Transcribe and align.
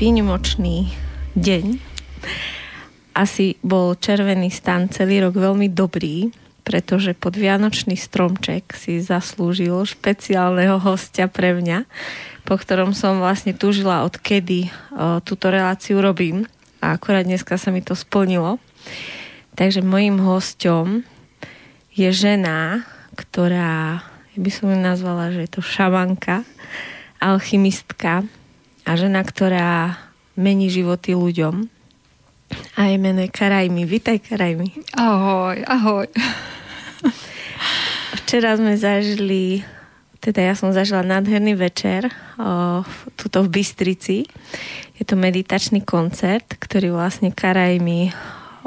výnimočný 0.00 0.88
deň. 1.36 1.76
Asi 3.12 3.60
bol 3.60 3.92
červený 4.00 4.48
stan 4.48 4.88
celý 4.88 5.20
rok 5.20 5.36
veľmi 5.36 5.68
dobrý, 5.68 6.32
pretože 6.64 7.12
pod 7.12 7.36
Vianočný 7.36 8.00
stromček 8.00 8.72
si 8.72 9.04
zaslúžil 9.04 9.76
špeciálneho 9.84 10.80
hostia 10.80 11.28
pre 11.28 11.52
mňa, 11.52 11.84
po 12.48 12.56
ktorom 12.56 12.96
som 12.96 13.20
vlastne 13.20 13.52
túžila 13.52 14.08
odkedy 14.08 14.72
o, 14.96 15.20
túto 15.20 15.52
reláciu 15.52 16.00
robím 16.00 16.48
a 16.80 16.96
akorát 16.96 17.28
dneska 17.28 17.60
sa 17.60 17.68
mi 17.68 17.84
to 17.84 17.92
splnilo. 17.92 18.56
Takže 19.52 19.84
mojím 19.84 20.16
hostom 20.24 21.04
je 21.92 22.08
žena, 22.08 22.88
ktorá 23.20 24.00
by 24.32 24.48
som 24.48 24.72
ju 24.72 24.78
nazvala, 24.80 25.28
že 25.28 25.44
je 25.44 25.50
to 25.52 25.60
šamanka, 25.60 26.40
alchymistka 27.20 28.24
a 28.84 28.90
žena, 28.96 29.20
ktorá 29.20 29.98
mení 30.38 30.72
životy 30.72 31.12
ľuďom. 31.12 31.68
A 32.74 32.90
je 32.90 32.96
meno 32.98 33.22
je 33.22 33.30
Karajmi. 33.30 33.86
Vítaj, 33.86 34.18
Karajmi. 34.26 34.98
Ahoj, 34.98 35.62
ahoj. 35.68 36.06
Včera 38.24 38.58
sme 38.58 38.74
zažili, 38.74 39.62
teda 40.18 40.50
ja 40.50 40.54
som 40.58 40.74
zažila 40.74 41.06
nádherný 41.06 41.54
večer 41.54 42.10
o, 42.38 42.82
tuto 43.14 43.46
v 43.46 43.60
Bystrici. 43.60 44.26
Je 44.98 45.04
to 45.06 45.14
meditačný 45.14 45.86
koncert, 45.86 46.58
ktorý 46.58 46.90
vlastne 46.90 47.30
Karajmi 47.30 48.10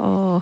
o, 0.00 0.40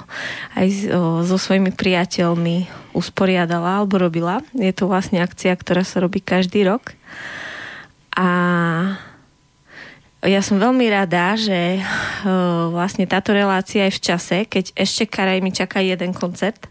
aj 0.55 0.67
o, 0.95 1.27
so 1.27 1.37
svojimi 1.39 1.75
priateľmi 1.75 2.71
usporiadala 2.95 3.83
alebo 3.83 3.99
robila. 3.99 4.39
Je 4.55 4.71
to 4.71 4.87
vlastne 4.87 5.19
akcia, 5.19 5.59
ktorá 5.59 5.83
sa 5.83 5.99
robí 5.99 6.23
každý 6.23 6.63
rok. 6.63 6.95
A 8.15 8.31
ja 10.23 10.39
som 10.39 10.63
veľmi 10.63 10.87
rada, 10.87 11.35
že 11.35 11.83
o, 11.83 12.71
vlastne 12.71 13.11
táto 13.11 13.35
relácia 13.35 13.91
je 13.91 13.97
v 13.99 14.05
čase, 14.07 14.37
keď 14.47 14.71
ešte 14.79 15.11
Karaj 15.11 15.43
mi 15.43 15.51
čaká 15.51 15.83
jeden 15.83 16.15
koncert, 16.15 16.71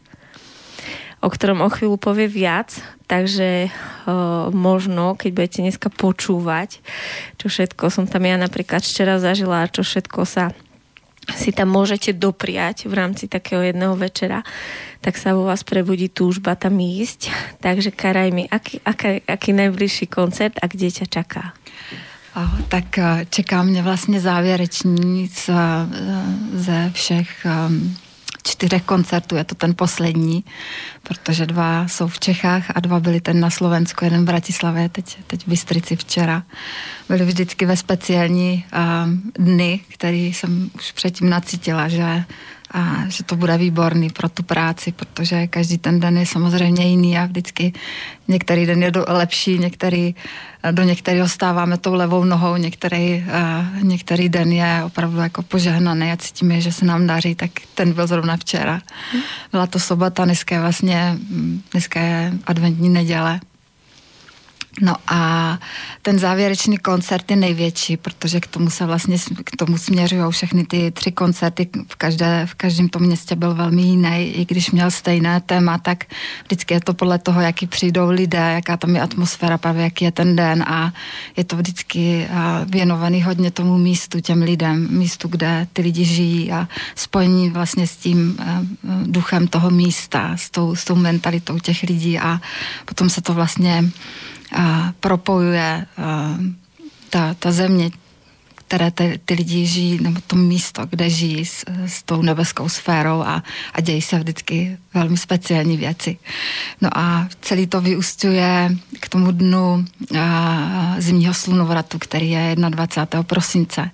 o 1.19 1.27
ktorom 1.27 1.59
o 1.59 1.69
chvíľu 1.69 1.99
povie 1.99 2.31
viac, 2.31 2.80
takže 3.11 3.67
o, 3.67 3.71
možno, 4.55 5.19
keď 5.19 5.30
budete 5.35 5.59
dneska 5.67 5.91
počúvať, 5.91 6.80
čo 7.35 7.52
všetko 7.52 7.91
som 7.91 8.08
tam 8.08 8.23
ja 8.23 8.39
napríklad 8.39 8.88
včera 8.88 9.19
zažila, 9.19 9.67
čo 9.67 9.83
všetko 9.83 10.23
sa 10.23 10.55
si 11.30 11.53
tam 11.53 11.69
môžete 11.69 12.17
dopriať 12.17 12.89
v 12.89 12.97
rámci 12.97 13.30
takého 13.30 13.61
jedného 13.61 13.93
večera, 13.93 14.41
tak 15.05 15.21
sa 15.21 15.38
vo 15.38 15.45
vás 15.45 15.61
prebudí 15.61 16.09
túžba 16.09 16.58
tam 16.58 16.81
ísť. 16.81 17.30
Takže 17.61 17.93
Karaj 17.93 18.33
mi, 18.33 18.49
aký, 18.49 18.81
aký, 18.81 19.21
aký 19.30 19.53
najbližší 19.53 20.09
koncert 20.09 20.58
a 20.59 20.65
kde 20.65 20.89
ťa 20.89 21.05
čaká? 21.05 21.53
Tak 22.67 22.97
eh, 22.97 23.25
čeká 23.30 23.64
mě 23.64 23.83
vlastně 23.83 24.19
závěrečníc 24.19 25.49
eh, 25.49 25.55
ze 26.53 26.92
všech 26.93 27.45
ehm, 27.45 27.97
čtyřech 28.43 28.83
koncertů, 28.83 29.36
je 29.36 29.43
to 29.43 29.55
ten 29.55 29.75
poslední, 29.75 30.43
protože 31.03 31.45
dva 31.45 31.87
jsou 31.87 32.08
v 32.08 32.20
Čechách 32.20 32.64
a 32.75 32.80
dva 32.80 32.99
byly 32.99 33.21
ten 33.21 33.39
na 33.39 33.49
Slovensku, 33.49 34.05
jeden 34.05 34.21
v 34.21 34.25
Bratislavě, 34.25 34.89
teď, 34.89 35.17
teď 35.27 35.43
v 35.43 35.47
Bystrici 35.47 35.95
včera. 35.95 36.43
Byly 37.09 37.25
vždycky 37.25 37.65
ve 37.65 37.77
speciální 37.77 38.65
uh, 38.73 39.45
dny, 39.45 39.80
který 39.93 40.33
jsem 40.33 40.70
už 40.75 40.91
předtím 40.91 41.30
nacítila, 41.30 41.87
že 41.87 42.23
a 42.73 43.04
že 43.08 43.23
to 43.23 43.36
bude 43.36 43.58
výborný 43.58 44.09
pro 44.09 44.30
tu 44.30 44.43
práci, 44.43 44.92
protože 44.92 45.48
každý 45.48 45.77
ten 45.77 45.99
den 45.99 46.17
je 46.17 46.26
samozřejmě 46.26 46.89
jiný 46.89 47.17
a 47.17 47.26
vždycky 47.26 47.73
některý 48.27 48.65
den 48.65 48.83
je 48.83 48.92
do, 48.92 49.05
lepší, 49.08 49.59
některý, 49.59 50.15
do 50.71 50.83
některého 50.83 51.30
stáváme 51.30 51.77
tou 51.77 51.93
levou 51.93 52.23
nohou, 52.23 52.55
některý, 52.55 53.23
uh, 53.27 53.83
některý 53.83 54.30
den 54.30 54.52
je 54.52 54.82
opravdu 54.86 55.20
jako 55.20 55.42
požehnaný 55.42 56.11
a 56.11 56.17
cítíme, 56.17 56.61
že 56.61 56.71
se 56.71 56.86
nám 56.86 57.08
daří, 57.08 57.36
tak 57.36 57.52
ten 57.76 57.93
byl 57.93 58.08
zrovna 58.08 58.37
včera. 58.37 58.82
Byla 59.52 59.67
to 59.67 59.80
sobota, 59.80 60.26
dneska 60.26 60.55
je 60.55 60.61
vlastně, 60.61 61.17
dneska 61.71 61.99
je 61.99 62.33
adventní 62.45 62.89
neděle, 62.89 63.39
No 64.80 64.95
a 65.08 65.59
ten 66.02 66.20
závěrečný 66.20 66.77
koncert 66.77 67.32
je 67.32 67.37
největší, 67.37 67.98
protože 67.98 68.39
k 68.39 68.48
tomu 68.48 68.70
se 68.70 68.86
vlastně 68.86 69.17
k 69.43 69.55
tomu 69.58 69.77
směřují 69.77 70.21
všechny 70.30 70.65
ty 70.65 70.92
tři 70.92 71.11
koncerty. 71.11 71.70
V, 71.87 71.95
každé, 71.95 72.45
v 72.45 72.54
každém 72.54 72.89
tom 72.89 73.02
městě 73.02 73.36
byl 73.36 73.55
velmi 73.55 73.82
jiný, 73.82 74.32
i 74.32 74.45
když 74.45 74.71
měl 74.71 74.92
stejné 74.92 75.42
téma, 75.42 75.77
tak 75.77 76.04
vždycky 76.43 76.73
je 76.73 76.80
to 76.80 76.93
podle 76.93 77.20
toho, 77.20 77.42
jaký 77.42 77.67
přijdou 77.67 78.09
lidé, 78.09 78.52
jaká 78.54 78.77
tam 78.77 78.95
je 78.95 79.02
atmosféra, 79.02 79.58
právě 79.58 79.83
jaký 79.83 80.05
je 80.05 80.11
ten 80.11 80.36
den 80.36 80.64
a 80.64 80.93
je 81.38 81.43
to 81.43 81.55
vždycky 81.55 82.27
věnovaný 82.65 83.23
hodně 83.23 83.52
tomu 83.52 83.77
místu, 83.77 84.20
těm 84.20 84.42
lidem, 84.42 84.88
místu, 84.89 85.27
kde 85.27 85.67
ty 85.73 85.82
lidi 85.82 86.05
žijí 86.05 86.52
a 86.52 86.67
spojení 86.95 87.49
vlastně 87.49 87.88
s 87.88 87.95
tím 87.95 88.38
duchem 89.05 89.48
toho 89.48 89.70
místa, 89.70 90.32
s 90.36 90.49
tou, 90.49 90.76
s 90.76 90.86
tou 90.86 90.95
mentalitou 90.95 91.59
těch 91.59 91.83
lidí 91.83 92.20
a 92.20 92.42
potom 92.86 93.09
se 93.09 93.21
to 93.21 93.33
vlastně 93.33 93.92
propojuje 95.00 95.86
ta, 97.10 97.34
ta 97.39 97.52
země, 97.52 97.92
které 98.72 98.92
ty, 98.92 99.20
ty 99.26 99.34
lidi 99.34 99.66
žijí, 99.66 100.04
nebo 100.04 100.20
to 100.28 100.36
místo, 100.36 100.86
kde 100.89 101.10
žijí 101.10 101.45
s, 101.45 101.66
s 101.86 102.04
tou 102.04 102.22
nebeskou 102.22 102.70
sférou 102.70 103.22
a, 103.22 103.44
a 103.73 103.82
dějí 103.82 104.02
se 104.02 104.20
vždycky 104.20 104.78
velmi 104.94 105.17
speciální 105.17 105.78
věci. 105.78 106.17
No 106.82 106.89
a 106.98 107.28
celý 107.42 107.67
to 107.67 107.82
vyústuje 107.82 108.78
k 109.00 109.10
tomu 109.10 109.32
dnu 109.32 109.86
a, 110.20 110.95
zimního 110.98 111.33
slunovratu, 111.33 112.00
který 112.00 112.30
je 112.30 112.56
21. 112.56 113.23
prosince. 113.23 113.92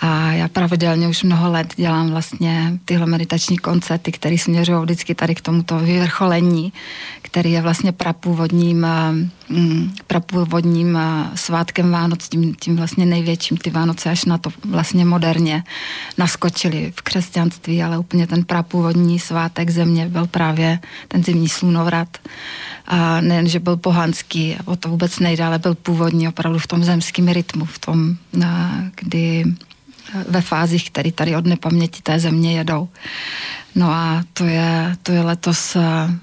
A 0.00 0.32
já 0.32 0.48
pravidelně 0.48 1.08
už 1.08 1.22
mnoho 1.22 1.52
let 1.52 1.74
dělám 1.76 2.10
vlastně 2.10 2.78
tyhle 2.84 3.06
meditační 3.06 3.58
koncerty, 3.58 4.12
které 4.12 4.38
směřují 4.38 4.82
vždycky 4.82 5.14
tady 5.14 5.34
k 5.34 5.40
tomuto 5.40 5.78
vyvrcholení, 5.78 6.72
který 7.22 7.52
je 7.52 7.62
vlastně 7.62 7.92
prapůvodním, 7.92 8.86
mm, 9.48 9.92
prapůvodním 10.06 10.98
svátkem 11.34 11.90
Vánoc, 11.90 12.28
tím, 12.28 12.54
tím 12.54 12.76
vlastně 12.76 13.06
největším. 13.06 13.56
Ty 13.56 13.70
Vánoce 13.70 14.10
až 14.10 14.24
na 14.24 14.38
to 14.38 14.50
vlastně 14.64 15.04
moderně 15.04 15.64
naskočili 16.18 16.92
v 16.96 17.02
křesťanství, 17.02 17.82
ale 17.82 17.98
úplně 17.98 18.26
ten 18.26 18.44
prapůvodní 18.44 19.18
svátek 19.18 19.70
země 19.70 20.08
byl 20.08 20.26
právě 20.26 20.78
ten 21.08 21.24
zimní 21.24 21.48
slunovrat. 21.48 22.18
A 22.86 23.20
nejen, 23.20 23.48
že 23.48 23.60
byl 23.60 23.76
pohanský, 23.76 24.56
o 24.64 24.76
to 24.76 24.88
vůbec 24.88 25.18
nejde, 25.18 25.44
ale 25.44 25.58
byl 25.58 25.74
původní 25.74 26.28
opravdu 26.28 26.58
v 26.58 26.66
tom 26.66 26.84
zemském 26.84 27.28
rytmu, 27.28 27.64
v 27.64 27.78
tom, 27.78 28.16
kdy 28.94 29.44
ve 30.28 30.40
fázích, 30.40 30.90
které 30.90 31.12
tady 31.12 31.36
od 31.36 31.46
nepaměti 31.46 32.02
té 32.02 32.18
země 32.18 32.58
jedou. 32.58 32.88
No 33.74 33.90
a 33.90 34.24
to 34.32 34.44
je, 34.44 34.96
to 35.02 35.12
je 35.12 35.20
letos 35.20 35.76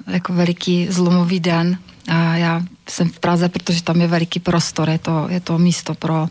jako 0.07 0.33
veliký 0.33 0.87
zlomový 0.89 1.39
den 1.39 1.77
a 2.07 2.35
já 2.35 2.61
jsem 2.89 3.09
v 3.09 3.19
Praze, 3.19 3.49
protože 3.49 3.83
tam 3.83 4.01
je 4.01 4.07
veliký 4.07 4.39
prostor, 4.39 4.89
je 4.89 4.97
to, 4.97 5.27
je 5.29 5.39
to 5.39 5.57
místo 5.57 5.93
pro 5.93 6.27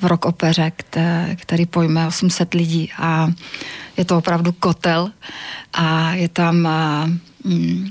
v 0.00 0.06
rock 0.06 0.24
opeře, 0.24 0.72
který 1.36 1.66
pojme 1.66 2.06
800 2.06 2.54
lidí 2.54 2.90
a 2.98 3.28
je 3.96 4.04
to 4.04 4.18
opravdu 4.18 4.52
kotel 4.52 5.10
a 5.72 6.12
je 6.12 6.28
tam 6.28 6.66
a, 6.66 7.10
mm, 7.44 7.90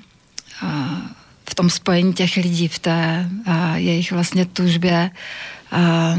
a, 0.61 1.01
v 1.49 1.55
tom 1.55 1.69
spojení 1.69 2.13
těch 2.13 2.35
lidí, 2.35 2.67
v 2.67 2.79
té 2.79 3.29
a, 3.45 3.75
jejich 3.75 4.11
vlastně 4.11 4.45
tužbě 4.45 5.11
a, 5.71 6.15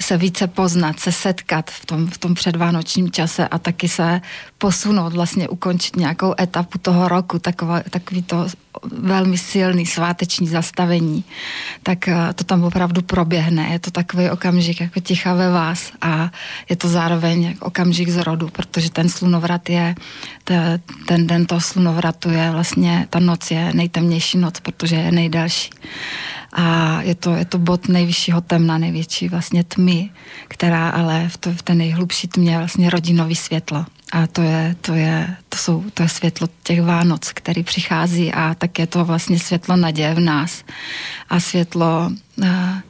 se 0.00 0.16
více 0.16 0.46
poznat, 0.46 1.00
se 1.00 1.12
setkat 1.12 1.70
v 1.70 1.86
tom, 1.86 2.06
v 2.06 2.18
tom 2.18 2.34
předvánočním 2.34 3.10
čase 3.10 3.48
a 3.48 3.58
taky 3.58 3.88
se 3.88 4.20
posunout, 4.58 5.12
vlastně 5.12 5.48
ukončit 5.48 5.96
nějakou 5.96 6.34
etapu 6.40 6.78
toho 6.78 7.08
roku, 7.08 7.38
taková, 7.38 7.80
takový 7.90 8.22
to 8.22 8.46
velmi 8.92 9.38
silný 9.38 9.86
sváteční 9.86 10.48
zastavení, 10.48 11.24
tak 11.82 12.08
eh, 12.08 12.32
to 12.34 12.44
tam 12.44 12.64
opravdu 12.64 13.02
proběhne. 13.02 13.68
Je 13.72 13.78
to 13.78 13.90
takový 13.90 14.30
okamžik 14.30 14.80
jako 14.80 15.00
ticha 15.00 15.34
ve 15.34 15.50
vás 15.50 15.92
a 16.00 16.30
je 16.68 16.76
to 16.76 16.88
zároveň 16.88 17.56
okamžik 17.60 18.08
z 18.08 18.16
rodu, 18.16 18.48
protože 18.48 18.90
ten 18.90 19.08
slunovrat 19.08 19.70
je, 19.70 19.94
ten 21.06 21.26
den 21.26 21.46
toho 21.46 21.60
slunovratu 21.60 22.30
je 22.30 22.50
vlastně, 22.50 23.06
ta 23.10 23.18
noc 23.18 23.50
je 23.50 23.72
nejtemnější 23.74 24.38
noc, 24.38 24.60
protože 24.60 24.96
je 24.96 25.12
nejdelší 25.12 25.70
a 26.54 27.00
je 27.02 27.14
to, 27.14 27.34
je 27.34 27.44
to 27.44 27.58
bod 27.58 27.88
nejvyššího 27.88 28.40
temna, 28.40 28.78
největší 28.78 29.28
vlastně 29.28 29.64
tmy, 29.64 30.10
která 30.48 30.88
ale 30.88 31.28
v, 31.28 31.36
to, 31.36 31.52
v 31.52 31.62
té 31.62 31.74
nejhlubší 31.74 32.28
tmě 32.28 32.58
vlastně 32.58 32.90
rodí 32.90 33.12
nový 33.12 33.34
světlo. 33.34 33.86
A 34.12 34.26
to 34.26 34.42
je, 34.42 34.76
to 34.80 34.94
je, 34.94 35.36
to 35.48 35.58
jsou, 35.58 35.84
to 35.94 36.02
je 36.02 36.08
světlo 36.08 36.48
těch 36.62 36.82
Vánoc, 36.82 37.32
který 37.32 37.62
přichází 37.62 38.32
a 38.32 38.54
tak 38.54 38.78
je 38.78 38.86
to 38.86 39.04
vlastně 39.04 39.38
světlo 39.38 39.76
naděje 39.76 40.14
v 40.14 40.20
nás 40.20 40.64
a 41.28 41.40
světlo 41.40 42.10
e, 42.42 42.82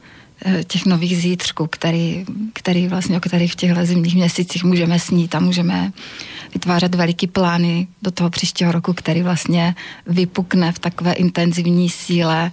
těch 0.67 0.85
nových 0.85 1.17
zítřků, 1.17 1.67
který, 1.67 2.25
který 2.53 2.87
vlastně, 2.87 3.17
o 3.17 3.19
kterých 3.19 3.51
v 3.51 3.55
těchto 3.55 3.85
zimních 3.85 4.15
měsících 4.15 4.63
můžeme 4.63 4.99
snít 4.99 5.35
a 5.35 5.39
můžeme 5.39 5.91
vytvářet 6.53 6.95
veliký 6.95 7.27
plány 7.27 7.87
do 8.01 8.11
toho 8.11 8.29
příštího 8.29 8.71
roku, 8.71 8.93
který 8.93 9.21
vlastně 9.21 9.75
vypukne 10.07 10.71
v 10.71 10.79
takové 10.79 11.13
intenzivní 11.13 11.89
síle 11.89 12.51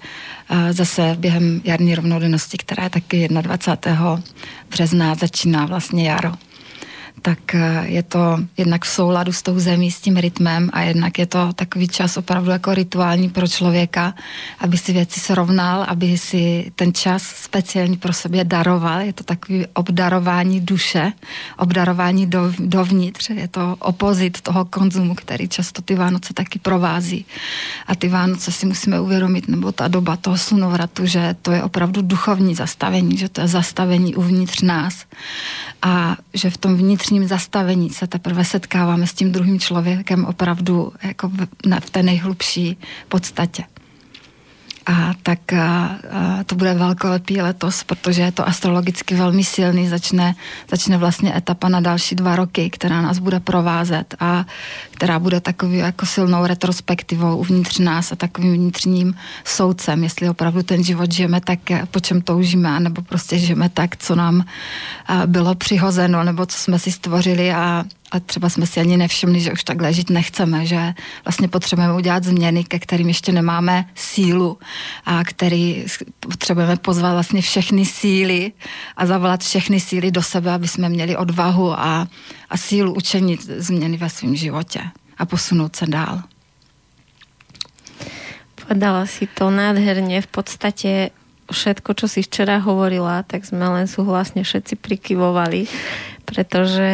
zase 0.70 1.16
během 1.18 1.60
jarní 1.64 1.94
rovnodennosti, 1.94 2.56
která 2.56 2.84
je 2.84 2.90
taky 2.90 3.28
21. 3.28 4.22
března 4.70 5.14
začíná 5.14 5.66
vlastně 5.66 6.10
jaro 6.10 6.32
tak 7.22 7.54
eh, 7.54 7.84
je 7.86 8.02
to 8.02 8.38
jednak 8.56 8.84
v 8.84 8.88
souladu 8.88 9.32
s 9.32 9.42
tou 9.42 9.58
zemí, 9.58 9.90
s 9.90 10.00
tím 10.00 10.16
rytmem 10.16 10.70
a 10.72 10.80
jednak 10.80 11.18
je 11.18 11.26
to 11.26 11.52
takový 11.52 11.88
čas 11.88 12.16
opravdu 12.16 12.50
jako 12.50 12.74
rituální 12.74 13.30
pro 13.30 13.48
člověka, 13.48 14.14
aby 14.58 14.78
si 14.78 14.92
věci 14.92 15.20
srovnal, 15.20 15.84
aby 15.88 16.18
si 16.18 16.72
ten 16.76 16.94
čas 16.94 17.22
speciálně 17.22 17.96
pro 17.96 18.12
sebe 18.12 18.44
daroval. 18.44 19.00
Je 19.00 19.12
to 19.12 19.24
takový 19.24 19.66
obdarování 19.74 20.60
duše, 20.60 21.12
obdarování 21.58 22.26
do, 22.26 22.52
dovnitř. 22.58 23.30
Je 23.30 23.48
to 23.48 23.76
opozit 23.78 24.40
toho 24.40 24.64
konzumu, 24.64 25.14
který 25.14 25.48
často 25.48 25.82
ty 25.82 25.94
Vánoce 25.94 26.34
taky 26.34 26.58
provází. 26.58 27.26
A 27.86 27.94
ty 27.94 28.08
Vánoce 28.08 28.52
si 28.52 28.66
musíme 28.66 29.00
uvědomit, 29.00 29.48
nebo 29.48 29.72
ta 29.72 29.88
doba 29.88 30.16
toho 30.16 30.38
slunovratu, 30.38 31.06
že 31.06 31.36
to 31.42 31.52
je 31.52 31.62
opravdu 31.62 32.02
duchovní 32.02 32.54
zastavení, 32.54 33.16
že 33.16 33.28
to 33.28 33.40
je 33.40 33.48
zastavení 33.48 34.14
uvnitř 34.14 34.62
nás 34.62 35.04
a 35.82 36.16
že 36.34 36.50
v 36.50 36.56
tom 36.56 36.76
vnitřním 37.12 37.28
zastavení 37.28 37.90
se 37.90 38.06
teprve 38.06 38.44
setkáváme 38.44 39.06
s 39.06 39.12
tím 39.12 39.32
druhým 39.32 39.60
člověkem 39.60 40.24
opravdu 40.24 40.92
jako 41.02 41.28
v, 41.28 41.46
v 41.80 41.90
té 41.90 42.02
nejhlubší 42.02 42.78
podstatě. 43.08 43.64
A 44.86 45.14
tak 45.22 45.52
a, 45.52 45.66
a 46.10 46.44
to 46.46 46.54
bude 46.54 46.74
velkolepý 46.74 47.40
letos, 47.40 47.84
protože 47.84 48.22
je 48.22 48.32
to 48.32 48.48
astrologicky 48.48 49.14
velmi 49.14 49.44
silný. 49.44 49.88
Začne, 49.88 50.34
začne 50.70 50.98
vlastně 50.98 51.36
etapa 51.36 51.68
na 51.68 51.80
další 51.80 52.14
dva 52.14 52.36
roky, 52.36 52.70
která 52.70 53.02
nás 53.02 53.18
bude 53.18 53.40
provázet 53.40 54.14
a 54.20 54.46
která 54.90 55.18
bude 55.18 55.40
takový 55.40 55.78
jako 55.78 56.06
silnou 56.06 56.46
retrospektivou 56.46 57.36
uvnitř 57.36 57.78
nás 57.78 58.12
a 58.12 58.16
takovým 58.16 58.54
vnitřním 58.54 59.14
soudcem, 59.44 60.02
jestli 60.02 60.28
opravdu 60.28 60.62
ten 60.62 60.84
život 60.84 61.12
žijeme 61.12 61.40
tak, 61.40 61.58
po 61.90 62.00
čem 62.00 62.20
toužíme, 62.22 62.80
nebo 62.80 63.02
prostě 63.02 63.38
žijeme 63.38 63.68
tak, 63.68 63.96
co 63.96 64.14
nám 64.14 64.44
bylo 65.26 65.54
přihozeno, 65.54 66.24
nebo 66.24 66.46
co 66.46 66.58
jsme 66.58 66.78
si 66.78 66.92
stvořili 66.92 67.52
a 67.52 67.84
a 68.12 68.20
třeba 68.20 68.48
jsme 68.48 68.66
si 68.66 68.80
ani 68.80 68.96
nevšimli, 68.96 69.40
že 69.40 69.52
už 69.52 69.64
takhle 69.64 69.92
žít 69.92 70.10
nechceme, 70.10 70.66
že 70.66 70.94
vlastně 71.24 71.48
potřebujeme 71.48 71.94
udělat 71.94 72.24
změny, 72.24 72.64
ke 72.64 72.78
kterým 72.78 73.08
ještě 73.08 73.32
nemáme 73.32 73.84
sílu 73.94 74.58
a 75.04 75.24
který 75.24 75.84
potřebujeme 76.20 76.76
pozvat 76.76 77.12
vlastně 77.12 77.42
všechny 77.42 77.84
síly 77.84 78.52
a 78.96 79.06
zavolat 79.06 79.40
všechny 79.40 79.80
síly 79.80 80.10
do 80.10 80.22
sebe, 80.22 80.52
aby 80.52 80.68
jsme 80.68 80.88
měli 80.88 81.16
odvahu 81.16 81.72
a, 81.72 82.08
a 82.50 82.56
sílu 82.56 82.94
učenit 82.94 83.42
změny 83.42 83.96
ve 83.96 84.10
svém 84.10 84.36
životě 84.36 84.80
a 85.18 85.26
posunout 85.26 85.76
se 85.76 85.86
dál. 85.86 86.22
Povedala 88.54 89.06
si 89.06 89.26
to 89.26 89.50
nádherne. 89.50 90.22
V 90.22 90.30
podstate 90.30 91.10
všetko, 91.50 91.98
čo 91.98 92.06
si 92.06 92.22
včera 92.22 92.62
hovorila, 92.62 93.26
tak 93.26 93.42
sme 93.42 93.66
len 93.66 93.90
súhlasne 93.90 94.46
všetci 94.46 94.78
prikyvovali, 94.78 95.66
pretože 96.24 96.92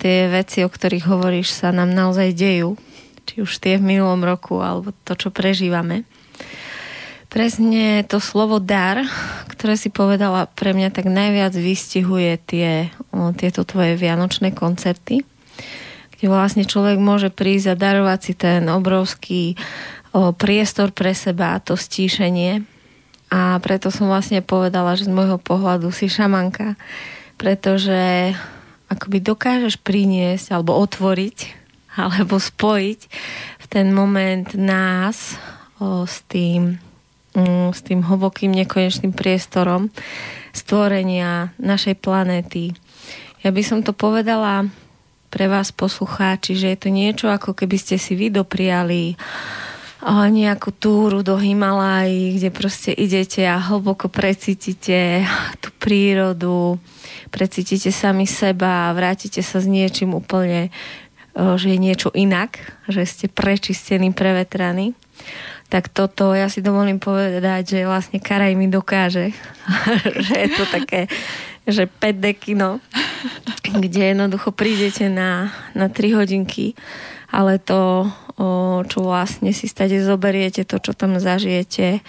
tie 0.00 0.32
veci, 0.32 0.64
o 0.64 0.72
ktorých 0.72 1.04
hovoríš, 1.04 1.52
sa 1.52 1.68
nám 1.76 1.92
naozaj 1.92 2.32
dejú. 2.32 2.80
Či 3.28 3.44
už 3.44 3.52
tie 3.60 3.76
v 3.76 3.94
minulom 3.94 4.24
roku, 4.24 4.58
alebo 4.64 4.96
to, 5.04 5.12
čo 5.12 5.28
prežívame. 5.28 6.08
Presne 7.30 8.02
to 8.02 8.18
slovo 8.18 8.58
dar, 8.58 9.06
ktoré 9.46 9.78
si 9.78 9.86
povedala, 9.86 10.50
pre 10.50 10.74
mňa 10.74 10.90
tak 10.90 11.06
najviac 11.06 11.54
vystihuje 11.54 12.42
tie, 12.42 12.90
o, 13.14 13.30
tieto 13.30 13.62
tvoje 13.62 13.94
vianočné 13.94 14.50
koncerty, 14.50 15.22
kde 16.16 16.26
vlastne 16.26 16.66
človek 16.66 16.98
môže 16.98 17.30
prísť 17.30 17.70
a 17.70 17.78
darovať 17.78 18.18
si 18.18 18.32
ten 18.34 18.66
obrovský 18.66 19.54
o, 20.10 20.34
priestor 20.34 20.90
pre 20.90 21.14
seba, 21.14 21.62
to 21.62 21.78
stíšenie. 21.78 22.66
A 23.30 23.62
preto 23.62 23.94
som 23.94 24.10
vlastne 24.10 24.42
povedala, 24.42 24.98
že 24.98 25.06
z 25.06 25.14
môjho 25.14 25.38
pohľadu 25.38 25.94
si 25.94 26.10
šamanka, 26.10 26.74
pretože 27.38 28.34
akoby 28.90 29.22
dokážeš 29.22 29.78
priniesť 29.78 30.52
alebo 30.52 30.74
otvoriť 30.82 31.38
alebo 31.94 32.38
spojiť 32.38 33.00
v 33.62 33.66
ten 33.70 33.94
moment 33.94 34.46
nás 34.58 35.38
o, 35.78 36.06
s 36.06 36.26
tým 36.26 36.78
mm, 37.34 37.70
s 37.70 37.80
tým 37.86 38.02
hlbokým 38.02 38.50
nekonečným 38.50 39.14
priestorom 39.14 39.90
stvorenia 40.50 41.54
našej 41.62 42.02
planéty. 42.02 42.74
Ja 43.46 43.54
by 43.54 43.62
som 43.62 43.80
to 43.86 43.94
povedala 43.94 44.68
pre 45.30 45.46
vás 45.46 45.70
poslucháči, 45.70 46.58
že 46.58 46.74
je 46.74 46.78
to 46.78 46.88
niečo 46.90 47.30
ako 47.30 47.54
keby 47.54 47.78
ste 47.78 47.96
si 47.96 48.18
vy 48.18 48.34
dopriali 48.34 49.14
nejakú 50.08 50.72
túru 50.72 51.20
do 51.20 51.36
Himalají, 51.36 52.40
kde 52.40 52.48
proste 52.48 52.90
idete 52.96 53.44
a 53.44 53.60
hlboko 53.60 54.08
precítite 54.08 55.28
tú 55.60 55.68
prírodu, 55.76 56.80
precítite 57.28 57.92
sami 57.92 58.24
seba 58.24 58.88
a 58.88 58.94
vrátite 58.96 59.44
sa 59.44 59.60
s 59.60 59.68
niečím 59.68 60.16
úplne, 60.16 60.72
že 61.36 61.68
je 61.68 61.78
niečo 61.78 62.08
inak, 62.16 62.58
že 62.88 63.04
ste 63.04 63.26
prečistení, 63.28 64.10
prevetraní. 64.16 64.96
Tak 65.70 65.92
toto 65.92 66.34
ja 66.34 66.50
si 66.50 66.64
dovolím 66.64 66.98
povedať, 66.98 67.78
že 67.78 67.86
vlastne 67.86 68.18
Karaj 68.18 68.58
mi 68.58 68.66
dokáže, 68.66 69.30
že 70.26 70.34
je 70.34 70.48
to 70.50 70.64
také, 70.66 71.06
že 71.62 71.86
5 71.86 72.18
dekino, 72.18 72.82
kde 73.62 74.16
jednoducho 74.16 74.50
prídete 74.50 75.06
na, 75.06 75.54
na 75.78 75.86
3 75.86 76.18
hodinky, 76.18 76.74
ale 77.30 77.62
to, 77.62 78.10
čo 78.88 78.98
vlastne 79.04 79.52
si 79.52 79.68
stade 79.68 80.00
zoberiete, 80.00 80.64
to, 80.64 80.80
čo 80.80 80.96
tam 80.96 81.20
zažijete, 81.20 82.00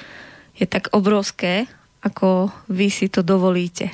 je 0.55 0.65
tak 0.65 0.91
obrovské, 0.95 1.67
ako 2.01 2.49
vy 2.71 2.87
si 2.87 3.11
to 3.11 3.21
dovolíte. 3.21 3.91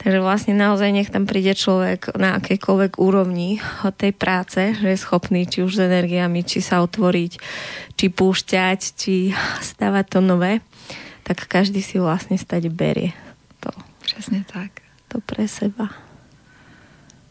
Takže 0.00 0.18
vlastne 0.24 0.56
naozaj 0.56 0.96
nech 0.96 1.12
tam 1.12 1.28
príde 1.28 1.52
človek 1.52 2.16
na 2.16 2.40
akejkoľvek 2.40 2.96
úrovni 2.96 3.60
tej 4.00 4.16
práce, 4.16 4.72
že 4.72 4.96
je 4.96 4.98
schopný 4.98 5.44
či 5.44 5.60
už 5.60 5.76
s 5.76 5.84
energiami, 5.84 6.40
či 6.40 6.64
sa 6.64 6.80
otvoriť, 6.80 7.32
či 8.00 8.06
púšťať, 8.08 8.80
či 8.96 9.36
stavať 9.60 10.04
to 10.08 10.24
nové, 10.24 10.64
tak 11.20 11.44
každý 11.44 11.84
si 11.84 12.00
vlastne 12.00 12.40
stať 12.40 12.72
berie 12.72 13.12
to. 13.60 13.70
Přesně 14.00 14.44
tak. 14.52 14.70
To 15.08 15.20
pre 15.20 15.48
seba. 15.48 16.09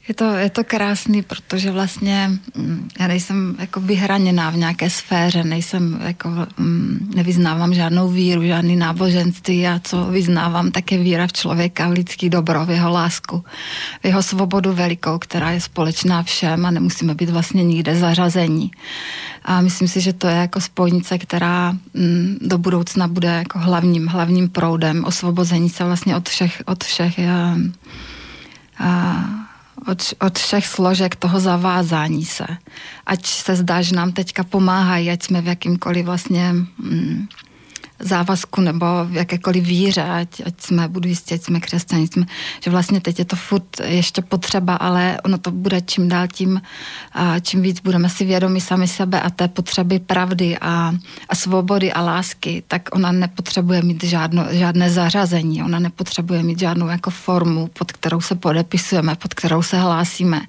Je 0.09 0.15
to, 0.15 0.33
je 0.33 0.49
to 0.49 0.63
krásný, 0.63 1.21
protože 1.21 1.71
vlastně 1.71 2.31
mm, 2.55 2.89
já 2.99 3.07
nejsem 3.07 3.55
jako 3.59 3.79
vyhraněná 3.79 4.49
v 4.49 4.57
nějaké 4.57 4.89
sféře, 4.89 5.43
nejsem 5.43 5.99
jako, 6.03 6.29
mm, 6.57 7.11
nevyznávám 7.15 7.73
žádnou 7.73 8.09
víru, 8.09 8.43
žádný 8.43 8.75
náboženství. 8.75 9.59
Já 9.59 9.79
co 9.79 10.05
vyznávám, 10.05 10.71
tak 10.71 10.91
je 10.91 10.97
víra 10.97 11.27
v 11.27 11.33
člověka, 11.33 11.87
v 11.87 11.91
lidský 11.91 12.29
dobro, 12.29 12.65
v 12.65 12.69
jeho 12.69 12.89
lásku, 12.89 13.43
v 14.01 14.05
jeho 14.05 14.23
svobodu 14.23 14.73
velikou, 14.73 15.17
která 15.17 15.51
je 15.51 15.61
společná 15.61 16.23
všem 16.23 16.65
a 16.65 16.71
nemusíme 16.71 17.15
být 17.15 17.29
vlastně 17.29 17.63
nikde 17.63 17.95
zařazení. 17.95 18.71
A 19.45 19.61
myslím 19.61 19.87
si, 19.87 20.01
že 20.01 20.13
to 20.13 20.27
je 20.27 20.35
jako 20.35 20.61
spojnice, 20.61 21.17
která 21.17 21.71
mm, 21.93 22.37
do 22.41 22.57
budoucna 22.57 23.07
bude 23.07 23.27
jako 23.27 23.59
hlavním, 23.59 24.07
hlavním 24.07 24.49
proudem 24.49 25.05
osvobození 25.05 25.69
se 25.69 25.83
vlastně 25.83 26.15
od 26.15 26.29
všech, 26.29 26.63
od 26.65 26.83
všech 26.83 27.19
a, 27.19 27.57
a, 28.79 29.48
od, 29.88 30.13
od 30.21 30.39
všech 30.39 30.67
složek 30.67 31.15
toho 31.15 31.39
zavázání 31.39 32.25
se. 32.25 32.45
Ať 33.05 33.25
se 33.25 33.55
zdá, 33.55 33.81
že 33.81 33.95
nám 33.95 34.12
teďka 34.12 34.43
pomáhají, 34.43 35.09
ať 35.09 35.24
jsme 35.24 35.41
v 35.41 35.48
jakýmkoliv 35.48 36.05
vlastně 36.05 36.53
mm, 36.77 37.27
závazku 37.99 38.61
nebo 38.61 38.85
v 39.05 39.13
jakékoliv 39.13 39.63
víře, 39.63 40.03
ať, 40.03 40.41
ať 40.45 40.61
jsme 40.61 40.87
buddhisti, 40.87 41.35
ať 41.35 41.41
jsme 41.41 41.59
křesťani, 41.59 42.07
jsme, 42.07 42.25
že 42.63 42.71
vlastně 42.71 43.01
teď 43.01 43.19
je 43.19 43.25
to 43.25 43.35
furt 43.35 43.79
ještě 43.83 44.21
potřeba, 44.21 44.75
ale 44.75 45.17
ono 45.25 45.37
to 45.37 45.51
bude 45.51 45.81
čím 45.81 46.09
dál 46.09 46.27
tím, 46.27 46.61
a 47.13 47.39
čím 47.39 47.61
víc 47.61 47.79
budeme 47.79 48.09
si 48.09 48.25
vědomi 48.25 48.61
sami 48.61 48.87
sebe 48.87 49.21
a 49.21 49.29
té 49.29 49.47
potřeby 49.47 49.99
pravdy 49.99 50.57
a, 50.61 50.93
a 51.29 51.35
svobody 51.35 51.93
a 51.93 52.01
lásky, 52.01 52.63
tak 52.67 52.89
ona 52.91 53.11
nepotřebuje 53.11 53.81
mít 53.81 54.03
žádno, 54.03 54.45
žádné 54.51 54.89
zařazení, 54.89 55.63
ona 55.63 55.79
nepotřebuje 55.79 56.43
mít 56.43 56.59
žádnou 56.59 56.87
jako 56.87 57.09
formu, 57.09 57.67
pod 57.67 57.91
kterou 57.91 58.21
se 58.21 58.35
podepisujeme, 58.35 59.15
pod 59.15 59.33
kterou 59.33 59.61
se 59.61 59.77
hlásíme, 59.77 60.41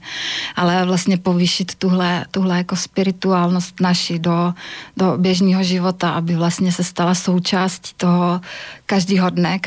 ale 0.57 0.85
vlastně 0.85 1.17
povýšit 1.17 1.75
tuhle, 1.75 2.25
tuhle 2.31 2.57
jako 2.57 2.77
spirituálnost 2.77 3.81
naši 3.81 4.19
do, 4.19 4.55
do 4.97 5.19
běžného 5.19 5.63
života, 5.63 6.11
aby 6.11 6.37
vlastně 6.37 6.73
se 6.73 6.85
stala 6.85 7.15
sou 7.15 7.40
součástí 7.41 7.97
toho 7.97 8.41
každého 8.87 9.31
dne, 9.31 9.61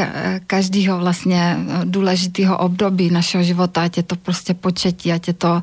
každého 0.48 1.00
vlastně 1.00 1.58
důležitého 1.84 2.58
období 2.58 3.10
našeho 3.10 3.44
života, 3.44 3.84
ať 3.84 3.98
je 3.98 4.04
to 4.04 4.16
prostě 4.16 4.54
početí, 4.54 5.10
ať 5.12 5.28
je 5.28 5.34
to, 5.34 5.62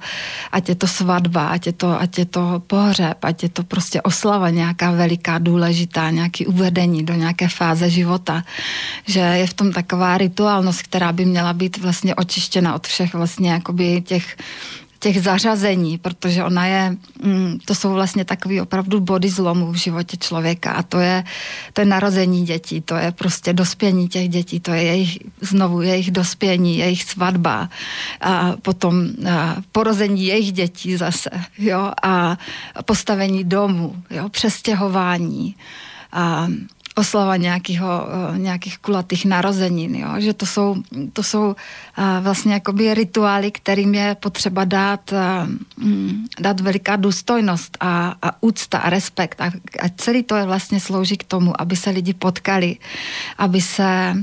ať 0.53 0.69
je 0.69 0.75
to 0.75 0.87
svatba, 0.87 1.55
ať 1.55 1.67
je 1.67 1.73
to, 1.73 1.89
ať 2.01 2.19
je 2.19 2.27
to 2.27 2.43
pohřeb, 2.67 3.19
ať 3.23 3.43
je 3.43 3.49
to 3.49 3.63
prostě 3.63 4.03
oslava 4.03 4.51
nějaká 4.51 4.91
veliká, 4.91 5.39
důležitá, 5.39 6.11
nějaký 6.11 6.47
uvedení 6.47 7.07
do 7.07 7.15
nějaké 7.15 7.49
fáze 7.49 7.91
života, 7.91 8.43
že 9.07 9.21
je 9.21 9.47
v 9.47 9.55
tom 9.55 9.73
taková 9.73 10.19
rituálnost, 10.19 10.83
která 10.83 11.13
by 11.13 11.25
měla 11.25 11.53
být 11.53 11.79
vlastně 11.79 12.15
očištěna 12.15 12.75
od 12.75 12.87
všech 12.87 13.15
vlastně 13.15 13.51
jakoby 13.63 14.03
těch 14.03 14.37
těch 15.01 15.23
zařazení, 15.23 15.99
protože 15.99 16.45
ona 16.45 16.67
je, 16.67 16.97
mm, 17.23 17.59
to 17.65 17.75
jsou 17.75 17.93
vlastně 17.93 18.25
takový 18.25 18.61
opravdu 18.61 19.01
body 19.01 19.29
zlomu 19.29 19.73
v 19.73 19.75
životě 19.75 20.17
člověka 20.17 20.73
a 20.73 20.83
to 20.83 20.99
je, 20.99 21.25
to 21.73 21.81
je 21.81 21.85
narození 21.85 22.45
dětí, 22.45 22.81
to 22.81 22.97
je 22.97 23.13
prostě 23.13 23.53
dospění 23.53 24.09
těch 24.09 24.29
dětí, 24.29 24.61
to 24.61 24.71
je 24.73 24.83
jejich, 24.83 25.19
znovu 25.41 25.83
jejich 25.83 26.11
dospění, 26.11 26.79
jejich 26.79 27.05
svatba 27.05 27.71
a 28.21 28.53
potom 28.63 29.09
a 29.31 29.57
porození 29.73 30.27
jejich 30.27 30.53
dětí 30.53 30.97
zase, 30.97 31.31
jo, 31.59 31.93
a 32.03 32.39
postavení 32.85 33.45
domu, 33.45 33.97
jo, 34.11 34.29
přestěhování 34.29 35.57
a 36.13 36.47
oslava 36.95 37.37
nějakého, 37.37 38.07
eh, 38.35 38.39
nějakých 38.39 38.79
kulatých 38.79 39.25
narozenin, 39.25 39.95
jo? 39.95 40.09
že 40.19 40.33
to 40.35 40.47
jsou, 40.47 40.77
to 41.13 41.23
jsou 41.23 41.55
eh, 41.55 42.21
vlastně 42.21 42.53
jakoby 42.53 42.95
rituály, 42.95 43.51
kterým 43.51 43.95
je 43.95 44.15
potřeba 44.15 44.65
dát, 44.65 45.13
eh, 45.13 45.47
mm, 45.77 46.27
dát 46.41 46.61
veliká 46.61 46.97
důstojnost 46.97 47.77
a, 47.81 48.15
a 48.23 48.43
úcta 48.43 48.79
a 48.79 48.91
respekt 48.91 49.41
a, 49.41 49.45
a 49.81 49.87
celý 49.97 50.23
to 50.23 50.37
je 50.37 50.45
vlastně 50.45 50.81
slouží 50.81 51.17
k 51.17 51.25
tomu, 51.25 51.61
aby 51.61 51.77
se 51.77 51.91
lidi 51.91 52.15
potkali, 52.15 52.77
aby 53.39 53.61
se, 53.61 54.15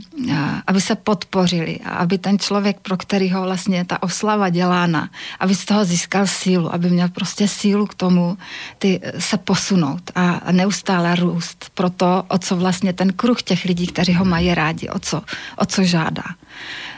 aby 0.67 0.81
se 0.81 0.95
podpořili 0.95 1.79
a 1.79 1.89
aby 1.89 2.17
ten 2.17 2.39
člověk, 2.39 2.79
pro 2.79 2.97
kterého 2.97 3.43
vlastně 3.43 3.85
ta 3.85 4.03
oslava 4.03 4.49
dělána, 4.49 5.09
aby 5.39 5.55
z 5.55 5.65
toho 5.65 5.85
získal 5.85 6.27
sílu, 6.27 6.73
aby 6.73 6.89
měl 6.89 7.09
prostě 7.09 7.47
sílu 7.47 7.85
k 7.85 7.93
tomu 7.93 8.37
ty, 8.77 8.99
se 9.19 9.37
posunout 9.37 10.11
a, 10.15 10.31
a 10.31 10.51
neustále 10.51 11.15
růst 11.15 11.71
pro 11.73 11.89
to, 11.89 12.23
o 12.27 12.37
co 12.37 12.56
vlastně 12.57 12.93
ten 12.93 13.13
kruh 13.13 13.41
těch 13.41 13.65
lidí, 13.65 13.87
kteří 13.87 14.13
ho 14.13 14.25
mají 14.25 14.55
rádi, 14.55 14.89
o 14.89 14.99
co, 14.99 15.21
o 15.57 15.65
co 15.65 15.83
žádá. 15.83 16.23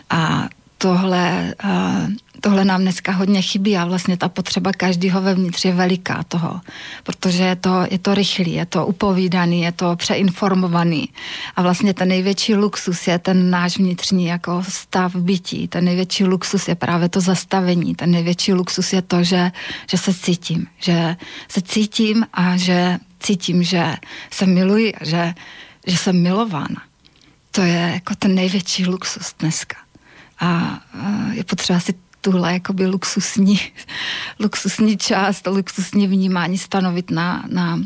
A 0.10 0.50
tohle, 0.82 1.56
tohle 2.42 2.66
nám 2.66 2.82
dneska 2.82 3.12
hodně 3.12 3.42
chybí 3.42 3.78
a 3.78 3.86
vlastně 3.86 4.18
ta 4.18 4.30
potřeba 4.30 4.72
každého 4.74 5.22
vevnitř 5.22 5.66
je 5.66 5.74
veliká 5.74 6.24
toho, 6.24 6.62
protože 7.04 7.44
je 7.44 7.56
to, 7.56 7.86
je 7.92 8.00
to 8.00 8.14
rychlý, 8.16 8.54
je 8.54 8.66
to 8.66 8.86
upovídaný, 8.86 9.62
je 9.62 9.72
to 9.72 9.96
přeinformovaný 9.96 11.10
a 11.56 11.62
vlastně 11.62 11.94
ten 11.94 12.08
největší 12.08 12.56
luxus 12.56 13.08
je 13.08 13.20
ten 13.20 13.50
náš 13.50 13.78
vnitřní 13.78 14.26
jako 14.26 14.64
stav 14.70 15.16
bytí, 15.16 15.68
ten 15.68 15.86
největší 15.86 16.24
luxus 16.24 16.68
je 16.68 16.76
právě 16.76 17.10
to 17.10 17.22
zastavení, 17.22 17.96
ten 17.96 18.12
největší 18.12 18.54
luxus 18.54 18.94
je 18.94 19.02
to, 19.02 19.24
že, 19.24 19.52
že 19.90 19.98
se 19.98 20.14
cítím, 20.14 20.68
že 20.78 21.16
se 21.48 21.62
cítím 21.62 22.26
a 22.34 22.58
že 22.58 22.98
cítím, 23.20 23.64
že 23.64 23.96
se 24.32 24.46
miluji 24.46 24.94
a 24.96 25.06
že, 25.06 25.34
že 25.88 25.98
jsem 25.98 26.24
milována. 26.24 26.82
To 27.52 27.62
je 27.62 27.92
jako 27.94 28.16
ten 28.16 28.36
největší 28.36 28.86
luxus 28.86 29.34
dneska. 29.40 29.89
A 30.40 30.80
je 31.32 31.44
potřeba 31.44 31.80
si 31.80 31.94
tuhle 32.22 32.54
jakoby 32.54 32.88
luxusní, 32.88 33.60
luxusní 34.40 34.98
část, 34.98 35.48
luxusní 35.48 36.08
vnímání 36.08 36.58
stanovit 36.58 37.12
na, 37.12 37.44
na, 37.48 37.80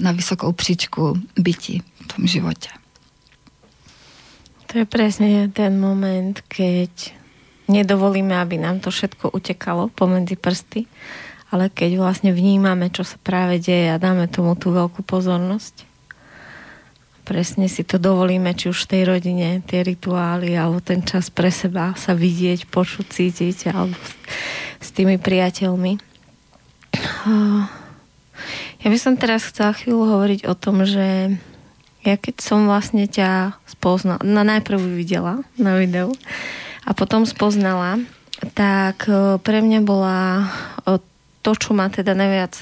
na 0.00 0.12
vysokou 0.12 0.52
příčku 0.52 1.20
bytí 1.38 1.82
v 2.04 2.06
tom 2.16 2.26
životě. 2.26 2.68
To 4.68 4.78
je 4.78 4.84
presne 4.84 5.48
ten 5.48 5.80
moment, 5.80 6.44
keď 6.44 6.92
nedovolíme, 7.72 8.36
aby 8.36 8.60
nám 8.60 8.84
to 8.84 8.92
všetko 8.92 9.32
utekalo 9.32 9.88
pomedzi 9.88 10.36
prsty, 10.36 10.84
ale 11.48 11.72
keď 11.72 11.96
vlastne 11.96 12.36
vnímame, 12.36 12.92
čo 12.92 13.00
sa 13.00 13.16
práve 13.16 13.64
deje 13.64 13.88
a 13.88 13.96
dáme 13.96 14.28
tomu 14.28 14.52
tú 14.60 14.68
veľkú 14.76 15.00
pozornosť, 15.08 15.87
presne 17.28 17.68
si 17.68 17.84
to 17.84 18.00
dovolíme, 18.00 18.56
či 18.56 18.72
už 18.72 18.88
v 18.88 18.90
tej 18.96 19.02
rodine, 19.04 19.60
tie 19.68 19.84
rituály, 19.84 20.56
alebo 20.56 20.80
ten 20.80 21.04
čas 21.04 21.28
pre 21.28 21.52
seba 21.52 21.92
sa 22.00 22.16
vidieť, 22.16 22.72
počuť, 22.72 23.04
cítiť, 23.04 23.68
alebo 23.68 23.92
s, 23.92 24.12
s 24.80 24.88
tými 24.96 25.20
priateľmi. 25.20 26.00
Ja 28.80 28.88
by 28.88 28.98
som 28.98 29.20
teraz 29.20 29.44
chcela 29.44 29.76
chvíľu 29.76 30.08
hovoriť 30.08 30.48
o 30.48 30.54
tom, 30.56 30.88
že 30.88 31.36
ja 32.08 32.14
keď 32.16 32.40
som 32.40 32.64
vlastne 32.64 33.04
ťa 33.04 33.60
spoznala, 33.68 34.24
no 34.24 34.40
najprv 34.40 34.80
videla 34.96 35.44
na 35.60 35.76
videu 35.76 36.16
a 36.88 36.96
potom 36.96 37.28
spoznala, 37.28 38.00
tak 38.56 39.04
e, 39.10 39.36
pre 39.42 39.58
mňa 39.60 39.80
bola 39.82 40.46
to, 41.42 41.56
čo 41.56 41.72
ma 41.72 41.88
teda 41.88 42.12
najviac, 42.12 42.60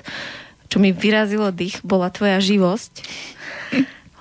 čo 0.71 0.77
mi 0.79 0.95
vyrazilo 0.95 1.51
dých, 1.51 1.83
bola 1.83 2.07
tvoja 2.13 2.39
živosť. 2.39 3.03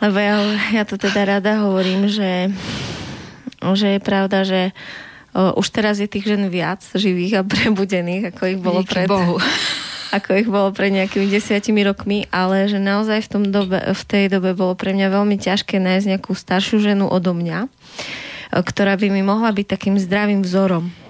Lebo 0.03 0.17
ja, 0.19 0.35
ja 0.75 0.83
to 0.83 0.99
teda 0.99 1.37
rada 1.37 1.63
hovorím, 1.63 2.11
že, 2.11 2.51
že 3.63 3.87
je 3.95 3.99
pravda, 4.03 4.43
že 4.43 4.75
o, 5.31 5.55
už 5.59 5.67
teraz 5.71 6.03
je 6.03 6.07
tých 6.09 6.35
žen 6.35 6.51
viac 6.51 6.83
živých 6.95 7.39
a 7.39 7.47
prebudených, 7.47 8.35
ako 8.35 8.41
ich 8.47 8.59
bolo 8.59 8.81
Díky 8.83 8.91
pred... 8.91 9.07
Bohu. 9.07 9.39
ako 10.17 10.29
ich 10.35 10.47
bolo 10.47 10.71
pred 10.71 10.95
nejakými 10.95 11.27
desiatimi 11.27 11.83
rokmi, 11.83 12.27
ale 12.31 12.71
že 12.71 12.79
naozaj 12.79 13.27
v, 13.27 13.29
tom 13.31 13.43
dobe, 13.51 13.79
v 13.83 14.03
tej 14.07 14.31
dobe 14.31 14.55
bolo 14.55 14.75
pre 14.75 14.95
mňa 14.95 15.11
veľmi 15.11 15.35
ťažké 15.35 15.75
nájsť 15.79 16.05
nejakú 16.15 16.31
staršiu 16.31 16.79
ženu 16.79 17.07
odo 17.11 17.35
mňa, 17.35 17.67
ktorá 18.55 18.95
by 18.95 19.11
mi 19.11 19.23
mohla 19.23 19.51
byť 19.51 19.67
takým 19.67 19.95
zdravým 19.99 20.43
vzorom 20.43 21.04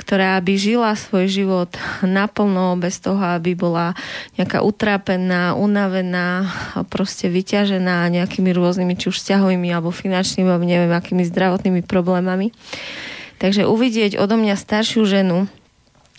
ktorá 0.00 0.40
by 0.40 0.54
žila 0.56 0.96
svoj 0.96 1.28
život 1.28 1.68
naplno, 2.00 2.80
bez 2.80 2.96
toho, 3.04 3.20
aby 3.20 3.52
bola 3.52 3.92
nejaká 4.40 4.64
utrápená, 4.64 5.52
unavená, 5.52 6.48
proste 6.88 7.28
vyťažená 7.28 8.08
nejakými 8.08 8.48
rôznymi, 8.48 8.96
či 8.96 9.12
už 9.12 9.20
vzťahovými, 9.20 9.68
alebo 9.68 9.92
finančnými, 9.92 10.48
alebo 10.48 10.64
neviem, 10.64 10.88
akými 10.88 11.28
zdravotnými 11.28 11.84
problémami. 11.84 12.56
Takže 13.36 13.68
uvidieť 13.68 14.16
odo 14.16 14.40
mňa 14.40 14.56
staršiu 14.56 15.04
ženu, 15.04 15.52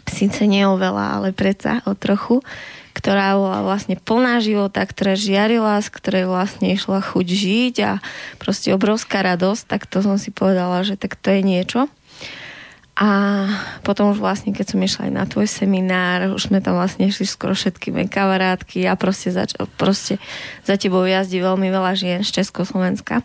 síce 0.05 0.45
nie 0.45 0.61
o 0.69 0.77
veľa, 0.77 1.17
ale 1.17 1.27
predsa 1.33 1.81
o 1.89 1.97
trochu, 1.97 2.45
ktorá 2.93 3.33
bola 3.33 3.65
vlastne 3.65 3.97
plná 3.97 4.45
života, 4.45 4.85
ktorá 4.85 5.17
žiarila, 5.17 5.81
z 5.81 5.89
ktorej 5.89 6.25
vlastne 6.29 6.75
išla 6.75 7.01
chuť 7.01 7.25
žiť 7.25 7.75
a 7.81 7.91
proste 8.37 8.69
obrovská 8.77 9.25
radosť, 9.25 9.63
tak 9.65 9.89
to 9.89 10.05
som 10.05 10.21
si 10.21 10.29
povedala, 10.29 10.85
že 10.85 11.01
tak 11.01 11.17
to 11.17 11.33
je 11.33 11.41
niečo. 11.41 11.89
A 12.99 13.09
potom 13.87 14.11
už 14.11 14.19
vlastne, 14.19 14.51
keď 14.51 14.75
som 14.75 14.83
išla 14.83 15.07
aj 15.07 15.13
na 15.15 15.23
tvoj 15.23 15.47
seminár, 15.47 16.35
už 16.35 16.51
sme 16.51 16.59
tam 16.59 16.75
vlastne 16.75 17.07
išli 17.07 17.23
skoro 17.23 17.55
všetky 17.55 17.89
moje 17.89 18.11
kamarátky 18.11 18.83
a 18.85 18.99
proste, 18.99 19.31
zač- 19.31 19.55
proste 19.79 20.19
za 20.67 20.75
tebou 20.75 21.07
jazdí 21.07 21.39
veľmi 21.39 21.71
veľa 21.71 21.95
žien 21.95 22.19
z 22.21 22.43
Československa. 22.43 23.23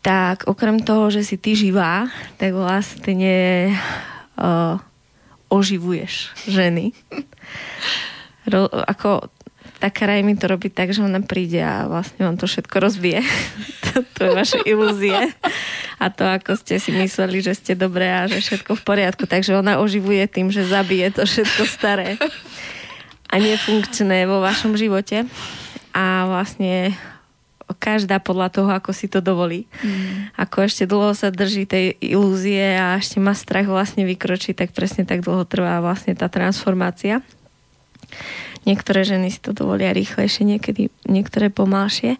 Tak 0.00 0.48
okrem 0.48 0.80
toho, 0.80 1.12
že 1.12 1.24
si 1.24 1.36
ty 1.36 1.52
živá, 1.52 2.08
tak 2.40 2.56
vlastne 2.56 3.72
uh, 4.40 4.80
oživuješ 5.52 6.32
ženy. 6.48 6.96
Ro- 8.52 8.72
ako 8.72 9.28
tá 9.84 9.92
kraj 9.92 10.24
mi 10.24 10.32
to 10.32 10.48
robí 10.48 10.72
tak, 10.72 10.96
že 10.96 11.04
ona 11.04 11.20
príde 11.20 11.60
a 11.60 11.84
vlastne 11.84 12.24
on 12.24 12.40
to 12.40 12.48
všetko 12.48 12.80
rozbije. 12.80 13.20
to, 13.84 14.00
to 14.16 14.20
je 14.24 14.30
vaše 14.32 14.58
ilúzie. 14.64 15.36
A 16.00 16.08
to, 16.08 16.24
ako 16.24 16.56
ste 16.56 16.80
si 16.80 16.88
mysleli, 16.96 17.44
že 17.44 17.52
ste 17.52 17.76
dobré 17.76 18.08
a 18.08 18.24
že 18.24 18.40
všetko 18.40 18.80
v 18.80 18.82
poriadku. 18.82 19.28
Takže 19.28 19.52
ona 19.52 19.76
oživuje 19.84 20.24
tým, 20.24 20.48
že 20.48 20.64
zabije 20.64 21.12
to 21.12 21.28
všetko 21.28 21.68
staré 21.68 22.16
a 23.28 23.36
nefunkčné 23.36 24.24
vo 24.24 24.40
vašom 24.40 24.72
živote. 24.72 25.28
A 25.92 26.32
vlastne 26.32 26.96
každá 27.76 28.24
podľa 28.24 28.56
toho, 28.56 28.72
ako 28.72 28.88
si 28.96 29.04
to 29.04 29.20
dovolí. 29.20 29.68
Mm. 29.84 30.32
Ako 30.40 30.64
ešte 30.64 30.88
dlho 30.88 31.12
sa 31.12 31.28
drží 31.28 31.68
tej 31.68 32.00
ilúzie 32.00 32.72
a 32.80 32.96
ešte 32.96 33.20
má 33.20 33.36
strach 33.36 33.68
vlastne 33.68 34.08
vykročiť, 34.08 34.56
tak 34.56 34.72
presne 34.72 35.04
tak 35.04 35.20
dlho 35.20 35.44
trvá 35.44 35.84
vlastne 35.84 36.16
tá 36.16 36.32
transformácia. 36.32 37.20
Niektoré 38.64 39.04
ženy 39.04 39.28
si 39.28 39.40
to 39.40 39.52
dovolia 39.52 39.92
rýchlejšie, 39.92 40.48
niekedy 40.48 40.88
niektoré 41.04 41.52
pomalšie. 41.52 42.16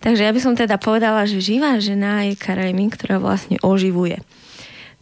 Takže 0.00 0.24
ja 0.24 0.32
by 0.32 0.40
som 0.40 0.56
teda 0.56 0.80
povedala, 0.80 1.28
že 1.28 1.44
živá 1.44 1.80
žena 1.80 2.28
je 2.28 2.36
karajmi, 2.36 2.92
ktorá 2.92 3.20
vlastne 3.20 3.56
oživuje. 3.60 4.20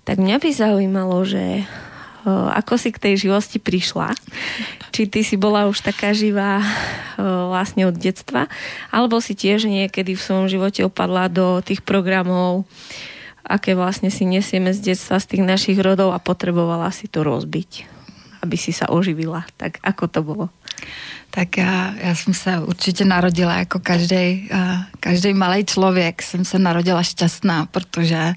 Tak 0.02 0.18
mňa 0.18 0.36
by 0.42 0.50
zaujímalo, 0.50 1.22
že 1.22 1.66
ako 2.26 2.78
si 2.78 2.94
k 2.94 3.02
tej 3.02 3.14
živosti 3.26 3.58
prišla. 3.58 4.14
Či 4.94 5.10
ty 5.10 5.26
si 5.26 5.34
bola 5.34 5.66
už 5.66 5.82
taká 5.82 6.14
živá 6.14 6.62
vlastne 7.18 7.90
od 7.90 7.98
detstva, 7.98 8.46
alebo 8.94 9.18
si 9.18 9.34
tiež 9.34 9.66
niekedy 9.66 10.14
v 10.14 10.22
svojom 10.22 10.46
živote 10.46 10.86
opadla 10.86 11.26
do 11.26 11.58
tých 11.66 11.82
programov, 11.82 12.62
aké 13.42 13.74
vlastne 13.74 14.06
si 14.06 14.22
nesieme 14.22 14.70
z 14.70 14.94
detstva, 14.94 15.18
z 15.18 15.34
tých 15.34 15.42
našich 15.42 15.78
rodov 15.82 16.14
a 16.14 16.22
potrebovala 16.22 16.94
si 16.94 17.10
to 17.10 17.26
rozbiť, 17.26 17.90
aby 18.42 18.56
si 18.56 18.72
sa 18.72 18.90
oživila. 18.90 19.46
Tak 19.56 19.78
ako 19.82 20.04
to 20.06 20.20
bolo? 20.22 20.46
Tak 21.30 21.56
já, 21.56 21.94
já 21.96 22.14
jsem 22.14 22.34
se 22.34 22.60
určitě 22.60 23.04
narodila 23.04 23.54
jako 23.54 23.78
každý, 23.78 24.50
každý 25.00 25.34
malý 25.34 25.64
člověk. 25.64 26.22
Jsem 26.22 26.44
se 26.44 26.58
narodila 26.58 27.02
šťastná, 27.02 27.66
protože 27.66 28.34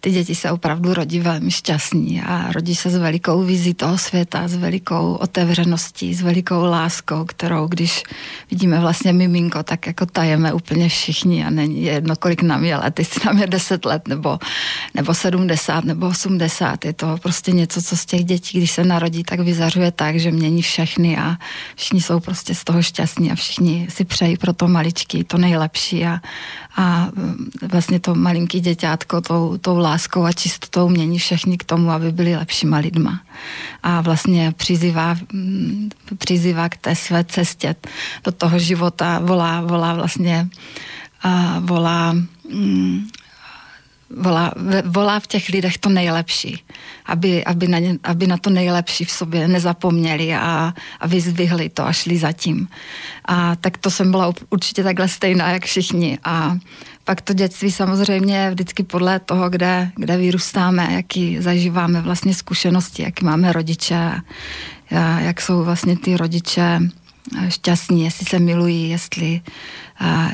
ty 0.00 0.10
děti 0.10 0.34
se 0.34 0.50
opravdu 0.50 0.94
rodí 0.94 1.20
velmi 1.20 1.50
šťastní 1.50 2.22
a 2.22 2.52
rodí 2.52 2.74
se 2.74 2.90
s 2.90 2.96
velikou 2.96 3.42
vizí 3.42 3.74
toho 3.74 3.98
světa, 3.98 4.48
s 4.48 4.54
velikou 4.54 5.14
otevřeností, 5.14 6.14
s 6.14 6.22
velikou 6.22 6.64
láskou, 6.64 7.24
kterou 7.24 7.66
když 7.66 8.02
vidíme 8.50 8.80
vlastně 8.80 9.12
miminko, 9.12 9.62
tak 9.62 9.86
jako 9.86 10.06
tajeme 10.06 10.52
úplně 10.52 10.88
všichni 10.88 11.44
a 11.44 11.50
není 11.50 11.82
jedno, 11.82 12.16
kolik 12.16 12.42
nám 12.42 12.64
je 12.64 12.76
let, 12.76 12.98
jestli 12.98 13.20
nám 13.26 13.38
je 13.38 13.46
10 13.46 13.84
let 13.84 14.08
nebo, 14.08 14.38
nebo 14.94 15.14
70 15.14 15.84
nebo 15.84 16.06
80. 16.06 16.84
Je 16.84 16.92
to 16.92 17.16
prostě 17.22 17.52
něco, 17.52 17.82
co 17.82 17.96
z 17.96 18.06
těch 18.06 18.24
dětí, 18.24 18.58
když 18.58 18.70
se 18.70 18.84
narodí, 18.84 19.22
tak 19.22 19.40
vyzařuje 19.40 19.92
tak, 19.92 20.16
že 20.16 20.30
mění 20.30 20.62
všechny 20.62 21.18
a 21.18 21.36
všichni 21.76 22.00
jsou 22.00 22.20
prostě 22.20 22.54
z 22.54 22.64
toho 22.64 22.82
šťastní 22.82 23.32
a 23.32 23.34
všichni 23.34 23.86
si 23.90 24.04
přejí 24.04 24.36
pro 24.36 24.52
to 24.52 24.68
maličky 24.68 25.24
to 25.24 25.38
nejlepší 25.38 26.04
a, 26.04 26.20
a 26.76 27.08
vlastně 27.62 28.00
to 28.00 28.14
malinký 28.14 28.60
děťátko 28.60 29.20
tou, 29.20 29.58
tou 29.58 29.78
láskou 29.88 30.24
a 30.24 30.32
čistotou 30.32 30.88
mění 30.88 31.18
všechny 31.18 31.58
k 31.58 31.64
tomu, 31.64 31.90
aby 31.90 32.12
byli 32.12 32.36
lepšíma 32.36 32.76
lidma. 32.78 33.20
A 33.82 34.00
vlastně 34.00 34.52
přizývá, 34.56 35.16
mm, 35.32 35.88
přizývá 36.18 36.68
k 36.68 36.76
té 36.76 36.96
své 36.96 37.24
cestě 37.24 37.76
do 38.24 38.32
toho 38.32 38.58
života, 38.58 39.18
volá, 39.18 39.60
volá 39.60 39.94
vlastně 39.94 40.48
a 41.22 41.58
volá 41.58 42.12
mm, 42.52 43.08
volá, 44.10 44.52
volá 44.84 45.20
v 45.20 45.26
těch 45.26 45.48
lidech 45.48 45.78
to 45.78 45.88
nejlepší, 45.88 46.64
aby, 47.06 47.44
aby, 47.44 47.68
na, 47.68 47.78
ně, 47.78 47.98
aby 48.04 48.26
na 48.26 48.36
to 48.36 48.50
nejlepší 48.50 49.04
v 49.04 49.10
sobě 49.10 49.48
nezapomněli 49.48 50.34
a, 50.34 50.74
a 51.00 51.06
vyzvihli 51.06 51.68
to 51.68 51.86
a 51.86 51.92
šli 51.92 52.18
za 52.18 52.32
tím. 52.32 52.68
A 53.24 53.56
tak 53.56 53.78
to 53.78 53.90
jsem 53.90 54.10
byla 54.10 54.32
určitě 54.50 54.82
takhle 54.82 55.08
stejná, 55.08 55.50
jak 55.50 55.64
všichni. 55.64 56.18
A 56.24 56.58
pak 57.08 57.20
to 57.20 57.32
dětství 57.32 57.72
samozřejmě 57.72 58.50
vždycky 58.50 58.82
podle 58.82 59.20
toho, 59.20 59.50
kde, 59.50 59.90
kde 59.96 60.16
vyrůstáme, 60.16 60.88
jaký 60.90 61.40
zažíváme 61.40 62.00
vlastně 62.00 62.34
zkušenosti, 62.34 63.02
jaký 63.02 63.24
máme 63.24 63.52
rodiče, 63.52 64.12
jak 65.18 65.40
jsou 65.40 65.64
vlastně 65.64 65.96
ty 65.96 66.16
rodiče 66.16 66.80
šťastní, 67.48 68.04
jestli 68.04 68.26
se 68.26 68.38
milují, 68.38 68.90
jestli 68.90 69.40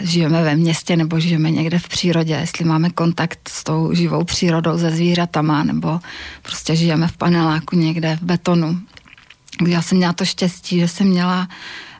žijeme 0.02 0.43
ve 0.43 0.57
městě 0.57 0.97
nebo 0.97 1.21
žijeme 1.21 1.50
někde 1.50 1.78
v 1.78 1.88
přírodě, 1.88 2.35
jestli 2.35 2.64
máme 2.64 2.90
kontakt 2.90 3.49
s 3.49 3.64
tou 3.64 3.95
živou 3.95 4.25
přírodou, 4.25 4.78
se 4.78 4.90
zvířatama, 4.90 5.64
nebo 5.64 6.00
prostě 6.43 6.76
žijeme 6.76 7.09
v 7.09 7.16
paneláku 7.16 7.76
někde 7.76 8.16
v 8.16 8.23
betonu. 8.23 8.78
Já 9.66 9.83
jsem 9.83 9.99
měla 9.99 10.12
to 10.12 10.25
štěstí, 10.25 10.81
že 10.81 10.88
jsem 10.88 11.07
měla 11.07 11.49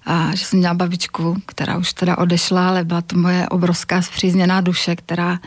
a 0.07 0.35
že 0.35 0.45
jsem 0.45 0.59
měla 0.59 0.75
babičku, 0.75 1.37
která 1.47 1.77
už 1.77 1.93
teda 1.93 2.19
odešla, 2.19 2.69
ale 2.69 2.85
byla 2.85 3.03
to 3.03 3.17
moje 3.17 3.49
obrovská 3.49 4.03
zpřízněná 4.03 4.61
duše, 4.61 4.97
která 4.97 5.39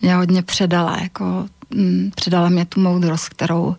mě 0.00 0.14
hodně 0.14 0.42
předala, 0.42 0.98
jako 1.02 1.46
m, 1.76 2.10
předala 2.14 2.48
mě 2.48 2.64
tu 2.64 2.80
moudrost, 2.80 3.28
kterou 3.28 3.76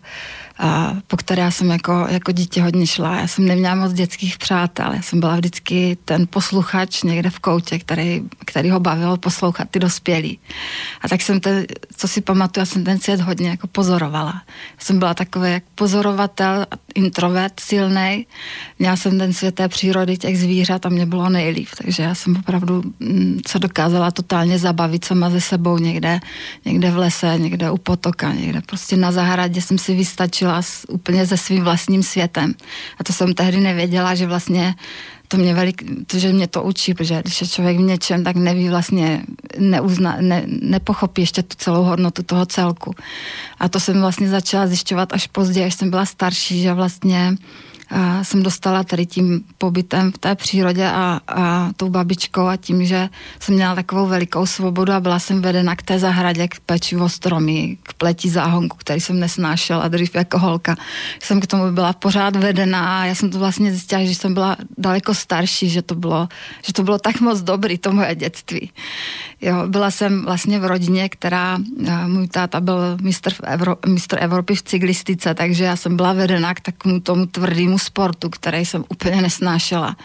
a 0.58 0.96
po 1.06 1.16
které 1.16 1.50
jsem 1.50 1.70
jako, 1.70 2.06
jako 2.10 2.32
dítě 2.32 2.62
hodně 2.62 2.86
šla. 2.86 3.20
Já 3.20 3.28
jsem 3.28 3.44
neměla 3.44 3.74
moc 3.74 3.92
dětských 3.92 4.38
přátel, 4.38 4.92
já 4.92 5.02
jsem 5.02 5.20
byla 5.20 5.36
vždycky 5.36 5.98
ten 6.04 6.26
posluchač 6.30 7.02
někde 7.02 7.30
v 7.30 7.38
koutě, 7.38 7.78
který, 7.78 8.22
který 8.44 8.70
ho 8.70 8.80
bavilo 8.80 9.16
poslouchat 9.16 9.68
ty 9.70 9.78
dospělí. 9.78 10.38
A 11.02 11.08
tak 11.08 11.22
jsem 11.22 11.40
ten, 11.40 11.66
co 11.96 12.08
si 12.08 12.20
pamatuju, 12.20 12.62
já 12.62 12.66
jsem 12.66 12.84
ten 12.84 12.98
svět 12.98 13.20
hodně 13.20 13.48
jako 13.48 13.66
pozorovala. 13.66 14.42
Já 14.46 14.84
jsem 14.84 14.98
byla 14.98 15.14
takový 15.14 15.52
jak 15.52 15.62
pozorovatel, 15.74 16.66
introvert 16.94 17.60
silný. 17.60 18.26
Měla 18.78 18.96
jsem 18.96 19.18
ten 19.18 19.32
svět 19.32 19.54
té 19.54 19.68
přírody, 19.68 20.16
těch 20.16 20.38
zvířat 20.38 20.86
a 20.86 20.88
mě 20.88 21.06
bylo 21.06 21.28
nejlíp. 21.28 21.68
Takže 21.84 22.02
já 22.02 22.14
jsem 22.14 22.36
opravdu 22.36 22.82
mm, 23.00 23.40
se 23.46 23.58
dokázala 23.58 24.10
totálně 24.10 24.58
zabavit 24.58 25.04
sama 25.04 25.30
ze 25.30 25.40
sebou 25.40 25.78
někde, 25.78 26.20
někde 26.64 26.90
v 26.90 26.98
lese, 26.98 27.34
někde 27.38 27.70
u 27.70 27.78
potoka, 27.78 28.32
někde 28.32 28.60
prostě 28.66 28.96
na 28.96 29.12
zahradě 29.12 29.62
jsem 29.62 29.78
si 29.78 29.94
vystačila 29.94 30.45
skončila 30.46 30.62
s, 30.62 30.86
úplně 30.88 31.26
se 31.26 31.36
svým 31.36 31.64
vlastním 31.64 32.02
světem. 32.02 32.54
A 32.98 33.04
to 33.04 33.12
jsem 33.12 33.34
tehdy 33.34 33.60
nevěděla, 33.60 34.14
že 34.14 34.26
vlastně 34.26 34.74
to 35.28 35.36
mě 35.36 35.54
velik, 35.54 35.82
to, 36.06 36.18
že 36.18 36.32
mě 36.32 36.46
to 36.46 36.62
učí, 36.62 36.94
protože 36.94 37.22
když 37.22 37.40
je 37.40 37.46
člověk 37.46 37.76
v 37.76 37.80
něčem, 37.80 38.24
tak 38.24 38.36
neví 38.36 38.68
vlastně, 38.68 39.22
neuzna, 39.58 40.16
ne, 40.20 40.42
nepochopí 40.46 41.22
ještě 41.22 41.42
tu 41.42 41.56
celou 41.58 41.82
hodnotu 41.82 42.22
toho 42.22 42.46
celku. 42.46 42.94
A 43.58 43.68
to 43.68 43.80
jsem 43.80 44.00
vlastně 44.00 44.28
začala 44.28 44.66
zjišťovat 44.66 45.12
až 45.12 45.26
později, 45.26 45.66
až 45.66 45.74
jsem 45.74 45.90
byla 45.90 46.06
starší, 46.06 46.62
že 46.62 46.72
vlastně 46.72 47.36
a 47.90 48.24
jsem 48.24 48.42
dostala 48.42 48.84
tady 48.84 49.06
tím 49.06 49.44
pobytem 49.58 50.12
v 50.12 50.18
té 50.18 50.34
přírodě 50.34 50.86
a, 50.88 51.20
a 51.28 51.70
tou 51.76 51.88
babičkou 51.88 52.46
a 52.46 52.56
tím, 52.56 52.84
že 52.84 53.08
jsem 53.40 53.54
měla 53.54 53.74
takovou 53.74 54.06
velikou 54.06 54.46
svobodu 54.46 54.92
a 54.92 55.00
byla 55.00 55.18
jsem 55.18 55.42
vedena 55.42 55.76
k 55.76 55.82
té 55.82 55.98
zahradě, 55.98 56.48
k 56.48 56.60
pečivo 56.60 57.08
stromy, 57.08 57.76
k 57.82 57.94
pleti 57.94 58.28
záhonku, 58.30 58.76
který 58.76 59.00
jsem 59.00 59.20
nesnášela 59.20 59.88
dřív 59.88 60.14
jako 60.14 60.38
holka. 60.38 60.76
Jsem 61.22 61.40
k 61.40 61.46
tomu 61.46 61.72
byla 61.72 61.92
pořád 61.92 62.36
vedená 62.36 63.00
a 63.00 63.04
já 63.04 63.14
jsem 63.14 63.30
to 63.30 63.38
vlastně 63.38 63.70
zjistila, 63.70 64.04
že 64.04 64.14
jsem 64.14 64.34
byla 64.34 64.56
daleko 64.78 65.14
starší, 65.14 65.68
že 65.68 65.82
to 65.82 65.94
bylo, 65.94 66.28
že 66.66 66.72
to 66.72 66.82
bylo 66.82 66.98
tak 66.98 67.20
moc 67.20 67.40
dobrý, 67.40 67.78
to 67.78 67.92
moje 67.92 68.14
dětství. 68.14 68.70
Jo, 69.40 69.64
byla 69.66 69.90
jsem 69.90 70.24
vlastně 70.24 70.58
v 70.58 70.64
rodině, 70.64 71.08
která, 71.08 71.58
můj 72.06 72.28
táta 72.28 72.60
byl 72.60 72.98
mistr, 73.02 73.32
Evro, 73.42 73.76
mistr 73.86 74.18
Evropy 74.20 74.54
v 74.54 74.62
cyklistice, 74.62 75.34
takže 75.34 75.64
já 75.64 75.76
jsem 75.76 75.96
byla 75.96 76.12
vedena 76.12 76.54
k 76.54 76.60
takovému 76.60 77.00
tomu 77.00 77.26
tvrdému 77.26 77.75
sportu, 77.78 78.30
který 78.30 78.64
jsem 78.64 78.84
úplně 78.88 79.22
nesnášela. 79.22 79.96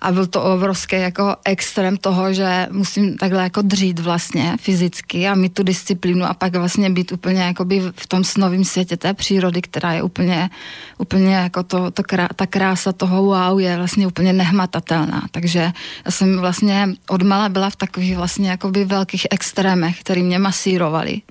A 0.00 0.12
byl 0.12 0.26
to 0.26 0.42
obrovský 0.42 0.96
jako 0.96 1.36
extrém 1.44 1.96
toho, 1.96 2.32
že 2.32 2.68
musím 2.70 3.16
takhle 3.16 3.42
jako 3.42 3.62
dřít 3.62 3.98
vlastně 3.98 4.56
fyzicky 4.60 5.28
a 5.28 5.34
mít 5.34 5.54
tu 5.54 5.62
disciplínu 5.62 6.24
a 6.24 6.34
pak 6.34 6.56
vlastně 6.56 6.90
být 6.90 7.12
úplně 7.12 7.42
jakoby 7.42 7.82
v 7.96 8.06
tom 8.06 8.24
snovém 8.24 8.64
světě 8.64 8.96
té 8.96 9.14
přírody, 9.14 9.62
která 9.62 9.92
je 9.92 10.02
úplně, 10.02 10.50
úplně 10.98 11.34
jako 11.34 11.62
to, 11.62 11.90
to 11.90 12.02
krá, 12.02 12.28
ta 12.36 12.46
krása 12.46 12.92
toho 12.92 13.22
wow 13.22 13.60
je 13.60 13.76
vlastně 13.76 14.06
úplně 14.06 14.32
nehmatatelná. 14.32 15.22
Takže 15.30 15.72
já 16.04 16.10
jsem 16.10 16.38
vlastně 16.38 16.88
odmala 17.08 17.48
byla 17.48 17.70
v 17.70 17.76
takových 17.76 18.16
vlastně 18.16 18.50
jakoby 18.50 18.84
velkých 18.84 19.26
extrémech, 19.30 20.00
který 20.00 20.22
mě 20.22 20.38
masírovali, 20.38 21.22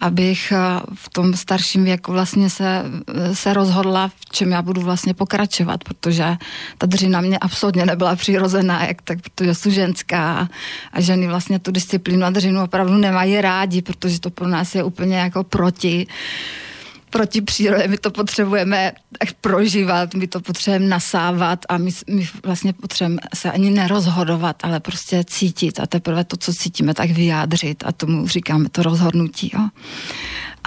abych 0.00 0.52
eh, 0.52 0.80
v 0.94 1.08
tom 1.08 1.34
starším 1.34 1.84
věku 1.84 2.12
vlastně 2.12 2.50
se, 2.50 2.82
se 3.32 3.54
rozhodla, 3.54 4.08
v 4.08 4.24
čem 4.32 4.52
já 4.52 4.62
budu 4.62 4.80
vlastně 4.80 5.14
pokračovat, 5.16 5.84
protože 5.84 6.36
ta 6.78 6.86
dřina 6.86 7.20
mě 7.20 7.38
absolutně 7.38 7.86
nebyla 7.86 8.16
přirozená, 8.16 8.84
jak 8.84 9.02
tak, 9.02 9.18
protože 9.22 9.54
jsou 9.54 9.70
ženská 9.70 10.48
a 10.92 11.00
ženy 11.00 11.26
vlastně 11.26 11.58
tu 11.58 11.70
disciplínu 11.70 12.26
a 12.26 12.30
dřinu 12.30 12.62
opravdu 12.62 12.94
nemají 12.94 13.40
rádi, 13.40 13.82
protože 13.82 14.20
to 14.20 14.30
pro 14.30 14.48
nás 14.48 14.74
je 14.74 14.84
úplně 14.84 15.16
jako 15.16 15.44
proti 15.44 16.06
proti 17.10 17.40
přírodě, 17.40 17.88
my 17.88 17.98
to 17.98 18.10
potřebujeme 18.10 18.92
prožívat, 19.40 20.14
my 20.14 20.26
to 20.26 20.40
potřebujeme 20.40 20.86
nasávat 20.86 21.58
a 21.68 21.78
my, 21.78 21.90
my 22.10 22.28
vlastně 22.44 22.72
potřebujeme 22.72 23.20
se 23.34 23.52
ani 23.52 23.70
nerozhodovat, 23.70 24.56
ale 24.62 24.80
prostě 24.80 25.24
cítit 25.24 25.80
a 25.80 25.86
teprve 25.86 26.24
to, 26.24 26.36
co 26.36 26.52
cítíme, 26.52 26.94
tak 26.94 27.10
vyjádřit 27.10 27.84
a 27.86 27.92
tomu 27.92 28.28
říkáme 28.28 28.68
to 28.68 28.82
rozhodnutí. 28.82 29.50
Jo. 29.54 29.68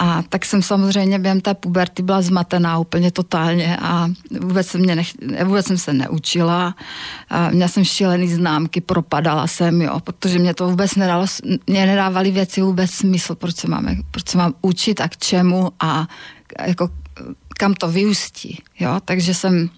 A 0.02 0.24
tak 0.30 0.46
jsem 0.46 0.62
samozřejmě 0.62 1.20
během 1.20 1.42
té 1.42 1.54
puberty 1.54 2.04
byla 2.04 2.22
zmatená 2.22 2.80
úplně 2.80 3.12
totálně 3.12 3.78
a 3.78 4.10
vůbec, 4.42 4.68
jsem, 4.68 4.82
mě 4.82 4.96
nech, 4.96 5.12
vůbec 5.44 5.66
jsem 5.68 5.78
se 5.78 5.94
neučila. 5.94 6.76
A 7.30 7.50
měla 7.50 7.68
jsem 7.68 7.84
šílený 7.84 8.28
známky, 8.28 8.82
propadala 8.82 9.48
jsem, 9.48 9.82
jo, 9.82 10.00
protože 10.00 10.40
mě 10.40 10.54
to 10.54 10.70
vůbec 10.70 10.96
nedalo, 10.96 11.26
mě 11.68 11.86
nedávaly 11.86 12.32
věci 12.32 12.62
vůbec 12.62 12.92
smysl, 12.92 13.36
proč 13.36 13.56
se, 13.56 13.68
máme, 13.68 13.96
proč 14.12 14.30
se 14.30 14.38
mám 14.38 14.54
učit 14.62 15.02
a 15.02 15.08
k 15.08 15.18
čemu 15.18 15.72
a 15.80 16.08
jako 16.68 16.90
kam 17.58 17.74
to 17.74 17.88
vyústí, 17.88 18.64
jo, 18.80 19.00
takže 19.06 19.34
jsem 19.34 19.70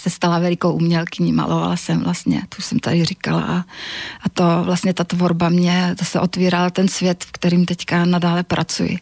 se 0.00 0.10
stala 0.10 0.38
velikou 0.38 0.72
umělkyní, 0.72 1.32
malovala 1.32 1.76
jsem 1.76 2.00
vlastně, 2.00 2.42
to 2.48 2.56
už 2.58 2.64
jsem 2.64 2.78
tady 2.78 3.04
říkala 3.04 3.42
a, 3.42 3.56
a 4.22 4.28
to 4.32 4.44
vlastně 4.64 4.94
ta 4.94 5.04
tvorba 5.04 5.48
mě, 5.48 5.94
to 5.98 6.04
se 6.04 6.20
otvírala 6.20 6.70
ten 6.70 6.88
svět, 6.88 7.24
v 7.24 7.32
kterým 7.32 7.64
teďka 7.66 8.04
nadále 8.04 8.42
pracuji. 8.42 8.98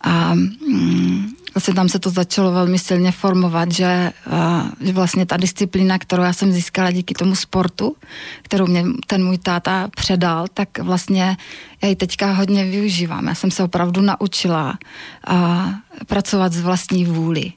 A 0.00 0.34
mm, 0.34 1.28
vlastně 1.54 1.74
tam 1.74 1.88
se 1.88 1.98
to 1.98 2.10
začalo 2.10 2.52
velmi 2.52 2.78
silně 2.78 3.12
formovat, 3.12 3.72
že, 3.72 4.12
a, 4.30 4.64
že 4.80 4.92
vlastně 4.92 5.26
ta 5.26 5.36
disciplína, 5.36 5.98
kterou 5.98 6.22
já 6.22 6.32
jsem 6.32 6.52
získala 6.52 6.90
díky 6.90 7.14
tomu 7.14 7.34
sportu, 7.34 7.96
kterou 8.42 8.66
mě 8.66 8.84
ten 9.06 9.24
můj 9.24 9.38
táta 9.38 9.88
předal, 9.96 10.46
tak 10.54 10.78
vlastně 10.78 11.36
já 11.82 11.88
ji 11.88 11.96
teďka 11.96 12.32
hodně 12.32 12.64
využívám. 12.64 13.26
Já 13.26 13.34
jsem 13.34 13.50
se 13.50 13.62
opravdu 13.62 14.02
naučila 14.02 14.78
a, 15.26 15.70
pracovat 16.06 16.52
z 16.52 16.60
vlastní 16.60 17.04
vůli. 17.04 17.52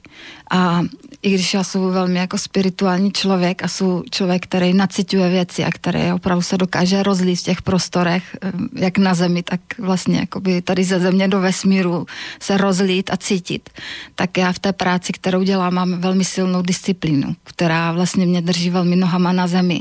A 0.50 0.82
i 1.22 1.30
když 1.30 1.54
já 1.54 1.64
jsem 1.64 1.90
velmi 1.90 2.18
jako 2.18 2.38
spirituální 2.38 3.12
člověk 3.12 3.64
a 3.64 3.68
jsem 3.68 4.02
člověk, 4.10 4.42
který 4.42 4.74
naciťuje 4.74 5.28
věci 5.28 5.64
a 5.64 5.70
který 5.70 6.12
opravdu 6.12 6.42
se 6.42 6.58
dokáže 6.58 7.02
rozlít 7.02 7.38
v 7.38 7.42
těch 7.42 7.62
prostorech, 7.62 8.36
jak 8.74 8.98
na 8.98 9.14
zemi, 9.14 9.42
tak 9.42 9.60
vlastně 9.78 10.18
jakoby 10.18 10.62
tady 10.62 10.84
ze 10.84 11.00
země 11.00 11.28
do 11.28 11.40
vesmíru 11.40 12.06
se 12.40 12.58
rozlít 12.58 13.10
a 13.10 13.16
cítit, 13.16 13.70
tak 14.14 14.38
já 14.38 14.52
v 14.52 14.58
té 14.58 14.72
práci, 14.72 15.12
kterou 15.12 15.42
dělám, 15.42 15.74
mám 15.74 16.00
velmi 16.00 16.24
silnou 16.24 16.62
disciplínu, 16.62 17.36
která 17.44 17.92
vlastně 17.92 18.26
mě 18.26 18.42
drží 18.42 18.70
velmi 18.70 18.96
nohama 18.96 19.32
na 19.32 19.46
zemi. 19.46 19.80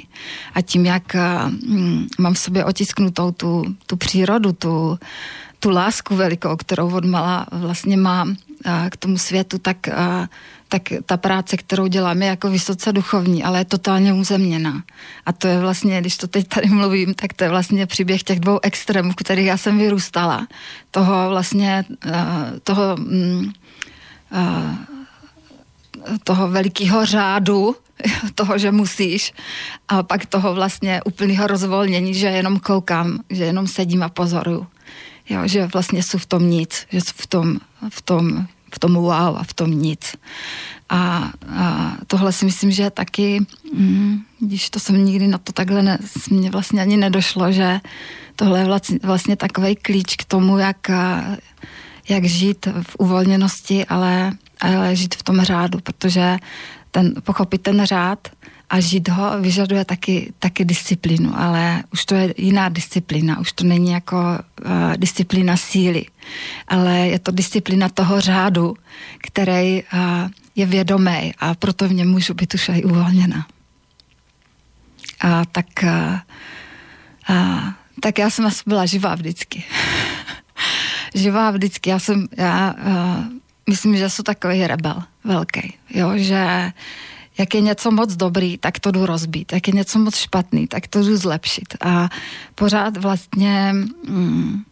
A 0.54 0.62
tím, 0.62 0.86
jak 0.86 1.16
mám 2.20 2.34
v 2.34 2.40
sobě 2.40 2.66
otisknutou 2.66 3.32
tu, 3.32 3.66
tu 3.88 3.96
přírodu, 3.96 4.54
tu, 4.54 5.00
tu 5.60 5.70
lásku 5.70 6.16
velikou, 6.16 6.56
kterou 6.56 6.96
od 6.96 7.06
mala 7.06 7.48
vlastně 7.52 7.98
mám 7.98 8.36
k 8.90 8.98
tomu 8.98 9.18
světu, 9.18 9.58
tak, 9.58 9.78
tak 10.72 10.82
ta 11.06 11.18
práce, 11.18 11.58
kterou 11.58 11.88
dělám, 11.88 12.22
je 12.22 12.28
jako 12.28 12.50
vysoce 12.50 12.94
duchovní, 12.94 13.44
ale 13.44 13.60
je 13.60 13.66
totálně 13.66 14.14
uzemněná. 14.14 14.84
A 15.26 15.34
to 15.34 15.48
je 15.48 15.60
vlastně, 15.60 16.02
když 16.02 16.18
to 16.18 16.28
teď 16.28 16.48
tady 16.48 16.68
mluvím, 16.70 17.14
tak 17.14 17.34
to 17.34 17.44
je 17.44 17.50
vlastně 17.50 17.88
příběh 17.88 18.24
těch 18.24 18.40
dvou 18.40 18.60
extrémů, 18.64 19.14
kterých 19.14 19.46
já 19.46 19.58
jsem 19.58 19.78
vyrůstala. 19.78 20.48
Toho 20.92 21.30
vlastně, 21.30 21.86
toho, 22.64 22.96
mm, 22.98 23.52
toho 26.24 26.48
velikého 26.48 27.06
řádu, 27.06 27.76
toho, 28.36 28.58
že 28.58 28.72
musíš 28.72 29.34
a 29.88 30.04
pak 30.04 30.26
toho 30.26 30.54
vlastně 30.54 31.02
úplného 31.04 31.48
rozvolnění, 31.48 32.14
že 32.14 32.28
jenom 32.28 32.60
koukám, 32.60 33.20
že 33.30 33.44
jenom 33.44 33.68
sedím 33.68 34.04
a 34.04 34.10
pozoruju. 34.10 34.68
Jo, 35.30 35.42
že 35.46 35.68
vlastně 35.68 36.04
jsou 36.04 36.18
v 36.18 36.26
tom 36.26 36.50
nic, 36.50 36.88
že 36.92 37.02
jsou 37.02 37.14
v 37.16 37.28
tom, 37.28 37.58
v 37.90 38.02
tom, 38.02 38.48
v 38.76 38.80
tom 38.80 38.94
wow 38.94 39.38
a 39.38 39.44
v 39.44 39.54
tom 39.54 39.72
nic. 39.72 40.16
A, 40.90 41.32
a 41.58 41.96
tohle 42.08 42.34
si 42.34 42.46
myslím, 42.46 42.72
že 42.72 42.90
taky, 42.90 43.46
mm, 43.74 44.20
když 44.40 44.70
to 44.70 44.80
jsem 44.80 45.06
nikdy 45.06 45.28
na 45.28 45.38
to 45.38 45.52
takhle, 45.52 45.84
ne, 45.84 45.98
mě 46.30 46.52
vlastně 46.52 46.82
ani 46.82 46.98
nedošlo, 46.98 47.52
že 47.52 47.80
tohle 48.36 48.60
je 48.60 48.66
vlastně, 48.66 49.00
vlastně 49.04 49.36
takový 49.36 49.76
klíč 49.76 50.16
k 50.16 50.26
tomu, 50.26 50.58
jak, 50.58 50.92
jak 52.10 52.26
žít 52.26 52.68
v 52.82 52.96
uvolněnosti, 53.00 53.86
ale, 53.86 54.32
ale 54.62 54.96
žít 54.96 55.16
v 55.16 55.24
tom 55.24 55.42
řádu, 55.42 55.80
protože 55.84 56.38
ten, 56.92 57.14
pochopit 57.24 57.62
ten 57.62 57.86
řád 57.86 58.28
a 58.72 58.80
žít 58.80 59.10
ho 59.10 59.42
vyžaduje 59.42 59.86
taky, 59.86 60.34
taky 60.40 60.66
disciplínu, 60.66 61.40
ale 61.40 61.84
už 61.94 62.06
to 62.06 62.16
je 62.16 62.34
jiná 62.38 62.70
disciplína, 62.70 63.40
už 63.40 63.52
to 63.52 63.64
není 63.64 63.92
jako 63.92 64.18
uh, 64.18 64.96
disciplína 64.98 65.58
síly, 65.58 66.06
ale 66.68 66.98
je 66.98 67.20
to 67.20 67.32
disciplína 67.32 67.90
toho 67.90 68.22
řádu, 68.22 68.78
který 69.18 69.84
uh, 69.84 70.00
je 70.56 70.66
vědomý 70.66 71.34
a 71.40 71.56
proto 71.56 71.88
v 71.88 71.94
něm 71.94 72.10
můžu 72.10 72.34
být 72.34 72.54
už 72.54 72.70
i 72.70 72.84
uvolněna. 72.84 73.48
A 75.22 75.46
tak, 75.46 75.68
uh, 75.84 76.20
uh, 77.30 77.70
tak 78.00 78.20
já 78.20 78.30
jsem 78.30 78.46
asi 78.46 78.64
byla 78.68 78.86
živá 78.86 79.16
vždycky. 79.16 79.64
živá 81.16 81.52
vždycky. 81.52 81.90
Já 81.90 82.00
jsem, 82.00 82.28
já 82.38 82.74
uh, 82.74 83.24
myslím, 83.70 83.98
že 83.98 84.10
jsem 84.10 84.26
takový 84.26 84.68
rebel 84.68 85.04
velký, 85.24 85.74
jo, 85.90 86.12
že 86.16 86.72
jak 87.42 87.56
je 87.56 87.62
něco 87.62 87.92
moc 87.92 88.16
dobrý, 88.16 88.58
tak 88.58 88.80
to 88.80 88.92
jdu 88.92 89.06
rozbít. 89.06 89.54
Jak 89.54 89.68
je 89.68 89.74
něco 89.74 90.00
moc 90.00 90.16
špatný, 90.16 90.68
tak 90.68 90.88
to 90.88 91.04
jdu 91.04 91.18
zlepšit. 91.18 91.76
A 91.82 92.10
pořád 92.56 92.98
vlastně 92.98 93.74
mm, 94.08 94.64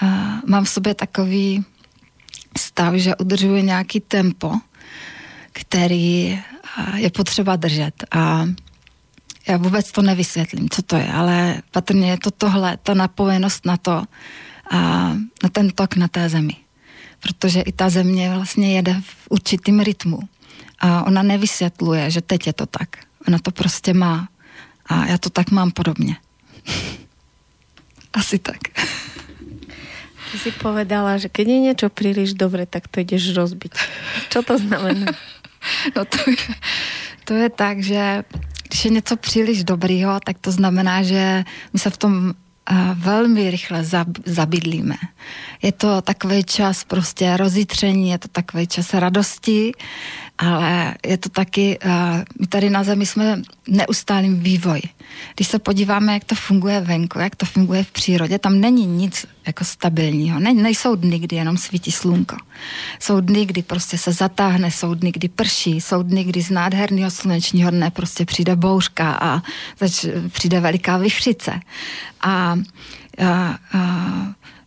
a 0.00 0.06
mám 0.46 0.64
v 0.64 0.68
sobě 0.68 0.94
takový 0.94 1.64
stav, 2.58 2.94
že 2.94 3.16
udržuje 3.16 3.62
nějaký 3.62 4.00
tempo, 4.00 4.54
který 5.52 6.38
je 6.94 7.10
potřeba 7.10 7.56
držet. 7.56 8.04
A 8.10 8.46
já 9.48 9.56
vůbec 9.56 9.92
to 9.92 10.02
nevysvětlím, 10.02 10.68
co 10.70 10.82
to 10.82 10.96
je, 10.96 11.12
ale 11.12 11.62
patrně 11.70 12.10
je 12.10 12.18
to 12.18 12.30
tohle, 12.30 12.76
ta 12.82 12.94
napojenost 12.94 13.66
na 13.66 13.76
to, 13.76 14.04
a 14.70 14.78
na 15.42 15.48
ten 15.52 15.70
tok 15.70 15.96
na 15.96 16.08
té 16.08 16.28
zemi. 16.28 16.56
Protože 17.20 17.60
i 17.60 17.72
ta 17.72 17.90
země 17.90 18.30
vlastně 18.34 18.76
jede 18.76 19.00
v 19.00 19.26
určitým 19.30 19.80
rytmu. 19.80 20.18
A 20.80 21.06
ona 21.06 21.22
nevysvětluje, 21.22 22.10
že 22.10 22.20
teď 22.20 22.46
je 22.46 22.52
to 22.52 22.66
tak. 22.66 22.88
Ona 23.28 23.38
to 23.38 23.50
prostě 23.50 23.94
má. 23.94 24.28
A 24.86 25.06
já 25.06 25.18
to 25.18 25.30
tak 25.30 25.50
mám 25.50 25.70
podobně. 25.70 26.16
Asi 28.12 28.38
tak. 28.38 28.58
Ty 30.32 30.38
si 30.38 30.52
povedala, 30.52 31.16
že 31.16 31.28
keď 31.28 31.48
je 31.48 31.58
něco 31.58 31.88
příliš 31.88 32.34
dobré, 32.34 32.66
tak 32.66 32.88
to 32.88 33.00
jdeš 33.00 33.34
rozbit. 33.34 33.74
Co 34.30 34.42
to 34.42 34.58
znamená? 34.58 35.12
No 35.96 36.04
to 36.04 36.30
je, 36.30 36.36
to 37.24 37.34
je 37.34 37.48
tak, 37.50 37.82
že 37.82 38.22
když 38.68 38.84
je 38.84 38.90
něco 38.90 39.16
příliš 39.16 39.64
dobrýho, 39.64 40.20
tak 40.24 40.38
to 40.38 40.52
znamená, 40.52 41.02
že 41.02 41.44
my 41.72 41.78
se 41.78 41.90
v 41.90 41.96
tom 41.96 42.34
velmi 42.94 43.50
rychle 43.50 43.84
zabydlíme. 44.24 44.94
Je 45.62 45.72
to 45.72 46.02
takový 46.02 46.44
čas 46.44 46.84
prostě 46.84 47.36
rozjitření, 47.36 48.10
je 48.10 48.18
to 48.18 48.28
takový 48.28 48.66
čas 48.66 48.94
radosti, 48.94 49.72
ale 50.38 50.94
je 51.06 51.16
to 51.16 51.28
taky, 51.28 51.78
my 52.40 52.46
tady 52.46 52.70
na 52.70 52.84
Zemi 52.84 53.06
jsme 53.06 53.42
neustálým 53.68 54.40
vývoj. 54.40 54.80
Když 55.34 55.48
se 55.48 55.58
podíváme, 55.58 56.12
jak 56.12 56.24
to 56.24 56.34
funguje 56.34 56.80
venku, 56.80 57.18
jak 57.18 57.36
to 57.36 57.46
funguje 57.46 57.84
v 57.84 57.90
přírodě, 57.90 58.38
tam 58.38 58.60
není 58.60 58.86
nic 58.86 59.26
jako 59.46 59.64
stabilního. 59.64 60.40
Ne, 60.40 60.54
nejsou 60.54 60.94
dny, 60.94 61.18
kdy 61.18 61.36
jenom 61.36 61.56
svítí 61.56 61.92
slunko. 61.92 62.36
Jsou 63.00 63.20
dny, 63.20 63.46
kdy 63.46 63.62
prostě 63.62 63.98
se 63.98 64.12
zatáhne, 64.12 64.70
jsou 64.70 64.94
dny, 64.94 65.12
kdy 65.12 65.28
prší, 65.28 65.80
jsou 65.80 66.02
dny, 66.02 66.24
kdy 66.24 66.42
z 66.42 66.50
nádherného 66.50 67.10
slunečního 67.10 67.70
dne 67.70 67.90
prostě 67.90 68.24
přijde 68.24 68.56
bouřka 68.56 69.18
a 69.20 69.42
zač, 69.80 70.06
přijde 70.32 70.60
veliká 70.60 70.96
vychřice. 70.96 71.60
A, 72.20 72.30
a, 72.30 73.58
a 73.72 73.88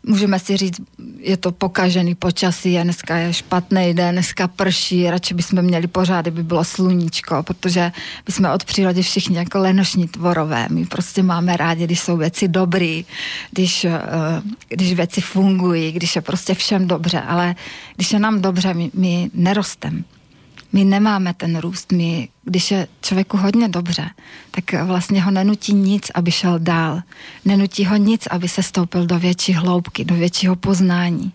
můžeme 0.04 0.40
si 0.40 0.58
říct, 0.58 0.82
je 1.18 1.38
to 1.38 1.52
pokažený 1.52 2.16
počasí 2.16 2.80
a 2.80 2.84
dneska 2.84 3.18
je 3.18 3.34
špatný 3.34 3.94
den, 3.94 4.16
dneska 4.16 4.48
prší, 4.48 5.10
radši 5.10 5.34
bychom 5.34 5.62
měli 5.62 5.88
pořád, 5.88 6.22
kdyby 6.22 6.44
bylo 6.44 6.64
sluníčko, 6.64 7.44
protože 7.44 7.92
my 8.28 8.34
jsme 8.34 8.54
od 8.54 8.66
přírody 8.66 9.02
všichni 9.02 9.38
jako 9.38 9.60
lenošní 9.60 10.08
tvorové. 10.08 10.68
My 10.70 10.86
prostě 10.86 11.24
máme 11.24 11.58
rádi, 11.58 11.84
když 11.84 12.00
jsou 12.00 12.18
věci 12.18 12.48
dobrý, 12.48 13.06
když, 13.52 13.86
eh, 13.86 14.02
když 14.70 14.94
věci 14.94 15.22
fungují, 15.22 15.92
když 15.92 16.16
je 16.16 16.22
prostě 16.22 16.54
všem 16.54 16.88
dobře, 16.88 17.22
ale 17.22 17.56
když 17.96 18.14
je 18.14 18.20
nám 18.20 18.42
dobře, 18.42 18.74
my, 18.74 18.92
my 18.94 19.30
nerostem 19.34 20.04
my 20.74 20.84
nemáme 20.84 21.34
ten 21.34 21.58
růst. 21.58 21.92
My, 21.92 22.30
když 22.44 22.72
je 22.72 22.88
člověku 23.02 23.38
hodně 23.38 23.68
dobře, 23.68 24.10
tak 24.52 24.84
vlastně 24.84 25.24
ho 25.24 25.32
nenutí 25.32 25.74
nic, 25.74 26.12
aby 26.16 26.32
šel 26.32 26.60
dál. 26.60 27.02
Nenutí 27.46 27.86
ho 27.86 27.96
nic, 27.96 28.28
aby 28.28 28.50
se 28.50 28.64
stoupil 28.64 29.06
do 29.06 29.20
větší 29.20 29.54
hloubky, 29.54 30.06
do 30.06 30.16
většího 30.16 30.56
poznání. 30.56 31.32